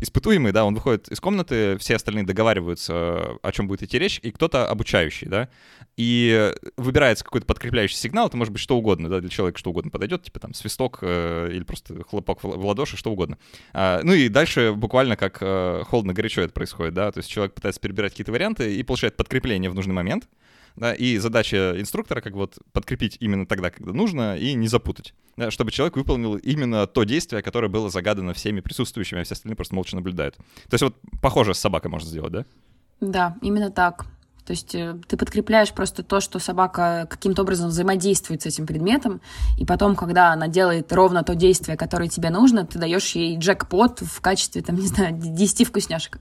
испытуемый, 0.00 0.52
да, 0.52 0.64
он 0.64 0.74
выходит 0.74 1.08
из 1.08 1.20
комнаты, 1.20 1.78
все 1.78 1.94
остальные 1.94 2.24
договариваются, 2.24 3.38
о 3.40 3.52
чем 3.52 3.68
будет 3.68 3.84
идти 3.84 3.98
речь, 3.98 4.18
и 4.22 4.32
кто-то 4.32 4.68
обучающий, 4.68 5.28
да, 5.28 5.48
и 5.96 6.52
выбирается 6.76 7.24
какой-то 7.24 7.46
подкрепляющий 7.46 7.96
сигнал, 7.96 8.26
это 8.26 8.36
может 8.36 8.52
быть 8.52 8.60
что 8.60 8.76
угодно, 8.76 9.08
да, 9.08 9.20
для 9.20 9.30
человека 9.30 9.58
что 9.58 9.70
угодно 9.70 9.90
подойдет, 9.90 10.24
типа 10.24 10.40
там 10.40 10.54
свисток 10.54 10.98
э, 11.02 11.50
или 11.52 11.62
просто 11.62 12.02
хлопок 12.04 12.42
в 12.42 12.64
ладоши, 12.64 12.96
что 12.96 13.12
угодно. 13.12 13.38
А, 13.84 14.00
ну 14.02 14.14
и 14.14 14.28
дальше 14.30 14.72
буквально 14.72 15.14
как 15.14 15.38
э, 15.42 15.82
холодно-горячо 15.86 16.40
это 16.40 16.54
происходит, 16.54 16.94
да, 16.94 17.12
то 17.12 17.18
есть 17.18 17.28
человек 17.28 17.52
пытается 17.52 17.80
перебирать 17.80 18.12
какие-то 18.12 18.32
варианты 18.32 18.74
и 18.74 18.82
получает 18.82 19.14
подкрепление 19.14 19.70
в 19.70 19.74
нужный 19.74 19.92
момент, 19.92 20.26
да, 20.74 20.94
и 20.94 21.18
задача 21.18 21.74
инструктора 21.78 22.22
как 22.22 22.32
вот 22.32 22.58
подкрепить 22.72 23.18
именно 23.20 23.46
тогда, 23.46 23.70
когда 23.70 23.92
нужно, 23.92 24.38
и 24.38 24.54
не 24.54 24.68
запутать, 24.68 25.12
да, 25.36 25.50
чтобы 25.50 25.70
человек 25.70 25.96
выполнил 25.96 26.36
именно 26.36 26.86
то 26.86 27.04
действие, 27.04 27.42
которое 27.42 27.68
было 27.68 27.90
загадано 27.90 28.32
всеми 28.32 28.60
присутствующими, 28.60 29.20
а 29.20 29.24
все 29.24 29.34
остальные 29.34 29.56
просто 29.56 29.74
молча 29.74 29.96
наблюдают. 29.96 30.36
То 30.36 30.74
есть 30.74 30.82
вот 30.82 30.96
похоже 31.20 31.52
с 31.52 31.58
собакой 31.58 31.90
можно 31.90 32.08
сделать, 32.08 32.32
да? 32.32 32.46
Да, 33.02 33.36
именно 33.42 33.70
так. 33.70 34.06
То 34.46 34.52
есть 34.52 34.74
э, 34.74 34.96
ты 35.08 35.16
подкрепляешь 35.16 35.72
просто 35.72 36.02
то, 36.02 36.20
что 36.20 36.38
собака 36.38 37.06
каким-то 37.08 37.42
образом 37.42 37.68
взаимодействует 37.68 38.42
с 38.42 38.46
этим 38.46 38.66
предметом, 38.66 39.20
и 39.58 39.64
потом, 39.64 39.96
когда 39.96 40.32
она 40.32 40.48
делает 40.48 40.92
ровно 40.92 41.22
то 41.22 41.34
действие, 41.34 41.76
которое 41.76 42.08
тебе 42.08 42.30
нужно, 42.30 42.66
ты 42.66 42.78
даешь 42.78 43.14
ей 43.14 43.38
джекпот 43.38 44.00
в 44.00 44.20
качестве, 44.20 44.62
там, 44.62 44.76
не 44.80 44.86
знаю, 44.86 45.14
10 45.16 45.66
вкусняшек. 45.66 46.18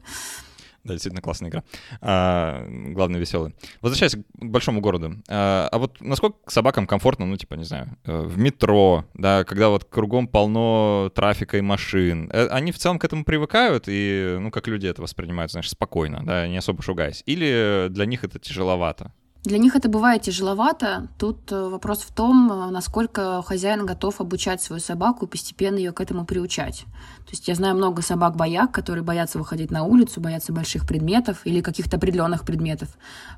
Да, 0.83 0.93
действительно 0.93 1.21
классная 1.21 1.49
игра. 1.49 1.63
А, 2.01 2.65
главное, 2.67 3.19
веселая. 3.19 3.53
Возвращаясь 3.81 4.15
к 4.15 4.43
большому 4.43 4.81
городу. 4.81 5.15
А, 5.29 5.69
а 5.71 5.77
вот 5.77 6.01
насколько 6.01 6.37
собакам 6.51 6.87
комфортно, 6.87 7.25
ну, 7.25 7.37
типа, 7.37 7.55
не 7.55 7.63
знаю, 7.63 7.97
э, 8.03 8.21
в 8.21 8.37
метро, 8.37 9.05
да, 9.13 9.45
когда 9.45 9.69
вот 9.69 9.85
кругом 9.85 10.27
полно 10.27 11.09
трафика 11.15 11.57
и 11.57 11.61
машин. 11.61 12.29
Э, 12.33 12.47
они 12.47 12.73
в 12.73 12.77
целом 12.77 12.99
к 12.99 13.05
этому 13.05 13.23
привыкают 13.23 13.85
и, 13.87 14.37
ну, 14.39 14.51
как 14.51 14.67
люди 14.67 14.87
это 14.87 15.01
воспринимают, 15.01 15.51
знаешь, 15.51 15.69
спокойно, 15.69 16.21
да, 16.25 16.47
не 16.47 16.57
особо 16.57 16.83
шугаясь. 16.83 17.23
Или 17.25 17.87
для 17.89 18.05
них 18.05 18.25
это 18.25 18.39
тяжеловато? 18.39 19.13
Для 19.43 19.57
них 19.57 19.75
это 19.75 19.89
бывает 19.89 20.21
тяжеловато. 20.21 21.09
Тут 21.19 21.51
э, 21.51 21.67
вопрос 21.67 22.03
в 22.03 22.13
том, 22.13 22.49
э, 22.49 22.69
насколько 22.69 23.43
хозяин 23.45 23.85
готов 23.85 24.21
обучать 24.21 24.61
свою 24.61 24.79
собаку 24.79 25.25
и 25.25 25.27
постепенно 25.27 25.75
ее 25.75 25.91
к 25.91 25.99
этому 25.99 26.25
приучать. 26.25 26.85
То 27.25 27.31
есть 27.31 27.49
я 27.49 27.55
знаю 27.55 27.75
много 27.75 28.01
собак-бояк, 28.01 28.71
которые 28.71 29.03
боятся 29.03 29.39
выходить 29.39 29.69
на 29.69 29.83
улицу, 29.83 30.21
боятся 30.21 30.53
больших 30.53 30.87
предметов 30.87 31.41
или 31.43 31.59
каких-то 31.59 31.97
определенных 31.97 32.45
предметов. 32.45 32.89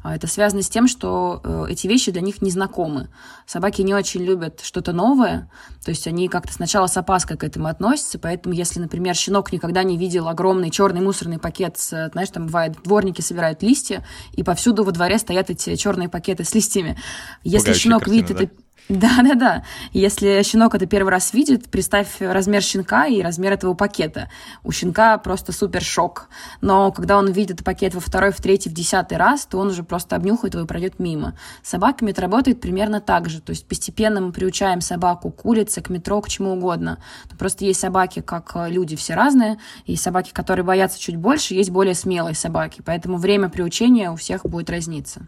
А 0.04 0.16
это 0.16 0.28
связано 0.28 0.62
с 0.62 0.70
тем, 0.70 0.88
что 0.88 1.42
э, 1.44 1.66
эти 1.70 1.88
вещи 1.88 2.12
для 2.12 2.22
них 2.22 2.40
незнакомы. 2.40 3.10
Собаки 3.48 3.82
не 3.82 3.96
очень 3.96 4.24
любят 4.24 4.62
что-то 4.62 4.94
новое, 4.94 5.50
то 5.84 5.90
есть 5.90 6.06
они 6.06 6.28
как-то 6.28 6.54
сначала 6.54 6.86
с 6.86 6.98
опаской 6.98 7.36
к 7.36 7.44
этому 7.44 7.68
относятся, 7.68 8.20
поэтому 8.20 8.54
если, 8.54 8.80
например, 8.80 9.16
щенок 9.16 9.52
никогда 9.52 9.82
не 9.82 9.98
видел 9.98 10.28
огромный 10.28 10.70
черный 10.70 11.02
мусорный 11.02 11.40
пакет, 11.40 11.78
с, 11.80 12.10
знаешь, 12.12 12.30
там 12.30 12.46
бывает, 12.46 12.76
дворники 12.84 13.22
собирают 13.22 13.64
листья, 13.64 14.06
и 14.34 14.44
повсюду 14.44 14.84
во 14.84 14.92
дворе 14.92 15.18
стоят 15.18 15.50
эти 15.50 15.76
черные 15.76 15.95
черные 15.96 16.10
пакеты 16.10 16.44
с 16.44 16.54
листьями. 16.54 16.98
Если 17.44 17.68
Пугающая 17.68 17.82
щенок 17.82 18.04
картина, 18.04 18.22
видит 18.22 18.38
да? 18.38 18.44
это 18.44 18.66
да, 18.88 19.18
да, 19.24 19.34
да. 19.34 19.64
Если 19.94 20.44
щенок 20.44 20.76
это 20.76 20.86
первый 20.86 21.10
раз 21.10 21.34
видит, 21.34 21.70
представь 21.72 22.08
размер 22.20 22.62
щенка 22.62 23.08
и 23.08 23.20
размер 23.20 23.54
этого 23.54 23.74
пакета. 23.74 24.30
У 24.64 24.72
щенка 24.72 25.18
просто 25.18 25.54
супер 25.54 25.82
шок. 25.82 26.30
Но 26.62 26.92
когда 26.92 27.18
он 27.18 27.32
видит 27.32 27.64
пакет 27.64 27.96
во 27.96 28.00
второй, 28.00 28.32
в 28.32 28.38
третий, 28.38 28.70
в 28.70 28.74
десятый 28.74 29.18
раз, 29.18 29.48
то 29.48 29.58
он 29.58 29.70
уже 29.70 29.82
просто 29.82 30.16
обнюхает 30.16 30.54
его 30.54 30.66
и 30.66 30.68
пройдет 30.68 31.00
мимо. 31.00 31.36
С 31.64 31.70
собаками 31.70 32.12
это 32.12 32.22
работает 32.22 32.62
примерно 32.62 33.02
так 33.02 33.28
же. 33.28 33.42
То 33.42 33.50
есть 33.50 33.68
постепенно 33.68 34.22
мы 34.22 34.32
приучаем 34.32 34.82
собаку 34.82 35.32
к 35.32 35.46
улице, 35.46 35.82
к 35.82 35.90
метро, 35.90 36.22
к 36.22 36.30
чему 36.30 36.54
угодно. 36.54 37.00
Но 37.32 37.38
просто 37.38 37.66
есть 37.66 37.80
собаки, 37.80 38.22
как 38.22 38.56
люди, 38.70 38.96
все 38.96 39.16
разные. 39.16 39.58
Есть 39.88 40.04
собаки, 40.04 40.30
которые 40.32 40.64
боятся 40.64 41.00
чуть 41.00 41.16
больше, 41.16 41.56
есть 41.56 41.72
более 41.72 41.96
смелые 41.96 42.36
собаки. 42.36 42.84
Поэтому 42.86 43.18
время 43.18 43.50
приучения 43.50 44.12
у 44.12 44.16
всех 44.16 44.44
будет 44.44 44.70
разниться. 44.70 45.26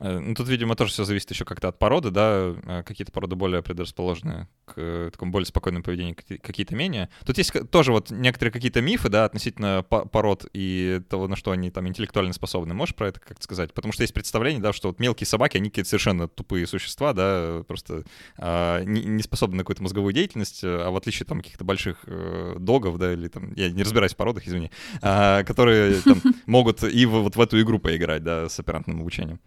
Э, 0.00 0.18
ну, 0.18 0.34
тут, 0.34 0.48
видимо, 0.48 0.76
тоже 0.76 0.92
все 0.92 1.04
зависит 1.04 1.30
еще 1.30 1.44
как-то 1.44 1.68
от 1.68 1.78
породы, 1.78 2.10
да, 2.10 2.54
э, 2.62 2.82
какие-то 2.84 3.12
породы 3.12 3.36
более 3.36 3.62
предрасположены 3.62 4.48
к 4.64 4.74
э, 4.76 5.10
такому 5.12 5.32
более 5.32 5.46
спокойному 5.46 5.82
поведению, 5.82 6.14
какие-то 6.14 6.74
менее. 6.74 7.08
Тут 7.24 7.38
есть 7.38 7.52
тоже 7.70 7.92
вот 7.92 8.10
некоторые 8.10 8.52
какие-то 8.52 8.80
мифы, 8.80 9.08
да, 9.08 9.24
относительно 9.24 9.82
пород 9.82 10.46
и 10.52 11.00
того, 11.08 11.26
на 11.26 11.36
что 11.36 11.50
они 11.50 11.70
там 11.70 11.88
интеллектуально 11.88 12.32
способны. 12.32 12.74
Можешь 12.74 12.94
про 12.94 13.08
это 13.08 13.20
как-то 13.20 13.42
сказать? 13.42 13.72
Потому 13.72 13.92
что 13.92 14.02
есть 14.02 14.14
представление, 14.14 14.62
да, 14.62 14.72
что 14.72 14.88
вот 14.88 15.00
мелкие 15.00 15.26
собаки, 15.26 15.56
они 15.56 15.70
какие-то 15.70 15.90
совершенно 15.90 16.28
тупые 16.28 16.66
существа, 16.66 17.12
да, 17.12 17.64
просто 17.66 18.04
а, 18.36 18.82
не, 18.84 19.04
не 19.04 19.22
способны 19.22 19.56
на 19.56 19.62
какую-то 19.62 19.82
мозговую 19.82 20.12
деятельность, 20.12 20.60
а 20.62 20.90
в 20.90 20.96
отличие 20.96 21.26
там 21.26 21.38
каких-то 21.38 21.64
больших 21.64 21.98
э, 22.06 22.56
догов, 22.58 22.98
да, 22.98 23.12
или 23.12 23.28
там, 23.28 23.52
я 23.54 23.70
не 23.70 23.82
разбираюсь 23.82 24.14
в 24.14 24.16
породах, 24.16 24.46
извини, 24.46 24.70
а, 25.02 25.42
которые 25.44 26.00
там 26.02 26.20
могут 26.46 26.82
и 26.84 27.06
в, 27.06 27.10
вот 27.10 27.36
в 27.36 27.40
эту 27.40 27.60
игру 27.60 27.78
поиграть, 27.78 28.22
да, 28.22 28.48
с 28.48 28.58
оперантным 28.60 29.00
обучением. 29.00 29.40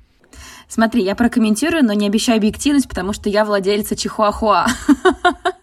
Смотри, 0.68 1.04
я 1.04 1.16
прокомментирую, 1.16 1.84
но 1.84 1.94
не 1.94 2.08
обещаю 2.08 2.38
объективность, 2.38 2.88
потому 2.88 3.14
что 3.14 3.30
я 3.30 3.46
владелица 3.46 3.96
Чихуахуа. 3.96 4.68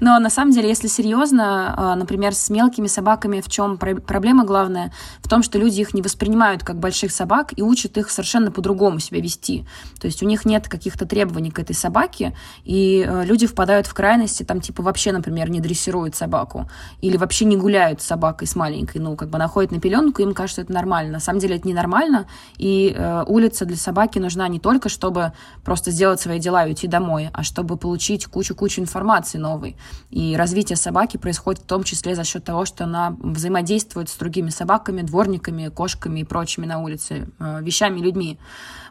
Но 0.00 0.18
на 0.18 0.30
самом 0.30 0.52
деле, 0.52 0.68
если 0.68 0.88
серьезно, 0.88 1.74
а, 1.76 1.94
например, 1.94 2.34
с 2.34 2.50
мелкими 2.50 2.86
собаками 2.86 3.40
в 3.40 3.48
чем 3.48 3.78
проблема 3.78 4.44
главная? 4.44 4.92
В 5.22 5.28
том, 5.28 5.42
что 5.42 5.58
люди 5.58 5.80
их 5.80 5.94
не 5.94 6.02
воспринимают 6.02 6.64
как 6.64 6.78
больших 6.78 7.12
собак 7.12 7.52
и 7.56 7.62
учат 7.62 7.98
их 7.98 8.10
совершенно 8.10 8.50
по-другому 8.50 8.98
себя 8.98 9.20
вести. 9.20 9.66
То 10.00 10.06
есть 10.06 10.22
у 10.22 10.26
них 10.26 10.44
нет 10.44 10.68
каких-то 10.68 11.06
требований 11.06 11.50
к 11.50 11.58
этой 11.58 11.74
собаке, 11.74 12.34
и 12.64 13.06
а, 13.06 13.22
люди 13.24 13.46
впадают 13.46 13.86
в 13.86 13.94
крайности, 13.94 14.42
там 14.42 14.60
типа 14.60 14.82
вообще, 14.82 15.12
например, 15.12 15.50
не 15.50 15.60
дрессируют 15.60 16.14
собаку 16.14 16.68
или 17.00 17.16
вообще 17.16 17.44
не 17.44 17.56
гуляют 17.56 18.00
с 18.00 18.06
собакой 18.06 18.48
с 18.48 18.56
маленькой, 18.56 18.98
ну, 18.98 19.16
как 19.16 19.28
бы 19.28 19.38
находят 19.38 19.70
на 19.70 19.80
пеленку, 19.80 20.22
им 20.22 20.34
кажется 20.34 20.62
это 20.62 20.72
нормально. 20.72 21.12
На 21.12 21.20
самом 21.20 21.40
деле 21.40 21.56
это 21.56 21.68
ненормально, 21.68 22.26
и 22.56 22.94
э, 22.96 23.24
улица 23.26 23.64
для 23.66 23.76
собаки 23.76 24.18
нужна 24.18 24.48
не 24.48 24.58
только, 24.58 24.88
чтобы 24.88 25.32
просто 25.64 25.90
сделать 25.90 26.20
свои 26.20 26.38
дела 26.38 26.64
и 26.64 26.68
уйти 26.70 26.86
домой, 26.86 27.30
а 27.32 27.42
чтобы 27.42 27.76
получить 27.76 28.26
кучу-кучу 28.26 28.80
информации 28.80 29.38
новой. 29.38 29.76
И 30.10 30.34
развитие 30.36 30.76
собаки 30.76 31.16
происходит 31.16 31.62
в 31.62 31.66
том 31.66 31.84
числе 31.84 32.16
за 32.16 32.24
счет 32.24 32.44
того, 32.44 32.64
что 32.64 32.84
она 32.84 33.16
взаимодействует 33.20 34.08
с 34.08 34.16
другими 34.16 34.50
собаками, 34.50 35.02
дворниками, 35.02 35.68
кошками 35.68 36.20
и 36.20 36.24
прочими 36.24 36.66
на 36.66 36.80
улице, 36.80 37.28
э, 37.38 37.62
вещами, 37.62 38.00
людьми. 38.00 38.38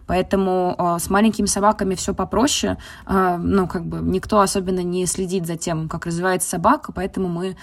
Поэтому 0.08 0.76
э, 0.78 0.98
с 1.00 1.10
маленькими 1.10 1.46
собаками 1.46 1.96
все 1.96 2.14
попроще. 2.14 2.78
Э, 3.06 3.38
ну, 3.38 3.68
как 3.68 3.86
бы 3.86 4.00
никто 4.00 4.40
особенно 4.40 4.80
не 4.80 5.06
следит 5.06 5.46
за 5.46 5.58
тем, 5.58 5.90
как 5.90 6.06
развивается 6.06 6.50
собака, 6.50 6.94
поэтому 6.94 7.28
мы 7.28 7.58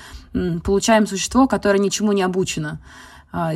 получаем 0.63 1.07
существо, 1.07 1.49
которое 1.49 1.79
ничему 1.79 2.13
не 2.13 2.23
обучено. 2.23 2.79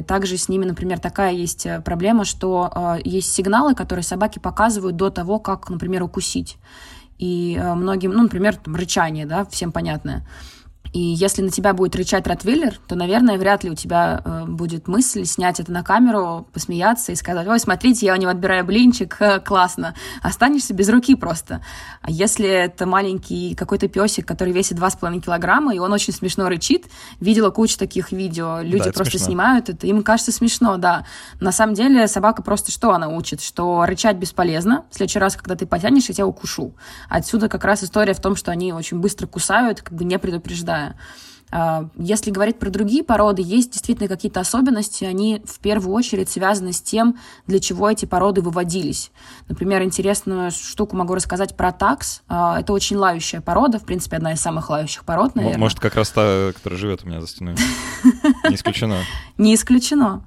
Также 0.07 0.37
с 0.37 0.49
ними, 0.49 0.67
например, 0.67 0.99
такая 0.99 1.33
есть 1.33 1.67
проблема, 1.85 2.27
что 2.27 2.99
есть 3.03 3.33
сигналы, 3.33 3.75
которые 3.75 4.03
собаки 4.03 4.39
показывают 4.39 4.97
до 4.97 5.09
того, 5.09 5.39
как, 5.39 5.71
например, 5.71 6.03
укусить 6.03 6.59
и 7.21 7.57
э, 7.61 7.75
многим, 7.75 8.13
ну, 8.13 8.23
например, 8.23 8.57
там, 8.57 8.75
рычание, 8.75 9.27
да, 9.27 9.45
всем 9.45 9.73
понятное. 9.73 10.27
И 10.93 10.99
если 10.99 11.43
на 11.43 11.51
тебя 11.51 11.73
будет 11.73 11.95
рычать 11.95 12.27
Ротвейлер, 12.27 12.81
то, 12.89 12.97
наверное, 12.97 13.39
вряд 13.39 13.63
ли 13.63 13.71
у 13.71 13.75
тебя 13.77 14.23
э, 14.25 14.45
будет 14.47 14.89
мысль 14.89 15.25
снять 15.25 15.61
это 15.61 15.71
на 15.71 15.85
камеру, 15.85 16.49
посмеяться 16.53 17.13
и 17.13 17.15
сказать, 17.15 17.47
ой, 17.47 17.61
смотрите, 17.61 18.07
я 18.07 18.15
у 18.15 18.17
него 18.17 18.31
отбираю 18.31 18.65
блинчик, 18.65 19.17
классно. 19.45 19.95
Останешься 20.21 20.75
без 20.75 20.89
руки 20.89 21.15
просто. 21.15 21.65
А 22.03 22.11
если 22.11 22.49
это 22.49 22.87
маленький 22.87 23.55
какой-то 23.55 23.87
песик, 23.87 24.27
который 24.27 24.53
весит 24.53 24.79
2,5 24.79 25.21
килограмма, 25.21 25.75
и 25.75 25.79
он 25.79 25.93
очень 25.93 26.13
смешно 26.13 26.49
рычит, 26.49 26.87
видела 27.21 27.51
кучу 27.51 27.79
таких 27.79 28.11
видео, 28.11 28.61
люди 28.61 28.85
да, 28.85 28.93
просто 28.93 29.13
смешно. 29.13 29.27
снимают 29.27 29.69
это, 29.69 29.87
им 29.87 30.03
кажется 30.03 30.33
смешно, 30.33 30.77
да. 30.77 31.05
На 31.39 31.53
самом 31.53 31.75
деле 31.75 32.09
собака 32.09 32.43
просто 32.43 32.73
что 32.73 32.93
она 32.93 33.09
учит? 33.09 33.43
Что 33.43 33.85
рычать 33.85 34.17
бесполезно, 34.17 34.85
в 34.91 34.97
следующий 34.97 35.21
раз, 35.21 35.37
когда 35.37 35.55
ты 35.55 35.67
потянешь, 35.67 36.09
я 36.09 36.15
тебя 36.15 36.27
укушу. 36.27 36.75
Отсюда 37.09 37.49
как 37.49 37.65
раз 37.65 37.85
история 37.85 38.13
в 38.13 38.21
том, 38.21 38.35
что 38.35 38.51
они 38.51 38.73
очень 38.73 38.99
быстро 38.99 39.29
кусают, 39.29 39.83
как 39.83 39.93
бы 39.93 40.05
не 40.05 40.19
предупреждая 40.19 40.80
А, 41.53 41.89
если 41.97 42.31
говорить 42.31 42.59
про 42.59 42.71
другие 42.71 43.03
породы, 43.03 43.43
есть 43.43 43.73
действительно 43.73 44.09
какие-то 44.09 44.41
особенности, 44.41 45.05
они 45.05 45.43
в 45.45 45.59
первую 45.59 45.95
очередь 45.95 46.31
связаны 46.31 46.73
с 46.73 46.81
тем, 46.81 47.17
для 47.47 47.59
чего 47.59 47.91
эти 47.91 48.05
породы 48.05 48.41
выводились. 48.41 49.11
Например, 49.49 49.83
интересную 49.83 50.53
штуку 50.53 50.97
могу 50.97 51.15
рассказать 51.15 51.57
про 51.57 51.73
такс. 51.73 52.23
А, 52.29 52.61
это 52.61 52.73
очень 52.73 52.97
лающая 52.97 53.41
порода, 53.41 53.79
в 53.79 53.85
принципе, 53.85 54.17
одна 54.17 54.33
из 54.33 54.41
самых 54.41 54.71
лающих 54.71 55.05
пород, 55.05 55.35
наверное. 55.35 55.59
Может, 55.59 55.81
как 55.81 55.97
раз 55.97 56.11
та, 56.11 56.53
которая 56.55 56.79
живет 56.79 57.03
у 57.05 57.09
меня 57.09 57.21
за 57.21 57.27
стеной. 57.27 57.57
Не 58.49 58.55
исключено. 58.55 58.99
Не 59.37 59.55
исключено. 59.55 60.25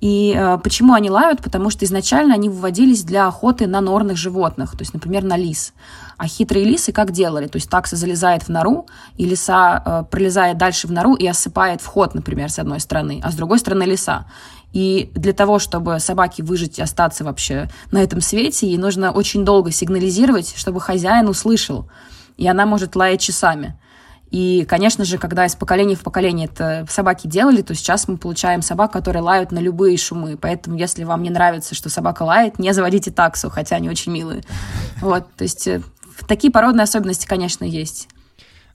И 0.00 0.34
э, 0.36 0.58
почему 0.62 0.92
они 0.92 1.10
лают? 1.10 1.40
Потому 1.40 1.70
что 1.70 1.86
изначально 1.86 2.34
они 2.34 2.50
выводились 2.50 3.02
для 3.02 3.26
охоты 3.26 3.66
на 3.66 3.80
норных 3.80 4.18
животных, 4.18 4.72
то 4.72 4.80
есть, 4.80 4.92
например, 4.92 5.24
на 5.24 5.38
лис. 5.38 5.72
А 6.18 6.26
хитрые 6.26 6.64
лисы 6.64 6.92
как 6.92 7.10
делали? 7.10 7.46
То 7.46 7.56
есть 7.56 7.68
такса 7.68 7.96
залезает 7.96 8.44
в 8.44 8.48
нору, 8.48 8.86
и 9.16 9.26
лиса 9.26 9.82
э, 9.84 10.04
пролезает 10.10 10.56
дальше 10.56 10.86
в 10.86 10.92
нору 10.92 11.14
и 11.14 11.26
осыпает 11.26 11.82
вход, 11.82 12.14
например, 12.14 12.50
с 12.50 12.58
одной 12.58 12.80
стороны, 12.80 13.20
а 13.22 13.30
с 13.30 13.34
другой 13.34 13.58
стороны 13.58 13.82
лиса. 13.82 14.26
И 14.72 15.10
для 15.14 15.32
того, 15.32 15.58
чтобы 15.58 16.00
собаке 16.00 16.42
выжить 16.42 16.78
и 16.78 16.82
остаться 16.82 17.24
вообще 17.24 17.70
на 17.92 18.02
этом 18.02 18.20
свете, 18.20 18.66
ей 18.66 18.78
нужно 18.78 19.10
очень 19.10 19.44
долго 19.44 19.70
сигнализировать, 19.70 20.54
чтобы 20.56 20.80
хозяин 20.80 21.28
услышал. 21.28 21.88
И 22.36 22.46
она 22.46 22.66
может 22.66 22.96
лаять 22.96 23.20
часами. 23.20 23.78
И, 24.30 24.66
конечно 24.68 25.04
же, 25.04 25.18
когда 25.18 25.46
из 25.46 25.54
поколения 25.54 25.94
в 25.94 26.00
поколение 26.00 26.48
это 26.52 26.84
собаки 26.90 27.26
делали, 27.26 27.62
то 27.62 27.74
сейчас 27.74 28.08
мы 28.08 28.18
получаем 28.18 28.60
собак, 28.60 28.92
которые 28.92 29.22
лают 29.22 29.52
на 29.52 29.60
любые 29.60 29.96
шумы. 29.96 30.36
Поэтому, 30.36 30.76
если 30.76 31.04
вам 31.04 31.22
не 31.22 31.30
нравится, 31.30 31.74
что 31.74 31.88
собака 31.88 32.24
лает, 32.24 32.58
не 32.58 32.74
заводите 32.74 33.10
таксу, 33.10 33.50
хотя 33.50 33.76
они 33.76 33.88
очень 33.88 34.12
милые. 34.12 34.42
Вот, 35.00 35.26
то 35.36 35.44
есть 35.44 35.68
э, 35.68 35.80
такие 36.26 36.52
породные 36.52 36.84
особенности, 36.84 37.26
конечно, 37.26 37.64
есть. 37.64 38.08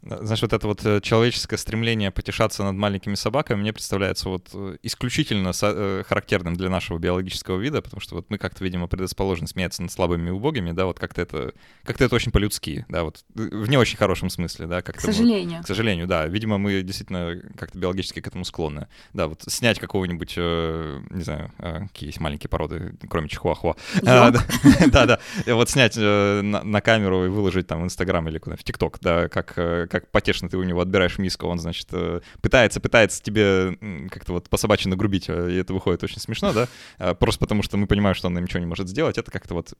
Знаешь, 0.03 0.41
вот 0.41 0.51
это 0.51 0.67
вот 0.67 0.83
э, 0.83 0.99
человеческое 1.01 1.57
стремление 1.57 2.09
потешаться 2.09 2.63
над 2.63 2.75
маленькими 2.75 3.13
собаками 3.13 3.61
мне 3.61 3.71
представляется 3.71 4.29
вот 4.29 4.49
э, 4.51 4.77
исключительно 4.81 5.51
э, 5.61 6.03
характерным 6.07 6.55
для 6.55 6.69
нашего 6.69 6.97
биологического 6.97 7.59
вида, 7.59 7.83
потому 7.83 8.01
что 8.01 8.15
вот 8.15 8.25
мы 8.29 8.39
как-то, 8.39 8.63
видимо, 8.63 8.87
предрасположены 8.87 9.47
смеяться 9.47 9.83
над 9.83 9.91
слабыми 9.91 10.29
и 10.29 10.31
убогими, 10.31 10.71
да, 10.71 10.85
вот 10.85 10.99
как-то 10.99 11.21
это, 11.21 11.53
как-то 11.83 12.03
это 12.03 12.15
очень 12.15 12.31
по-людски, 12.31 12.83
да, 12.89 13.03
вот 13.03 13.23
в 13.35 13.69
не 13.69 13.77
очень 13.77 13.95
хорошем 13.95 14.31
смысле, 14.31 14.65
да, 14.65 14.81
как-то. 14.81 15.01
К 15.01 15.05
сожалению. 15.05 15.59
Мы, 15.59 15.63
к 15.63 15.67
сожалению, 15.67 16.07
да. 16.07 16.25
Видимо, 16.25 16.57
мы 16.57 16.81
действительно 16.81 17.39
как-то 17.55 17.77
биологически 17.77 18.21
к 18.21 18.27
этому 18.27 18.43
склонны. 18.43 18.87
Да, 19.13 19.27
вот 19.27 19.43
снять 19.47 19.77
какого-нибудь, 19.77 20.35
не 20.35 21.21
знаю, 21.21 21.51
какие 21.57 22.07
есть 22.07 22.19
маленькие 22.19 22.49
породы, 22.49 22.95
кроме 23.07 23.29
чихуахуа. 23.29 23.75
А, 24.03 24.31
да, 24.87 25.05
да. 25.05 25.19
Вот 25.45 25.69
снять 25.69 25.95
на 25.95 26.81
камеру 26.81 27.25
и 27.25 27.29
выложить 27.29 27.67
там 27.67 27.81
в 27.81 27.85
Инстаграм 27.85 28.27
или 28.27 28.39
куда 28.39 28.55
в 28.55 28.63
ТикТок, 28.63 28.97
да, 28.99 29.27
как 29.29 29.53
как 29.91 30.09
потешно 30.09 30.49
ты 30.49 30.57
у 30.57 30.63
него 30.63 30.81
отбираешь 30.81 31.19
миску, 31.19 31.47
он, 31.47 31.59
значит, 31.59 31.87
э, 31.91 32.21
пытается, 32.41 32.79
пытается 32.79 33.21
тебе 33.21 33.77
как-то 34.09 34.33
вот 34.33 34.49
по-собачьи 34.49 34.91
грубить, 34.91 35.25
э, 35.27 35.51
и 35.51 35.55
это 35.57 35.73
выходит 35.73 36.03
очень 36.03 36.19
смешно, 36.19 36.53
да, 36.53 36.67
а, 36.97 37.13
просто 37.13 37.39
потому 37.39 37.61
что 37.61 37.77
мы 37.77 37.87
понимаем, 37.87 38.15
что 38.15 38.27
он 38.27 38.35
ничего 38.35 38.59
не 38.59 38.65
может 38.65 38.87
сделать, 38.87 39.17
это 39.17 39.29
как-то 39.29 39.53
вот 39.53 39.73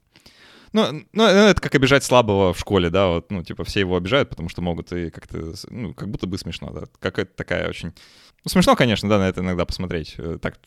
ну, 0.74 1.04
ну, 1.12 1.24
это 1.26 1.60
как 1.60 1.76
обижать 1.76 2.04
слабого 2.04 2.54
в 2.54 2.60
школе, 2.60 2.90
да, 2.90 3.08
вот, 3.08 3.30
ну, 3.30 3.44
типа, 3.44 3.66
все 3.66 3.82
его 3.82 3.98
обижают, 3.98 4.30
потому 4.30 4.48
что 4.48 4.62
могут 4.62 4.94
и 4.94 5.10
как-то, 5.10 5.54
ну, 5.70 5.94
как 5.94 6.10
будто 6.10 6.28
бы 6.28 6.38
смешно, 6.38 6.72
да, 6.72 6.84
какая-то 7.00 7.32
такая 7.36 7.68
очень... 7.68 7.94
Ну, 8.44 8.50
смешно, 8.50 8.76
конечно, 8.76 9.08
да, 9.10 9.20
на 9.20 9.28
это 9.28 9.42
иногда 9.42 9.66
посмотреть. 9.66 10.16
Э, 10.18 10.40
так, 10.42 10.58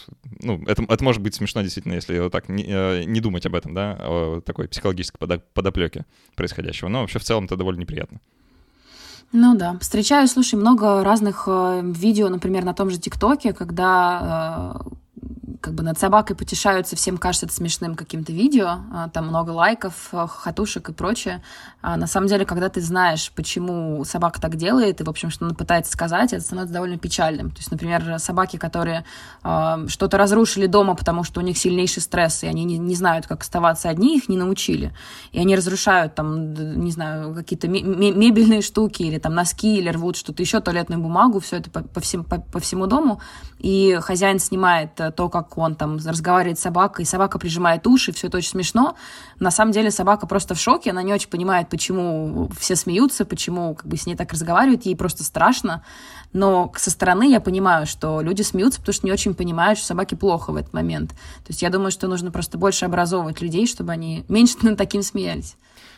ну, 0.43 0.63
это, 0.67 0.85
это 0.85 1.03
может 1.03 1.23
быть 1.23 1.35
смешно, 1.35 1.63
действительно, 1.63 1.95
если 1.95 2.19
вот 2.19 2.33
так 2.33 2.49
не, 2.49 3.07
не 3.07 3.21
думать 3.21 3.47
об 3.47 3.55
этом, 3.55 3.73
да, 3.73 3.97
о 3.99 4.41
такой 4.43 4.69
психологической 4.69 5.19
подоплеке 5.55 6.05
происходящего, 6.37 6.89
но 6.89 7.01
вообще 7.01 7.19
в 7.19 7.25
целом 7.25 7.47
это 7.47 7.57
довольно 7.57 7.81
неприятно. 7.81 8.21
Ну 9.37 9.57
да. 9.57 9.77
Встречаю, 9.81 10.29
слушай, 10.29 10.55
много 10.55 11.03
разных 11.03 11.49
э, 11.49 11.81
видео, 11.83 12.29
например, 12.29 12.65
на 12.65 12.73
том 12.73 12.89
же 12.89 12.99
ТикТоке, 12.99 13.53
когда 13.53 14.79
э, 14.81 14.95
как 15.65 15.73
бы 15.73 15.83
над 15.83 15.99
собакой 15.99 16.37
потешаются, 16.37 16.95
всем 16.95 17.17
кажется 17.17 17.47
это 17.47 17.55
смешным 17.55 17.95
каким-то 17.95 18.33
видео, 18.33 18.81
а, 18.93 19.09
там 19.09 19.29
много 19.29 19.49
лайков, 19.49 20.11
а, 20.13 20.27
хохотушек 20.27 20.91
и 20.91 20.93
прочее. 20.93 21.43
А 21.81 21.97
на 21.97 22.07
самом 22.07 22.27
деле, 22.27 22.45
когда 22.45 22.69
ты 22.69 22.83
знаешь, 22.83 23.33
почему 23.35 24.05
собака 24.05 24.43
так 24.43 24.57
делает, 24.57 25.01
и, 25.01 25.05
в 25.05 25.09
общем, 25.09 25.31
что 25.31 25.47
она 25.47 25.55
пытается 25.55 25.91
сказать, 25.91 26.35
это 26.35 26.43
становится 26.45 26.75
довольно 26.75 26.99
печальным. 26.99 27.51
То 27.51 27.61
есть, 27.61 27.71
например, 27.71 28.19
собаки, 28.19 28.59
которые 28.59 29.07
э, 29.43 29.87
что-то 29.89 30.19
разрушили 30.19 30.67
дома, 30.67 30.95
потому 30.95 31.25
что 31.25 31.41
у 31.41 31.43
них 31.43 31.57
сильнейший 31.57 32.03
стресс, 32.03 32.43
и 32.43 32.47
они 32.47 32.65
не, 32.65 32.77
не 32.77 32.95
знают, 32.95 33.27
как 33.27 33.41
оставаться 33.41 33.89
одни, 33.89 34.19
их 34.19 34.29
не 34.29 34.37
научили. 34.37 34.93
И 35.33 35.41
они 35.41 35.57
разрушают 35.57 36.15
там, 36.15 36.53
не 36.79 36.91
знаю, 36.91 37.35
какие-то 37.35 37.69
мебельные 37.69 38.61
штуки, 38.61 39.03
или 39.03 39.19
там 39.19 39.33
носки, 39.33 39.79
или 39.79 39.89
рвут 39.89 40.17
что-то 40.19 40.43
еще, 40.43 40.61
туалетную 40.61 41.01
бумагу, 41.01 41.41
все 41.41 41.57
это 41.57 41.71
по, 41.71 41.81
по, 41.81 42.01
всем, 42.01 42.23
по, 42.23 42.39
по 42.39 42.61
всему 42.61 42.87
дому, 42.87 43.23
и 43.65 43.99
хозяин 44.03 44.39
снимает 44.41 44.95
то, 44.95 45.29
как 45.29 45.45
как 45.45 45.59
он 45.59 45.75
там 45.75 45.97
разговаривает 45.97 46.59
с 46.59 46.63
собакой, 46.63 47.05
и 47.05 47.07
собака 47.07 47.39
прижимает 47.39 47.87
уши, 47.87 48.13
все 48.13 48.29
это 48.29 48.39
очень 48.39 48.51
смешно. 48.51 48.97
На 49.39 49.51
самом 49.51 49.73
деле 49.73 49.91
собака 49.91 50.27
просто 50.27 50.55
в 50.55 50.61
шоке, 50.61 50.91
она 50.91 51.03
не 51.03 51.13
очень 51.13 51.29
понимает, 51.29 51.69
почему 51.69 52.49
все 52.59 52.77
смеются, 52.77 53.25
почему 53.25 53.75
как 53.75 53.87
бы 53.87 53.97
с 53.97 54.07
ней 54.07 54.17
так 54.17 54.33
разговаривают, 54.33 54.87
ей 54.87 54.97
просто 54.97 55.23
страшно. 55.23 55.85
Но 56.33 56.73
со 56.77 56.91
стороны 56.91 57.31
я 57.31 57.41
понимаю, 57.41 57.87
что 57.87 58.21
люди 58.21 58.43
смеются, 58.43 58.81
потому 58.81 58.95
что 58.95 59.07
не 59.07 59.13
очень 59.13 59.35
понимают, 59.35 59.79
что 59.79 59.89
собаке 59.89 60.17
плохо 60.17 60.51
в 60.51 60.57
этот 60.57 60.73
момент. 60.73 61.11
То 61.11 61.51
есть 61.51 61.63
я 61.63 61.71
думаю, 61.71 61.91
что 61.91 62.09
нужно 62.09 62.31
просто 62.31 62.59
больше 62.59 62.87
образовывать 62.87 63.41
людей, 63.41 63.67
чтобы 63.67 63.93
они 63.93 64.25
меньше 64.29 64.57
над 64.63 64.77
таким 64.77 65.03
смеялись. 65.03 65.57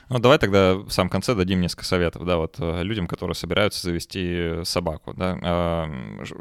Ну, 0.08 0.18
давай 0.20 0.38
тогда 0.38 0.74
в 0.74 0.90
самом 0.90 1.10
конце 1.10 1.34
дадим 1.34 1.60
несколько 1.60 1.84
советов, 1.84 2.24
да, 2.24 2.36
вот 2.36 2.56
э, 2.58 2.82
людям, 2.84 3.08
которые 3.08 3.34
собираются 3.34 3.82
завести 3.82 4.60
собаку, 4.62 5.12
да. 5.14 5.36
А, 5.42 5.90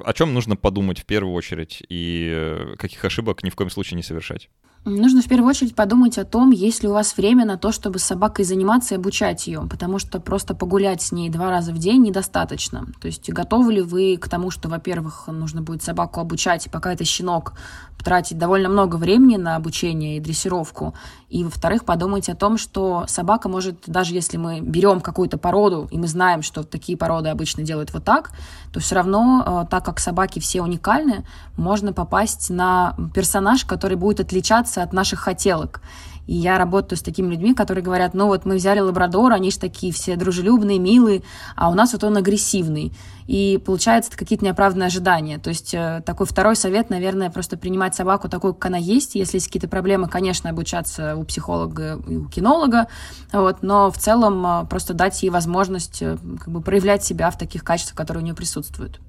о 0.03 0.13
чем 0.13 0.33
нужно 0.33 0.55
подумать 0.55 0.99
в 0.99 1.05
первую 1.05 1.33
очередь 1.33 1.81
и 1.89 2.29
э, 2.31 2.75
каких 2.77 3.03
ошибок 3.03 3.43
ни 3.43 3.49
в 3.49 3.55
коем 3.55 3.71
случае 3.71 3.97
не 3.97 4.03
совершать? 4.03 4.49
Нужно 4.87 5.23
в 5.23 5.27
первую 5.27 5.49
очередь 5.49 5.73
подумать 5.73 6.19
о 6.19 6.25
том, 6.25 6.51
есть 6.51 6.83
ли 6.83 6.89
у 6.89 6.93
вас 6.93 7.17
время 7.17 7.43
на 7.43 7.57
то, 7.57 7.71
чтобы 7.71 7.97
с 7.97 8.03
собакой 8.03 8.45
заниматься 8.45 8.93
и 8.93 8.97
обучать 8.99 9.47
ее, 9.47 9.67
потому 9.67 9.97
что 9.97 10.19
просто 10.19 10.53
погулять 10.53 11.01
с 11.01 11.11
ней 11.11 11.31
два 11.31 11.49
раза 11.49 11.71
в 11.71 11.79
день 11.79 12.03
недостаточно. 12.03 12.85
То 13.01 13.07
есть 13.07 13.27
готовы 13.31 13.73
ли 13.73 13.81
вы 13.81 14.15
к 14.17 14.29
тому, 14.29 14.51
что, 14.51 14.69
во-первых, 14.69 15.27
нужно 15.27 15.63
будет 15.63 15.81
собаку 15.81 16.19
обучать, 16.19 16.69
пока 16.71 16.93
это 16.93 17.03
щенок, 17.03 17.53
тратить 18.03 18.37
довольно 18.37 18.69
много 18.69 18.97
времени 18.97 19.37
на 19.37 19.55
обучение 19.55 20.17
и 20.17 20.19
дрессировку, 20.19 20.93
и, 21.35 21.43
во-вторых, 21.43 21.83
подумать 21.83 22.29
о 22.29 22.35
том, 22.35 22.57
что 22.57 23.03
собака 23.09 23.49
может, 23.49 23.75
даже 23.87 24.13
если 24.13 24.37
мы 24.37 24.61
берем 24.61 25.01
какую-то 25.01 25.37
породу, 25.37 25.89
и 25.91 25.97
мы 25.97 26.07
знаем, 26.07 26.41
что 26.41 26.63
такие 26.63 26.97
породы 26.97 27.27
обычно 27.27 27.61
делают 27.61 27.93
вот 27.93 28.05
так, 28.05 28.31
то 28.71 28.79
все 28.79 28.95
равно, 28.95 29.43
э, 29.45 29.69
так 29.69 29.83
как 29.83 29.99
собаки 29.99 30.39
все 30.39 30.61
уникальны, 30.61 31.25
можно 31.57 31.91
попасть 31.91 32.49
на 32.49 32.95
персонаж, 33.13 33.65
который 33.65 33.97
будет 33.97 34.21
отличаться 34.21 34.81
от 34.81 34.93
наших 34.93 35.19
хотелок. 35.19 35.81
И 36.27 36.33
я 36.35 36.57
работаю 36.57 36.97
с 36.97 37.01
такими 37.01 37.31
людьми, 37.31 37.53
которые 37.53 37.83
говорят, 37.83 38.13
ну 38.13 38.27
вот 38.27 38.45
мы 38.45 38.55
взяли 38.55 38.79
лабрадора, 38.79 39.35
они 39.35 39.51
же 39.51 39.59
такие 39.59 39.93
все 39.93 40.15
дружелюбные, 40.15 40.79
милые, 40.79 41.21
а 41.55 41.69
у 41.69 41.73
нас 41.73 41.93
вот 41.93 42.03
он 42.03 42.17
агрессивный. 42.17 42.91
И 43.27 43.59
получается 43.63 44.11
какие-то 44.15 44.45
неоправданные 44.45 44.87
ожидания. 44.87 45.39
То 45.39 45.49
есть 45.49 45.73
э, 45.73 46.03
такой 46.05 46.27
второй 46.27 46.55
совет, 46.55 46.89
наверное, 46.89 47.31
просто 47.31 47.57
принимать 47.57 47.95
собаку 47.95 48.29
такой, 48.29 48.53
как 48.53 48.67
она 48.67 48.77
есть. 48.77 49.15
Если 49.15 49.37
есть 49.37 49.47
какие-то 49.47 49.67
проблемы, 49.67 50.07
конечно, 50.07 50.49
обучаться 50.49 51.15
у 51.15 51.23
психолога 51.23 51.99
и 52.07 52.17
у 52.17 52.29
кинолога, 52.29 52.87
вот, 53.33 53.63
но 53.63 53.89
в 53.91 53.97
целом 53.97 54.45
э, 54.45 54.65
просто 54.67 54.93
дать 54.93 55.21
ей 55.23 55.29
возможность 55.29 56.01
э, 56.01 56.17
как 56.39 56.49
бы 56.49 56.61
проявлять 56.61 57.03
себя 57.03 57.31
в 57.31 57.37
таких 57.37 57.63
качествах, 57.63 57.97
которые 57.97 58.21
у 58.21 58.25
нее 58.25 58.35
присутствуют. 58.35 58.99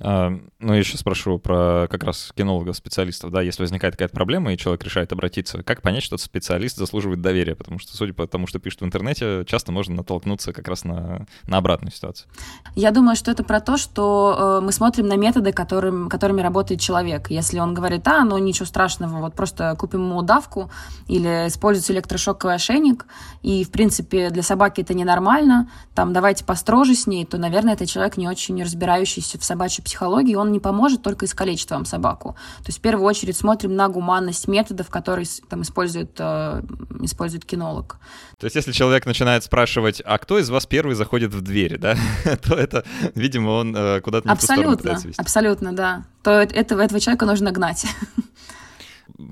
А, 0.00 0.32
ну, 0.58 0.72
еще 0.72 0.96
спрошу 0.96 1.38
про 1.38 1.86
как 1.90 2.04
раз 2.04 2.32
кинологов, 2.34 2.76
специалистов, 2.76 3.30
да, 3.30 3.42
если 3.42 3.62
возникает 3.62 3.94
какая-то 3.94 4.14
проблема, 4.14 4.52
и 4.52 4.56
человек 4.56 4.82
решает 4.84 5.12
обратиться, 5.12 5.62
как 5.62 5.82
понять, 5.82 6.02
что 6.02 6.16
этот 6.16 6.24
специалист 6.24 6.76
заслуживает 6.76 7.20
доверия? 7.20 7.54
Потому 7.54 7.78
что, 7.78 7.96
судя 7.96 8.14
по 8.14 8.26
тому, 8.26 8.46
что 8.46 8.58
пишут 8.58 8.80
в 8.80 8.84
интернете, 8.84 9.44
часто 9.46 9.72
можно 9.72 9.96
натолкнуться 9.96 10.52
как 10.52 10.68
раз 10.68 10.84
на, 10.84 11.26
на 11.46 11.58
обратную 11.58 11.92
ситуацию. 11.92 12.30
Я 12.74 12.90
думаю, 12.90 13.16
что 13.16 13.30
это 13.30 13.44
про 13.44 13.60
то, 13.60 13.76
что 13.76 14.58
э, 14.60 14.64
мы 14.64 14.72
смотрим 14.72 15.06
на 15.06 15.16
методы, 15.16 15.52
которым, 15.52 16.08
которыми 16.08 16.40
работает 16.40 16.80
человек. 16.80 17.30
Если 17.30 17.58
он 17.58 17.74
говорит, 17.74 18.06
а, 18.08 18.24
ну 18.24 18.38
ничего 18.38 18.66
страшного, 18.66 19.18
вот 19.18 19.34
просто 19.34 19.74
купим 19.78 20.00
ему 20.00 20.16
удавку 20.16 20.70
или 21.08 21.48
используется 21.48 21.92
электрошоковый 21.92 22.54
ошейник, 22.54 23.06
и, 23.42 23.64
в 23.64 23.70
принципе, 23.70 24.30
для 24.30 24.42
собаки 24.42 24.80
это 24.80 24.94
ненормально, 24.94 25.70
там, 25.94 26.12
давайте 26.12 26.44
построже 26.44 26.94
с 26.94 27.06
ней, 27.06 27.26
то, 27.26 27.36
наверное, 27.36 27.74
это 27.74 27.86
человек 27.86 28.16
не 28.16 28.28
очень 28.28 28.62
разбирающийся 28.62 29.38
в 29.38 29.44
собачьей 29.44 29.84
психологии, 29.90 30.36
он 30.36 30.52
не 30.52 30.60
поможет, 30.60 31.02
только 31.02 31.26
искалечит 31.26 31.70
вам 31.70 31.84
собаку. 31.84 32.36
То 32.58 32.68
есть 32.68 32.78
в 32.78 32.80
первую 32.80 33.06
очередь 33.06 33.36
смотрим 33.36 33.74
на 33.74 33.88
гуманность 33.88 34.46
методов, 34.46 34.88
которые 34.88 35.26
там 35.48 35.62
использует, 35.62 36.12
э, 36.18 36.62
использует 37.00 37.44
кинолог. 37.44 37.98
То 38.38 38.46
есть 38.46 38.54
если 38.54 38.70
человек 38.70 39.04
начинает 39.04 39.42
спрашивать, 39.42 40.00
а 40.04 40.18
кто 40.18 40.38
из 40.38 40.48
вас 40.48 40.66
первый 40.66 40.94
заходит 40.94 41.34
в 41.34 41.40
двери, 41.40 41.76
да, 41.76 41.96
то 42.42 42.54
это, 42.54 42.84
видимо, 43.16 43.50
он 43.50 43.74
э, 43.76 44.00
куда-то 44.00 44.28
не 44.28 44.32
абсолютно, 44.32 44.74
в 44.74 44.76
ту 44.76 44.98
сторону 44.98 45.14
Абсолютно, 45.18 45.72
да. 45.72 46.04
То 46.22 46.30
этого, 46.30 46.80
этого 46.80 47.00
человека 47.00 47.26
нужно 47.26 47.50
гнать. 47.50 47.86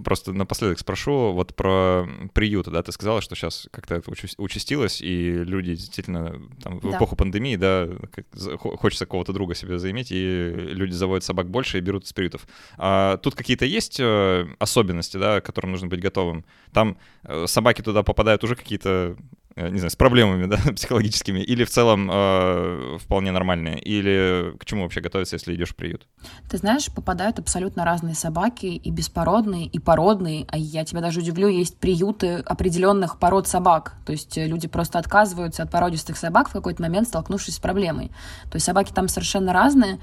просто 0.04 0.32
напоследок 0.32 0.78
спрошу 0.78 1.32
вот 1.32 1.54
про 1.54 2.08
приюты, 2.32 2.70
да, 2.70 2.82
ты 2.82 2.92
сказала, 2.92 3.20
что 3.20 3.34
сейчас 3.34 3.68
как-то 3.70 3.96
это 3.96 4.10
участилось, 4.38 5.00
и 5.00 5.44
люди 5.44 5.74
действительно 5.74 6.40
там, 6.62 6.78
в 6.78 6.90
да. 6.90 6.96
эпоху 6.96 7.16
пандемии, 7.16 7.56
да, 7.56 7.88
хочется 8.58 9.06
кого-то 9.06 9.32
друга 9.32 9.54
себе 9.54 9.78
заиметь, 9.78 10.08
и 10.10 10.50
люди 10.50 10.92
заводят 10.92 11.24
собак 11.24 11.50
больше 11.50 11.78
и 11.78 11.80
берут 11.80 12.04
из 12.04 12.12
приютов. 12.12 12.46
А 12.76 13.16
тут 13.18 13.34
какие-то 13.34 13.64
есть 13.64 13.98
э, 14.00 14.46
особенности, 14.58 15.16
да, 15.16 15.40
к 15.40 15.46
которым 15.46 15.72
нужно 15.72 15.88
быть 15.88 16.00
готовым? 16.00 16.44
Там 16.72 16.98
э, 17.24 17.46
собаки 17.46 17.82
туда 17.82 18.02
попадают 18.02 18.44
уже 18.44 18.54
какие-то 18.54 19.16
не 19.58 19.78
знаю, 19.78 19.90
с 19.90 19.96
проблемами, 19.96 20.46
да, 20.46 20.56
психологическими, 20.74 21.40
или 21.40 21.64
в 21.64 21.70
целом 21.70 22.10
э, 22.10 22.98
вполне 23.00 23.32
нормальные, 23.32 23.80
или 23.80 24.56
к 24.58 24.64
чему 24.64 24.82
вообще 24.82 25.00
готовиться, 25.00 25.36
если 25.36 25.54
идешь 25.54 25.70
в 25.70 25.76
приют? 25.76 26.06
Ты 26.50 26.58
знаешь, 26.58 26.92
попадают 26.92 27.38
абсолютно 27.38 27.84
разные 27.84 28.14
собаки, 28.14 28.66
и 28.66 28.90
беспородные, 28.90 29.66
и 29.66 29.78
породные, 29.78 30.46
а 30.48 30.58
я 30.58 30.84
тебя 30.84 31.00
даже 31.00 31.20
удивлю, 31.20 31.48
есть 31.48 31.78
приюты 31.78 32.36
определенных 32.36 33.18
пород 33.18 33.48
собак, 33.48 33.94
то 34.06 34.12
есть 34.12 34.38
э, 34.38 34.46
люди 34.46 34.68
просто 34.68 34.98
отказываются 34.98 35.62
от 35.62 35.70
породистых 35.70 36.16
собак 36.16 36.48
в 36.48 36.52
какой-то 36.52 36.82
момент, 36.82 37.08
столкнувшись 37.08 37.56
с 37.56 37.58
проблемой. 37.58 38.08
То 38.44 38.56
есть 38.56 38.66
собаки 38.66 38.92
там 38.92 39.08
совершенно 39.08 39.52
разные, 39.52 39.98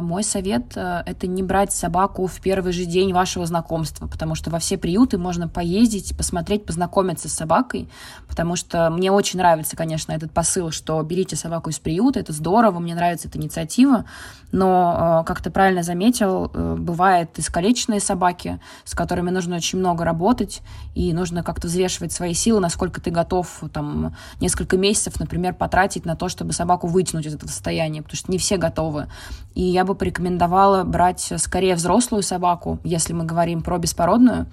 мой 0.00 0.24
совет 0.24 0.76
э,— 0.76 1.02
это 1.06 1.26
не 1.26 1.42
брать 1.42 1.72
собаку 1.72 2.26
в 2.26 2.40
первый 2.40 2.72
же 2.72 2.84
день 2.84 3.12
вашего 3.12 3.46
знакомства, 3.46 4.06
потому 4.06 4.34
что 4.34 4.50
во 4.50 4.58
все 4.58 4.76
приюты 4.76 5.18
можно 5.18 5.48
поездить, 5.48 6.16
посмотреть, 6.16 6.66
познакомиться 6.66 7.28
с 7.28 7.32
собакой, 7.32 7.88
потому 8.26 8.56
что 8.56 8.90
мне 8.90 9.12
очень 9.12 9.38
нравится, 9.38 9.76
конечно, 9.76 10.12
этот 10.12 10.32
посыл, 10.32 10.70
что 10.70 11.02
берите 11.02 11.36
собаку 11.36 11.70
из 11.70 11.78
приюта, 11.78 12.18
это 12.20 12.32
здорово, 12.32 12.78
мне 12.78 12.94
нравится 12.94 13.28
эта 13.28 13.38
инициатива, 13.38 14.04
но, 14.50 15.20
э, 15.22 15.26
как 15.26 15.42
ты 15.42 15.50
правильно 15.50 15.82
заметил, 15.82 16.50
э, 16.52 16.76
бывают 16.78 17.38
искалеченные 17.38 18.00
собаки, 18.00 18.60
с 18.84 18.94
которыми 18.94 19.30
нужно 19.30 19.56
очень 19.56 19.78
много 19.78 20.04
работать, 20.04 20.62
и 20.94 21.12
нужно 21.12 21.42
как-то 21.42 21.68
взвешивать 21.68 22.12
свои 22.12 22.34
силы, 22.34 22.60
насколько 22.60 23.00
ты 23.00 23.10
готов 23.10 23.62
там 23.72 24.16
несколько 24.40 24.76
месяцев, 24.76 25.20
например, 25.20 25.54
потратить 25.54 26.04
на 26.04 26.16
то, 26.16 26.28
чтобы 26.28 26.52
собаку 26.52 26.86
вытянуть 26.86 27.26
из 27.26 27.34
этого 27.34 27.50
состояния, 27.50 28.02
потому 28.02 28.16
что 28.16 28.32
не 28.32 28.38
все 28.38 28.56
готовы. 28.56 29.08
И 29.54 29.67
я 29.68 29.84
бы 29.84 29.94
порекомендовала 29.94 30.84
брать 30.84 31.32
скорее 31.36 31.74
взрослую 31.74 32.22
собаку, 32.22 32.78
если 32.84 33.12
мы 33.12 33.24
говорим 33.24 33.62
про 33.62 33.78
беспородную, 33.78 34.46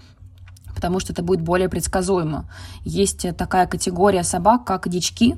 потому 0.73 0.99
что 0.99 1.13
это 1.13 1.23
будет 1.23 1.41
более 1.41 1.69
предсказуемо. 1.69 2.49
Есть 2.83 3.25
такая 3.37 3.67
категория 3.67 4.23
собак, 4.23 4.65
как 4.65 4.87
дички. 4.89 5.37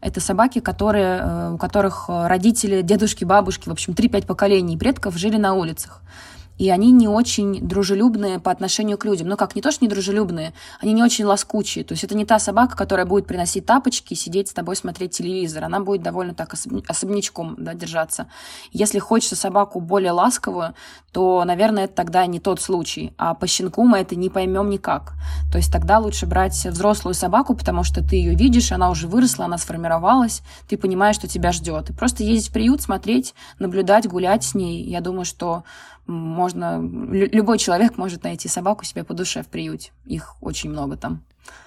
Это 0.00 0.20
собаки, 0.20 0.60
которые, 0.60 1.20
э, 1.20 1.50
у 1.54 1.58
которых 1.58 2.08
родители, 2.08 2.82
дедушки, 2.82 3.24
бабушки, 3.24 3.68
в 3.68 3.72
общем, 3.72 3.94
3-5 3.94 4.26
поколений 4.26 4.76
предков 4.76 5.16
жили 5.16 5.36
на 5.36 5.54
улицах 5.54 6.02
и 6.58 6.70
они 6.70 6.90
не 6.92 7.08
очень 7.08 7.66
дружелюбные 7.66 8.38
по 8.38 8.50
отношению 8.50 8.98
к 8.98 9.04
людям. 9.04 9.28
Ну 9.28 9.36
как, 9.36 9.54
не 9.54 9.62
то, 9.62 9.70
что 9.70 9.84
не 9.84 9.88
дружелюбные, 9.88 10.54
они 10.80 10.92
не 10.92 11.02
очень 11.02 11.24
ласкучие. 11.24 11.84
То 11.84 11.92
есть 11.92 12.04
это 12.04 12.16
не 12.16 12.24
та 12.24 12.38
собака, 12.38 12.76
которая 12.76 13.06
будет 13.06 13.26
приносить 13.26 13.66
тапочки, 13.66 14.14
сидеть 14.14 14.48
с 14.48 14.52
тобой, 14.52 14.76
смотреть 14.76 15.12
телевизор. 15.12 15.64
Она 15.64 15.80
будет 15.80 16.02
довольно 16.02 16.34
так 16.34 16.54
особнячком 16.88 17.56
да, 17.58 17.74
держаться. 17.74 18.26
Если 18.72 18.98
хочется 18.98 19.36
собаку 19.36 19.80
более 19.80 20.12
ласковую, 20.12 20.74
то, 21.12 21.44
наверное, 21.44 21.84
это 21.84 21.94
тогда 21.94 22.26
не 22.26 22.40
тот 22.40 22.60
случай. 22.60 23.12
А 23.16 23.34
по 23.34 23.46
щенку 23.46 23.84
мы 23.84 23.98
это 23.98 24.16
не 24.16 24.30
поймем 24.30 24.70
никак. 24.70 25.14
То 25.50 25.58
есть 25.58 25.72
тогда 25.72 25.98
лучше 25.98 26.26
брать 26.26 26.66
взрослую 26.66 27.14
собаку, 27.14 27.54
потому 27.54 27.84
что 27.84 28.02
ты 28.02 28.16
ее 28.16 28.34
видишь, 28.34 28.72
она 28.72 28.90
уже 28.90 29.08
выросла, 29.08 29.46
она 29.46 29.58
сформировалась, 29.58 30.42
ты 30.68 30.76
понимаешь, 30.76 31.16
что 31.16 31.28
тебя 31.28 31.52
ждет. 31.52 31.90
И 31.90 31.92
просто 31.92 32.22
ездить 32.22 32.50
в 32.50 32.52
приют, 32.52 32.82
смотреть, 32.82 33.34
наблюдать, 33.58 34.06
гулять 34.06 34.44
с 34.44 34.54
ней. 34.54 34.82
Я 34.82 35.00
думаю, 35.00 35.24
что 35.24 35.64
можно, 36.06 36.45
любой 36.54 37.58
человек 37.58 37.96
может 37.98 38.24
найти 38.24 38.48
собаку 38.48 38.84
себе 38.84 39.04
по 39.04 39.14
душе 39.14 39.42
в 39.42 39.48
приюте. 39.48 39.92
Их 40.04 40.36
очень 40.42 40.70
много 40.70 40.96
там 40.96 41.22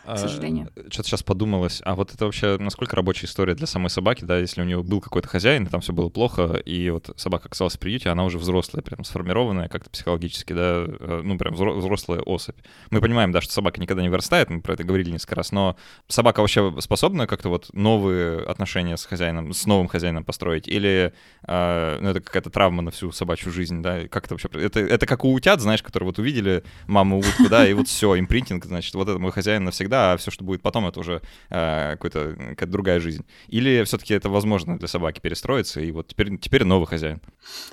к 0.05 0.17
сожалению. 0.17 0.69
А, 0.75 0.91
что-то 0.91 1.09
сейчас 1.09 1.23
подумалось, 1.23 1.81
а 1.85 1.95
вот 1.95 2.13
это 2.13 2.25
вообще 2.25 2.57
насколько 2.59 2.95
рабочая 2.95 3.27
история 3.27 3.55
для 3.55 3.67
самой 3.67 3.89
собаки, 3.89 4.23
да, 4.23 4.37
если 4.37 4.61
у 4.61 4.65
нее 4.65 4.81
был 4.83 5.01
какой-то 5.01 5.27
хозяин, 5.27 5.67
там 5.67 5.81
все 5.81 5.93
было 5.93 6.09
плохо, 6.09 6.61
и 6.65 6.89
вот 6.89 7.11
собака 7.15 7.47
оказалась 7.47 7.75
в 7.75 7.79
приюте, 7.79 8.09
она 8.09 8.25
уже 8.25 8.37
взрослая, 8.37 8.81
прям 8.81 9.03
сформированная 9.03 9.67
как-то 9.67 9.89
психологически, 9.89 10.53
да, 10.53 10.85
э, 10.87 11.21
ну 11.23 11.37
прям 11.37 11.53
взрослая 11.53 12.21
особь. 12.21 12.57
Мы 12.89 13.01
понимаем, 13.01 13.31
да, 13.31 13.41
что 13.41 13.53
собака 13.53 13.79
никогда 13.79 14.01
не 14.01 14.09
вырастает, 14.09 14.49
мы 14.49 14.61
про 14.61 14.73
это 14.73 14.83
говорили 14.83 15.11
несколько 15.11 15.35
раз, 15.35 15.51
но 15.51 15.75
собака 16.07 16.39
вообще 16.41 16.73
способна 16.79 17.27
как-то 17.27 17.49
вот 17.49 17.69
новые 17.73 18.43
отношения 18.43 18.97
с 18.97 19.05
хозяином, 19.05 19.53
с 19.53 19.65
новым 19.65 19.87
хозяином 19.87 20.23
построить, 20.23 20.67
или 20.67 21.13
э, 21.47 21.97
ну, 22.01 22.09
это 22.09 22.21
какая-то 22.21 22.49
травма 22.49 22.81
на 22.81 22.91
всю 22.91 23.11
собачью 23.11 23.51
жизнь, 23.51 23.81
да, 23.81 24.07
как 24.07 24.25
это 24.25 24.33
вообще, 24.35 24.49
это, 24.53 24.79
это 24.79 25.05
как 25.05 25.23
у 25.23 25.33
утят, 25.33 25.61
знаешь, 25.61 25.83
которые 25.83 26.07
вот 26.07 26.19
увидели 26.19 26.63
маму 26.87 27.19
утку, 27.19 27.49
да, 27.49 27.67
и 27.67 27.73
вот 27.73 27.87
все, 27.87 28.17
импринтинг, 28.19 28.65
значит, 28.65 28.93
вот 28.95 29.07
это 29.07 29.19
мой 29.19 29.31
хозяин 29.31 29.68
навсегда, 29.69 30.13
а 30.13 30.17
все, 30.17 30.31
что 30.31 30.43
будет 30.43 30.61
потом, 30.61 30.87
это 30.87 30.99
уже 30.99 31.21
э, 31.49 31.95
какая-то 31.99 32.67
другая 32.67 32.99
жизнь. 32.99 33.25
Или 33.47 33.83
все-таки 33.83 34.13
это 34.13 34.29
возможно 34.29 34.77
для 34.77 34.87
собаки 34.87 35.19
перестроиться, 35.19 35.79
и 35.81 35.91
вот 35.91 36.07
теперь, 36.07 36.37
теперь 36.37 36.63
новый 36.65 36.87
хозяин? 36.87 37.21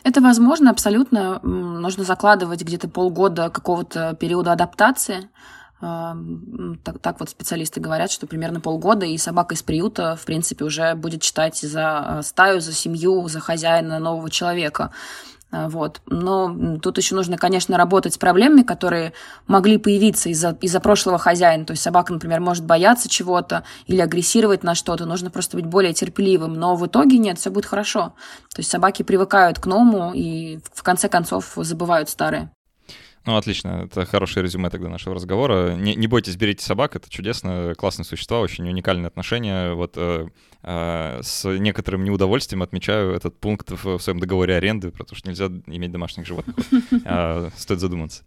Это 0.04 0.20
возможно 0.20 0.70
абсолютно. 0.70 1.40
Нужно 1.42 2.04
закладывать 2.04 2.62
где-то 2.62 2.88
полгода 2.88 3.50
какого-то 3.50 4.14
периода 4.14 4.52
адаптации. 4.52 5.28
Так, 5.78 6.98
так 7.02 7.20
вот 7.20 7.28
специалисты 7.28 7.80
говорят, 7.80 8.10
что 8.10 8.26
примерно 8.26 8.60
полгода, 8.60 9.04
и 9.04 9.18
собака 9.18 9.54
из 9.54 9.62
приюта, 9.62 10.16
в 10.16 10.24
принципе, 10.24 10.64
уже 10.64 10.94
будет 10.94 11.20
читать 11.20 11.58
за 11.58 12.20
стаю, 12.22 12.60
за 12.60 12.72
семью, 12.72 13.28
за 13.28 13.40
хозяина 13.40 13.98
нового 13.98 14.30
человека. 14.30 14.92
А, 15.56 15.68
вот. 15.68 16.02
Но 16.06 16.78
тут 16.82 16.98
еще 16.98 17.14
нужно, 17.14 17.38
конечно, 17.38 17.76
работать 17.76 18.14
с 18.14 18.18
проблемами, 18.18 18.62
которые 18.62 19.12
могли 19.46 19.78
появиться 19.78 20.28
из-за 20.28 20.56
из 20.60 20.74
прошлого 20.80 21.18
хозяина. 21.18 21.64
То 21.64 21.72
есть 21.72 21.82
собака, 21.82 22.12
например, 22.12 22.40
может 22.40 22.64
бояться 22.64 23.08
чего-то 23.08 23.64
или 23.86 24.00
агрессировать 24.00 24.62
на 24.62 24.74
что-то. 24.74 25.06
Нужно 25.06 25.30
просто 25.30 25.56
быть 25.56 25.66
более 25.66 25.94
терпеливым. 25.94 26.54
Но 26.54 26.76
в 26.76 26.86
итоге 26.86 27.18
нет, 27.18 27.38
все 27.38 27.50
будет 27.50 27.66
хорошо. 27.66 28.12
То 28.54 28.60
есть 28.60 28.70
собаки 28.70 29.02
привыкают 29.02 29.58
к 29.58 29.66
новому 29.66 30.12
и 30.14 30.58
в 30.74 30.82
конце 30.82 31.08
концов 31.08 31.52
забывают 31.56 32.10
старые. 32.10 32.50
Ну, 33.26 33.36
отлично. 33.36 33.82
Это 33.86 34.06
хорошее 34.06 34.44
резюме 34.44 34.70
тогда 34.70 34.88
нашего 34.88 35.16
разговора. 35.16 35.74
Не, 35.74 35.96
не 35.96 36.06
бойтесь, 36.06 36.36
берите 36.36 36.64
собак. 36.64 36.94
Это 36.94 37.10
чудесно. 37.10 37.74
Классные 37.76 38.06
существа, 38.06 38.38
очень 38.38 38.68
уникальные 38.68 39.08
отношения. 39.08 39.74
Вот 39.74 39.94
э, 39.96 40.28
э, 40.62 41.20
с 41.22 41.44
некоторым 41.58 42.04
неудовольствием 42.04 42.62
отмечаю 42.62 43.12
этот 43.12 43.38
пункт 43.40 43.72
в, 43.72 43.98
в 43.98 44.00
своем 44.00 44.20
договоре 44.20 44.54
аренды, 44.54 44.92
потому 44.92 45.16
что 45.16 45.28
нельзя 45.28 45.46
иметь 45.66 45.90
домашних 45.90 46.24
животных. 46.24 46.54
Э, 47.04 47.50
стоит 47.56 47.80
задуматься. 47.80 48.22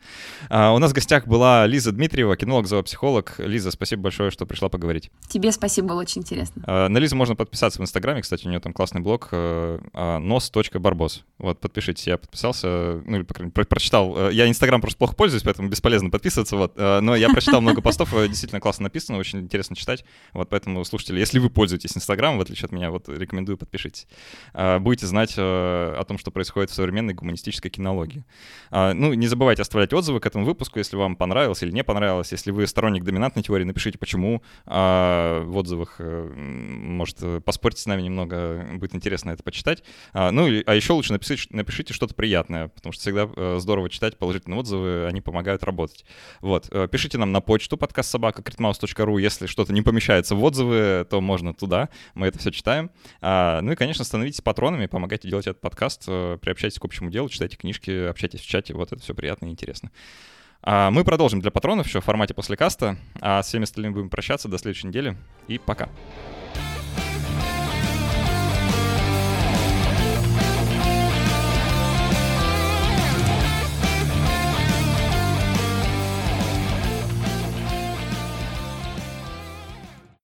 Э, 0.49 0.71
у 0.71 0.79
нас 0.79 0.91
в 0.91 0.93
гостях 0.93 1.27
была 1.27 1.65
Лиза 1.65 1.93
Дмитриева, 1.93 2.35
кинолог, 2.35 2.67
зоопсихолог. 2.67 3.35
Лиза, 3.39 3.71
спасибо 3.71 4.03
большое, 4.03 4.31
что 4.31 4.45
пришла 4.45 4.67
поговорить. 4.67 5.11
Тебе 5.29 5.53
спасибо, 5.53 5.87
было 5.87 6.01
очень 6.01 6.23
интересно. 6.23 6.61
Э, 6.67 6.89
на 6.89 6.97
Лизу 6.97 7.15
можно 7.15 7.37
подписаться 7.37 7.79
в 7.79 7.83
Инстаграме. 7.83 8.21
Кстати, 8.21 8.45
у 8.45 8.49
нее 8.49 8.59
там 8.59 8.73
классный 8.73 8.99
блог 8.99 9.29
э, 9.31 9.79
нос.барбос. 10.19 11.23
Вот, 11.37 11.61
подпишитесь. 11.61 12.05
Я 12.07 12.17
подписался, 12.17 13.01
ну, 13.05 13.15
или, 13.15 13.23
по 13.23 13.33
крайней 13.33 13.53
мере, 13.55 13.65
прочитал. 13.65 14.29
Э, 14.29 14.33
я 14.33 14.49
Инстаграм 14.49 14.81
просто 14.89 14.97
плохо 14.97 15.15
пользуюсь, 15.15 15.43
поэтому 15.43 15.69
бесполезно 15.69 16.09
подписываться. 16.09 16.55
Вот. 16.55 16.73
Э, 16.77 16.99
но 16.99 17.15
я 17.15 17.29
прочитал 17.29 17.61
много 17.61 17.81
постов, 17.81 18.13
э, 18.15 18.27
действительно 18.27 18.59
классно 18.59 18.83
написано, 18.83 19.17
очень 19.19 19.39
интересно 19.39 19.75
читать. 19.75 20.03
Вот 20.33 20.49
поэтому, 20.49 20.83
слушатели, 20.83 21.19
если 21.19 21.39
вы 21.39 21.49
пользуетесь 21.49 21.95
Инстаграмом, 21.95 22.39
в 22.39 22.41
отличие 22.41 22.65
от 22.65 22.71
меня, 22.71 22.89
вот 22.89 23.07
рекомендую, 23.07 23.57
подпишитесь. 23.57 24.07
Э, 24.53 24.79
будете 24.79 25.05
знать 25.05 25.35
о 25.37 26.03
том, 26.07 26.17
что 26.17 26.31
происходит 26.31 26.71
в 26.71 26.73
современной 26.73 27.13
гуманистической 27.13 27.69
кинологии. 27.69 28.23
Ну, 28.71 29.13
не 29.13 29.27
забывайте 29.27 29.61
оставлять 29.61 29.93
отзывы 29.93 30.19
к 30.19 30.25
этому 30.25 30.45
выпуску, 30.45 30.79
если 30.79 30.95
вам 30.95 31.15
понравилось 31.15 31.61
или 31.63 31.71
не 31.71 31.83
понравилось. 31.83 32.31
Если 32.31 32.51
вы 32.51 32.65
сторонник 32.67 33.03
доминантной 33.03 33.43
теории, 33.43 33.63
напишите, 33.63 33.97
почему 33.97 34.41
в 34.65 35.51
отзывах. 35.53 35.99
Может, 35.99 37.43
поспорьте 37.43 37.81
с 37.81 37.85
нами 37.85 38.01
немного, 38.01 38.65
будет 38.73 38.95
интересно 38.95 39.31
это 39.31 39.43
почитать. 39.43 39.83
Ну, 40.13 40.47
а 40.65 40.75
еще 40.75 40.93
лучше 40.93 41.13
напишите, 41.13 41.47
напишите 41.51 41.93
что-то 41.93 42.15
приятное, 42.15 42.69
потому 42.69 42.93
что 42.93 43.01
всегда 43.01 43.59
здорово 43.59 43.89
читать 43.89 44.17
положительные 44.17 44.59
отзывы, 44.59 44.78
они 45.07 45.21
помогают 45.21 45.63
работать. 45.63 46.05
Вот. 46.41 46.69
Э, 46.71 46.87
пишите 46.91 47.17
нам 47.17 47.31
на 47.31 47.41
почту 47.41 47.77
подкаст 47.77 48.09
собака 48.09 48.43
Если 49.19 49.45
что-то 49.47 49.73
не 49.73 49.81
помещается 49.81 50.35
в 50.35 50.43
отзывы, 50.43 51.05
то 51.09 51.21
можно 51.21 51.53
туда. 51.53 51.89
Мы 52.13 52.27
это 52.27 52.39
все 52.39 52.51
читаем. 52.51 52.91
А, 53.21 53.61
ну 53.61 53.71
и, 53.71 53.75
конечно, 53.75 54.03
становитесь 54.03 54.41
патронами, 54.41 54.87
помогайте 54.87 55.29
делать 55.29 55.47
этот 55.47 55.61
подкаст, 55.61 56.03
э, 56.07 56.37
приобщайтесь 56.41 56.79
к 56.79 56.85
общему 56.85 57.09
делу, 57.09 57.29
читайте 57.29 57.57
книжки, 57.57 58.07
общайтесь 58.07 58.41
в 58.41 58.47
чате. 58.47 58.73
Вот 58.73 58.91
это 58.91 59.01
все 59.01 59.13
приятно 59.13 59.47
и 59.47 59.49
интересно. 59.49 59.91
А 60.61 60.91
мы 60.91 61.03
продолжим 61.03 61.39
для 61.39 61.51
патронов 61.51 61.87
еще 61.87 62.01
в 62.01 62.05
формате 62.05 62.33
после 62.33 62.57
каста. 62.57 62.97
А 63.21 63.41
с 63.41 63.47
всеми 63.47 63.63
остальными 63.63 63.93
будем 63.93 64.09
прощаться 64.09 64.47
до 64.47 64.57
следующей 64.57 64.87
недели. 64.87 65.15
И 65.47 65.57
пока. 65.57 65.85
Пока. 65.85 66.68